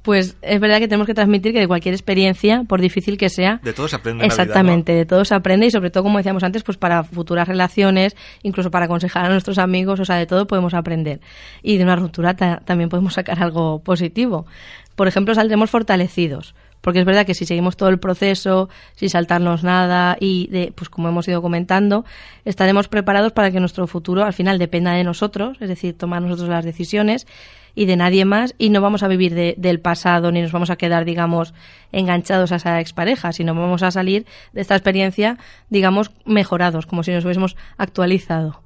Pues 0.03 0.35
es 0.41 0.59
verdad 0.59 0.77
que 0.79 0.87
tenemos 0.87 1.07
que 1.07 1.13
transmitir 1.15 1.53
que 1.53 1.59
de 1.59 1.67
cualquier 1.67 1.95
experiencia, 1.95 2.63
por 2.67 2.79
difícil 2.81 3.17
que 3.17 3.29
sea, 3.29 3.59
De 3.63 3.73
todo 3.73 3.87
se 3.87 3.95
aprende 3.95 4.23
vida, 4.23 4.27
exactamente, 4.27 4.91
¿no? 4.91 4.97
de 4.99 5.05
todo 5.05 5.25
se 5.25 5.33
aprende 5.33 5.65
y 5.65 5.71
sobre 5.71 5.89
todo, 5.89 6.03
como 6.03 6.17
decíamos 6.17 6.43
antes, 6.43 6.61
pues 6.63 6.77
para 6.77 7.03
futuras 7.03 7.47
relaciones, 7.47 8.15
incluso 8.43 8.69
para 8.69 8.85
aconsejar 8.85 9.25
a 9.25 9.29
nuestros 9.29 9.57
amigos, 9.57 9.99
o 9.99 10.05
sea, 10.05 10.17
de 10.17 10.25
todo 10.27 10.45
podemos 10.45 10.73
aprender. 10.73 11.21
Y 11.61 11.77
de 11.77 11.83
una 11.85 11.95
ruptura 11.95 12.35
ta- 12.35 12.61
también 12.65 12.89
podemos 12.89 13.13
sacar 13.13 13.41
algo 13.41 13.79
positivo. 13.79 14.45
Por 14.95 15.07
ejemplo, 15.07 15.33
saldremos 15.33 15.69
fortalecidos. 15.71 16.53
Porque 16.81 16.99
es 16.99 17.05
verdad 17.05 17.25
que 17.25 17.33
si 17.33 17.45
seguimos 17.45 17.77
todo 17.77 17.87
el 17.87 17.97
proceso, 17.97 18.67
sin 18.95 19.09
saltarnos 19.09 19.63
nada 19.63 20.17
y, 20.19 20.47
de, 20.47 20.73
pues 20.75 20.89
como 20.89 21.07
hemos 21.07 21.25
ido 21.29 21.41
comentando, 21.41 22.03
estaremos 22.43 22.89
preparados 22.89 23.31
para 23.31 23.51
que 23.51 23.61
nuestro 23.61 23.87
futuro 23.87 24.25
al 24.25 24.33
final 24.33 24.59
dependa 24.59 24.91
de 24.91 25.05
nosotros, 25.05 25.55
es 25.61 25.69
decir, 25.69 25.97
tomar 25.97 26.21
nosotros 26.21 26.49
las 26.49 26.65
decisiones 26.65 27.25
y 27.75 27.85
de 27.85 27.95
nadie 27.95 28.25
más 28.25 28.55
y 28.57 28.69
no 28.69 28.81
vamos 28.81 29.03
a 29.03 29.07
vivir 29.07 29.33
de- 29.35 29.55
del 29.57 29.79
pasado 29.79 30.31
ni 30.31 30.41
nos 30.41 30.51
vamos 30.51 30.69
a 30.69 30.75
quedar, 30.77 31.05
digamos, 31.05 31.53
enganchados 31.91 32.51
a 32.51 32.55
esa 32.55 32.79
expareja, 32.79 33.31
sino 33.31 33.53
vamos 33.53 33.83
a 33.83 33.91
salir 33.91 34.25
de 34.53 34.61
esta 34.61 34.75
experiencia, 34.75 35.37
digamos, 35.69 36.11
mejorados, 36.25 36.85
como 36.85 37.03
si 37.03 37.11
nos 37.11 37.23
hubiésemos 37.25 37.55
actualizado. 37.77 38.62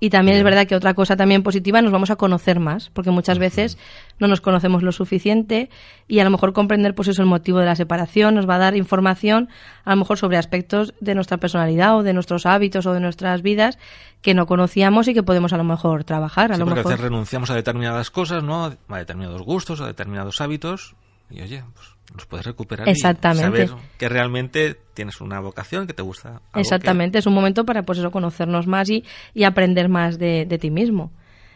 Y 0.00 0.08
también 0.08 0.38
es 0.38 0.42
verdad 0.42 0.66
que 0.66 0.74
otra 0.74 0.94
cosa 0.94 1.14
también 1.14 1.42
positiva, 1.42 1.82
nos 1.82 1.92
vamos 1.92 2.10
a 2.10 2.16
conocer 2.16 2.58
más, 2.58 2.88
porque 2.90 3.10
muchas 3.10 3.38
veces 3.38 3.76
no 4.18 4.28
nos 4.28 4.40
conocemos 4.40 4.82
lo 4.82 4.92
suficiente 4.92 5.68
y 6.08 6.20
a 6.20 6.24
lo 6.24 6.30
mejor 6.30 6.54
comprender 6.54 6.94
pues 6.94 7.08
eso 7.08 7.20
el 7.20 7.28
motivo 7.28 7.58
de 7.58 7.66
la 7.66 7.76
separación 7.76 8.34
nos 8.34 8.48
va 8.48 8.54
a 8.54 8.58
dar 8.58 8.76
información 8.76 9.50
a 9.84 9.90
lo 9.90 9.96
mejor 9.96 10.16
sobre 10.16 10.38
aspectos 10.38 10.94
de 11.00 11.14
nuestra 11.14 11.36
personalidad 11.36 11.98
o 11.98 12.02
de 12.02 12.14
nuestros 12.14 12.46
hábitos 12.46 12.86
o 12.86 12.94
de 12.94 13.00
nuestras 13.00 13.42
vidas 13.42 13.78
que 14.22 14.32
no 14.32 14.46
conocíamos 14.46 15.06
y 15.08 15.14
que 15.14 15.22
podemos 15.22 15.52
a 15.52 15.58
lo 15.58 15.64
mejor 15.64 16.04
trabajar, 16.04 16.52
a 16.52 16.54
Sí, 16.54 16.60
lo 16.60 16.64
porque 16.64 16.80
a 16.80 16.82
mejor 16.82 16.92
veces 16.92 17.04
renunciamos 17.04 17.50
a 17.50 17.54
determinadas 17.54 18.10
cosas, 18.10 18.42
¿no? 18.42 18.64
A 18.88 18.98
determinados 18.98 19.42
gustos, 19.42 19.80
a 19.80 19.86
determinados 19.86 20.40
hábitos. 20.40 20.94
Y 21.30 21.42
oye, 21.42 21.62
pues 21.74 21.88
los 22.14 22.26
puedes 22.26 22.46
recuperar 22.46 22.88
Exactamente. 22.88 23.62
y 23.64 23.66
saber 23.68 23.82
que 23.98 24.08
realmente 24.08 24.76
tienes 24.94 25.20
una 25.20 25.40
vocación 25.40 25.86
que 25.86 25.94
te 25.94 26.02
gusta. 26.02 26.40
que- 26.52 26.60
Exactamente, 26.60 27.18
es 27.18 27.26
un 27.26 27.34
momento 27.34 27.64
para 27.64 27.82
pues 27.82 27.98
eso, 27.98 28.10
conocernos 28.10 28.66
más 28.66 28.88
y, 28.90 29.04
y 29.34 29.44
aprender 29.44 29.88
más 29.88 30.18
de, 30.18 30.44
de 30.46 30.58
ti 30.58 30.70
mismo. 30.70 31.12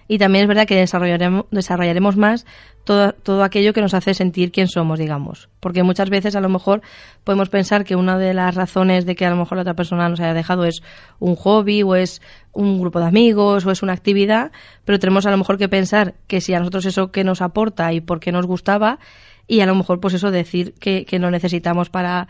Y 0.06 0.18
también 0.18 0.42
es 0.42 0.48
verdad 0.48 0.66
que 0.66 0.76
desarrollaremos, 0.76 1.46
desarrollaremos 1.50 2.18
más 2.18 2.44
todo, 2.84 3.14
todo 3.14 3.42
aquello 3.42 3.72
que 3.72 3.80
nos 3.80 3.94
hace 3.94 4.12
sentir 4.12 4.52
quién 4.52 4.68
somos, 4.68 4.98
digamos. 4.98 5.48
Porque 5.60 5.82
muchas 5.82 6.10
veces 6.10 6.36
a 6.36 6.42
lo 6.42 6.50
mejor 6.50 6.82
podemos 7.24 7.48
pensar 7.48 7.84
que 7.84 7.96
una 7.96 8.18
de 8.18 8.34
las 8.34 8.54
razones 8.54 9.06
de 9.06 9.14
que 9.16 9.24
a 9.24 9.30
lo 9.30 9.36
mejor 9.36 9.56
la 9.56 9.62
otra 9.62 9.72
persona 9.72 10.06
nos 10.10 10.20
haya 10.20 10.34
dejado 10.34 10.66
es 10.66 10.82
un 11.20 11.36
hobby 11.36 11.82
o 11.82 11.94
es 11.96 12.20
un 12.52 12.78
grupo 12.78 13.00
de 13.00 13.06
amigos 13.06 13.64
o 13.64 13.70
es 13.70 13.82
una 13.82 13.94
actividad, 13.94 14.52
pero 14.84 14.98
tenemos 14.98 15.24
a 15.24 15.30
lo 15.30 15.38
mejor 15.38 15.56
que 15.56 15.70
pensar 15.70 16.12
que 16.26 16.42
si 16.42 16.52
a 16.52 16.58
nosotros 16.58 16.84
eso 16.84 17.10
que 17.10 17.24
nos 17.24 17.40
aporta 17.40 17.94
y 17.94 18.02
por 18.02 18.20
qué 18.20 18.30
nos 18.30 18.44
gustaba 18.46 18.98
y 19.46 19.60
a 19.60 19.66
lo 19.66 19.74
mejor 19.74 20.00
pues 20.00 20.14
eso 20.14 20.30
decir 20.30 20.74
que, 20.74 21.04
que 21.04 21.18
lo 21.18 21.30
necesitamos 21.30 21.90
para 21.90 22.28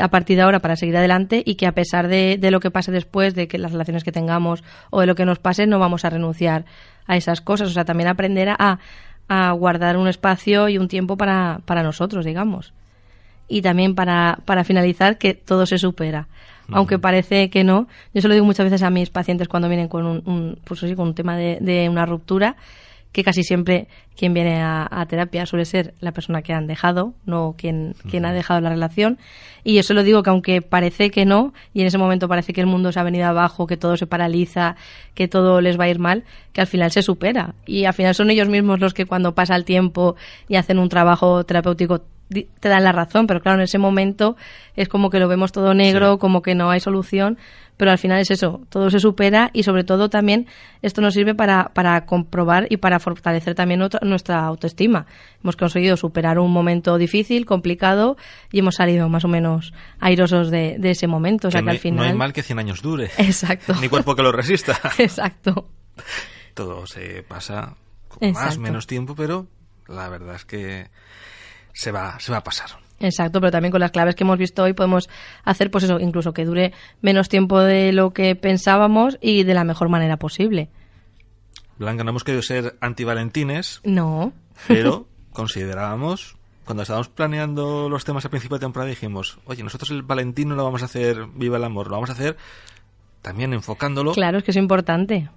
a 0.00 0.08
partir 0.08 0.36
de 0.36 0.42
ahora 0.42 0.60
para 0.60 0.76
seguir 0.76 0.96
adelante 0.96 1.42
y 1.44 1.54
que 1.54 1.66
a 1.66 1.72
pesar 1.72 2.08
de, 2.08 2.38
de 2.38 2.50
lo 2.50 2.60
que 2.60 2.70
pase 2.70 2.90
después, 2.90 3.34
de 3.34 3.46
que 3.46 3.58
las 3.58 3.72
relaciones 3.72 4.02
que 4.02 4.12
tengamos 4.12 4.64
o 4.90 5.00
de 5.00 5.06
lo 5.06 5.14
que 5.14 5.24
nos 5.24 5.38
pase, 5.38 5.66
no 5.66 5.78
vamos 5.78 6.04
a 6.04 6.10
renunciar 6.10 6.64
a 7.06 7.16
esas 7.16 7.40
cosas. 7.40 7.68
O 7.68 7.72
sea, 7.72 7.84
también 7.84 8.08
aprender 8.08 8.48
a, 8.48 8.78
a 9.28 9.52
guardar 9.52 9.96
un 9.96 10.08
espacio 10.08 10.68
y 10.68 10.78
un 10.78 10.88
tiempo 10.88 11.16
para, 11.16 11.60
para 11.64 11.82
nosotros, 11.82 12.24
digamos. 12.24 12.72
Y 13.48 13.62
también 13.62 13.94
para, 13.94 14.40
para 14.44 14.64
finalizar, 14.64 15.18
que 15.18 15.34
todo 15.34 15.66
se 15.66 15.78
supera. 15.78 16.26
Aunque 16.72 16.98
parece 16.98 17.48
que 17.48 17.62
no, 17.62 17.86
yo 18.12 18.20
se 18.20 18.26
lo 18.26 18.34
digo 18.34 18.44
muchas 18.44 18.64
veces 18.64 18.82
a 18.82 18.90
mis 18.90 19.08
pacientes 19.10 19.46
cuando 19.46 19.68
vienen 19.68 19.86
con 19.86 20.04
un, 20.04 20.22
un, 20.26 20.58
pues 20.64 20.82
así, 20.82 20.96
con 20.96 21.06
un 21.06 21.14
tema 21.14 21.36
de, 21.36 21.58
de 21.60 21.88
una 21.88 22.06
ruptura, 22.06 22.56
que 23.12 23.24
casi 23.24 23.42
siempre 23.42 23.88
quien 24.16 24.34
viene 24.34 24.60
a, 24.60 24.86
a 24.90 25.06
terapia 25.06 25.46
suele 25.46 25.64
ser 25.64 25.94
la 26.00 26.12
persona 26.12 26.42
que 26.42 26.52
han 26.52 26.66
dejado, 26.66 27.14
no 27.24 27.54
quien, 27.56 27.94
quien 28.10 28.26
ha 28.26 28.32
dejado 28.32 28.60
la 28.60 28.70
relación. 28.70 29.18
Y 29.64 29.74
yo 29.74 29.82
se 29.82 29.94
lo 29.94 30.02
digo 30.02 30.22
que 30.22 30.30
aunque 30.30 30.60
parece 30.62 31.10
que 31.10 31.24
no, 31.24 31.52
y 31.72 31.80
en 31.80 31.86
ese 31.86 31.98
momento 31.98 32.28
parece 32.28 32.52
que 32.52 32.60
el 32.60 32.66
mundo 32.66 32.92
se 32.92 33.00
ha 33.00 33.02
venido 33.02 33.26
abajo, 33.26 33.66
que 33.66 33.76
todo 33.76 33.96
se 33.96 34.06
paraliza, 34.06 34.76
que 35.14 35.28
todo 35.28 35.60
les 35.60 35.78
va 35.80 35.84
a 35.84 35.88
ir 35.88 35.98
mal, 35.98 36.24
que 36.52 36.60
al 36.60 36.66
final 36.66 36.90
se 36.90 37.02
supera. 37.02 37.54
Y 37.66 37.84
al 37.86 37.94
final 37.94 38.14
son 38.14 38.30
ellos 38.30 38.48
mismos 38.48 38.80
los 38.80 38.92
que 38.94 39.06
cuando 39.06 39.34
pasa 39.34 39.56
el 39.56 39.64
tiempo 39.64 40.16
y 40.48 40.56
hacen 40.56 40.78
un 40.78 40.88
trabajo 40.88 41.44
terapéutico 41.44 42.02
te 42.28 42.68
dan 42.68 42.82
la 42.82 42.90
razón, 42.90 43.28
pero 43.28 43.40
claro, 43.40 43.58
en 43.58 43.62
ese 43.64 43.78
momento 43.78 44.36
es 44.74 44.88
como 44.88 45.10
que 45.10 45.20
lo 45.20 45.28
vemos 45.28 45.52
todo 45.52 45.74
negro, 45.74 46.14
Sí. 46.14 46.18
como 46.18 46.42
que 46.42 46.56
no 46.56 46.70
hay 46.70 46.80
solución, 46.80 47.38
pero 47.76 47.90
al 47.90 47.98
final 47.98 48.20
es 48.20 48.30
eso, 48.30 48.62
todo 48.68 48.90
se 48.90 49.00
supera 49.00 49.50
y 49.52 49.62
sobre 49.62 49.84
todo 49.84 50.08
también 50.08 50.46
esto 50.82 51.00
nos 51.02 51.14
sirve 51.14 51.34
para, 51.34 51.70
para 51.74 52.06
comprobar 52.06 52.66
y 52.70 52.78
para 52.78 52.98
fortalecer 53.00 53.54
también 53.54 53.82
otra- 53.82 54.00
nuestra 54.02 54.40
autoestima. 54.44 55.06
Hemos 55.42 55.56
conseguido 55.56 55.96
superar 55.96 56.38
un 56.38 56.52
momento 56.52 56.96
difícil, 56.98 57.44
complicado 57.46 58.16
y 58.50 58.58
hemos 58.60 58.76
salido 58.76 59.08
más 59.08 59.24
o 59.24 59.28
menos 59.28 59.72
airosos 60.00 60.50
de, 60.50 60.76
de 60.78 60.90
ese 60.90 61.06
momento. 61.06 61.48
O 61.48 61.50
sea 61.50 61.60
que 61.60 61.64
que, 61.64 61.66
no, 61.66 61.70
al 61.72 61.78
final... 61.78 62.04
no 62.06 62.10
hay 62.12 62.16
mal 62.16 62.32
que 62.32 62.42
100 62.42 62.58
años 62.58 62.82
dure. 62.82 63.10
Exacto. 63.18 63.74
Ni 63.80 63.88
cuerpo 63.88 64.14
que 64.16 64.22
lo 64.22 64.32
resista. 64.32 64.78
Exacto. 64.98 65.68
Todo 66.54 66.86
se 66.86 67.22
pasa 67.22 67.74
con 68.08 68.30
más, 68.32 68.42
Exacto. 68.42 68.60
menos 68.60 68.86
tiempo, 68.86 69.14
pero 69.14 69.46
la 69.88 70.08
verdad 70.08 70.36
es 70.36 70.44
que 70.44 70.88
se 71.74 71.92
va, 71.92 72.18
se 72.18 72.32
va 72.32 72.38
a 72.38 72.44
pasar. 72.44 72.70
Exacto, 72.98 73.40
pero 73.40 73.50
también 73.50 73.70
con 73.72 73.80
las 73.80 73.90
claves 73.90 74.14
que 74.14 74.24
hemos 74.24 74.38
visto 74.38 74.62
hoy 74.62 74.72
podemos 74.72 75.08
hacer, 75.44 75.70
pues 75.70 75.84
eso, 75.84 76.00
incluso 76.00 76.32
que 76.32 76.44
dure 76.46 76.72
menos 77.02 77.28
tiempo 77.28 77.60
de 77.60 77.92
lo 77.92 78.12
que 78.12 78.34
pensábamos 78.36 79.18
y 79.20 79.42
de 79.44 79.52
la 79.54 79.64
mejor 79.64 79.88
manera 79.88 80.16
posible. 80.16 80.70
Blanca, 81.78 82.04
no 82.04 82.10
hemos 82.10 82.24
querido 82.24 82.42
ser 82.42 82.76
antivalentines, 82.80 83.80
No. 83.84 84.32
pero 84.66 85.06
considerábamos, 85.32 86.36
cuando 86.64 86.82
estábamos 86.84 87.08
planeando 87.10 87.88
los 87.90 88.04
temas 88.04 88.24
a 88.24 88.30
principio 88.30 88.56
de 88.56 88.62
temporada, 88.64 88.88
dijimos, 88.88 89.38
oye, 89.44 89.62
nosotros 89.62 89.90
el 89.90 90.02
Valentín 90.02 90.48
no 90.48 90.54
lo 90.54 90.64
vamos 90.64 90.80
a 90.82 90.86
hacer 90.86 91.26
viva 91.34 91.58
el 91.58 91.64
amor, 91.64 91.88
lo 91.88 91.94
vamos 91.96 92.08
a 92.10 92.14
hacer 92.14 92.36
también 93.20 93.52
enfocándolo 93.52 94.12
Claro, 94.12 94.38
es 94.38 94.44
que 94.44 94.52
es 94.52 94.56
importante. 94.56 95.28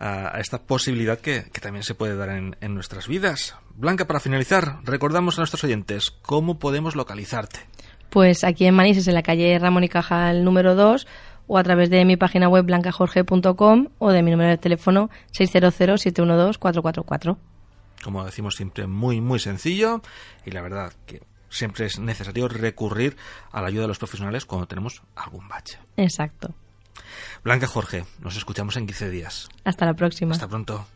A, 0.00 0.36
a 0.36 0.40
esta 0.40 0.62
posibilidad 0.62 1.20
que, 1.20 1.44
que 1.52 1.60
también 1.60 1.84
se 1.84 1.94
puede 1.94 2.16
dar 2.16 2.30
en, 2.30 2.56
en 2.60 2.74
nuestras 2.74 3.06
vidas. 3.06 3.54
Blanca, 3.76 4.06
para 4.06 4.18
finalizar, 4.18 4.78
recordamos 4.82 5.38
a 5.38 5.42
nuestros 5.42 5.62
oyentes 5.62 6.10
cómo 6.10 6.58
podemos 6.58 6.96
localizarte. 6.96 7.60
Pues 8.08 8.42
aquí 8.42 8.66
en 8.66 8.74
Manises, 8.74 9.06
en 9.06 9.14
la 9.14 9.22
calle 9.22 9.56
Ramón 9.58 9.84
y 9.84 9.88
Cajal 9.88 10.42
número 10.42 10.74
2, 10.74 11.06
o 11.46 11.58
a 11.58 11.62
través 11.62 11.90
de 11.90 12.04
mi 12.04 12.16
página 12.16 12.48
web 12.48 12.64
blancajorge.com 12.64 13.88
o 13.98 14.12
de 14.12 14.22
mi 14.22 14.30
número 14.30 14.50
de 14.50 14.58
teléfono 14.58 15.10
600-712-444. 15.32 17.36
Como 18.02 18.24
decimos 18.24 18.56
siempre, 18.56 18.86
muy, 18.86 19.20
muy 19.20 19.38
sencillo 19.38 20.00
y 20.46 20.52
la 20.52 20.62
verdad 20.62 20.92
que 21.06 21.22
siempre 21.48 21.86
es 21.86 21.98
necesario 21.98 22.48
recurrir 22.48 23.16
a 23.50 23.60
la 23.60 23.66
ayuda 23.66 23.82
de 23.82 23.88
los 23.88 23.98
profesionales 23.98 24.46
cuando 24.46 24.66
tenemos 24.66 25.02
algún 25.16 25.48
bache. 25.48 25.78
Exacto. 25.96 26.54
Blanca 27.42 27.66
Jorge, 27.66 28.04
nos 28.20 28.36
escuchamos 28.36 28.76
en 28.76 28.86
15 28.86 29.10
días. 29.10 29.48
Hasta 29.64 29.86
la 29.86 29.94
próxima. 29.94 30.32
Hasta 30.32 30.48
pronto. 30.48 30.86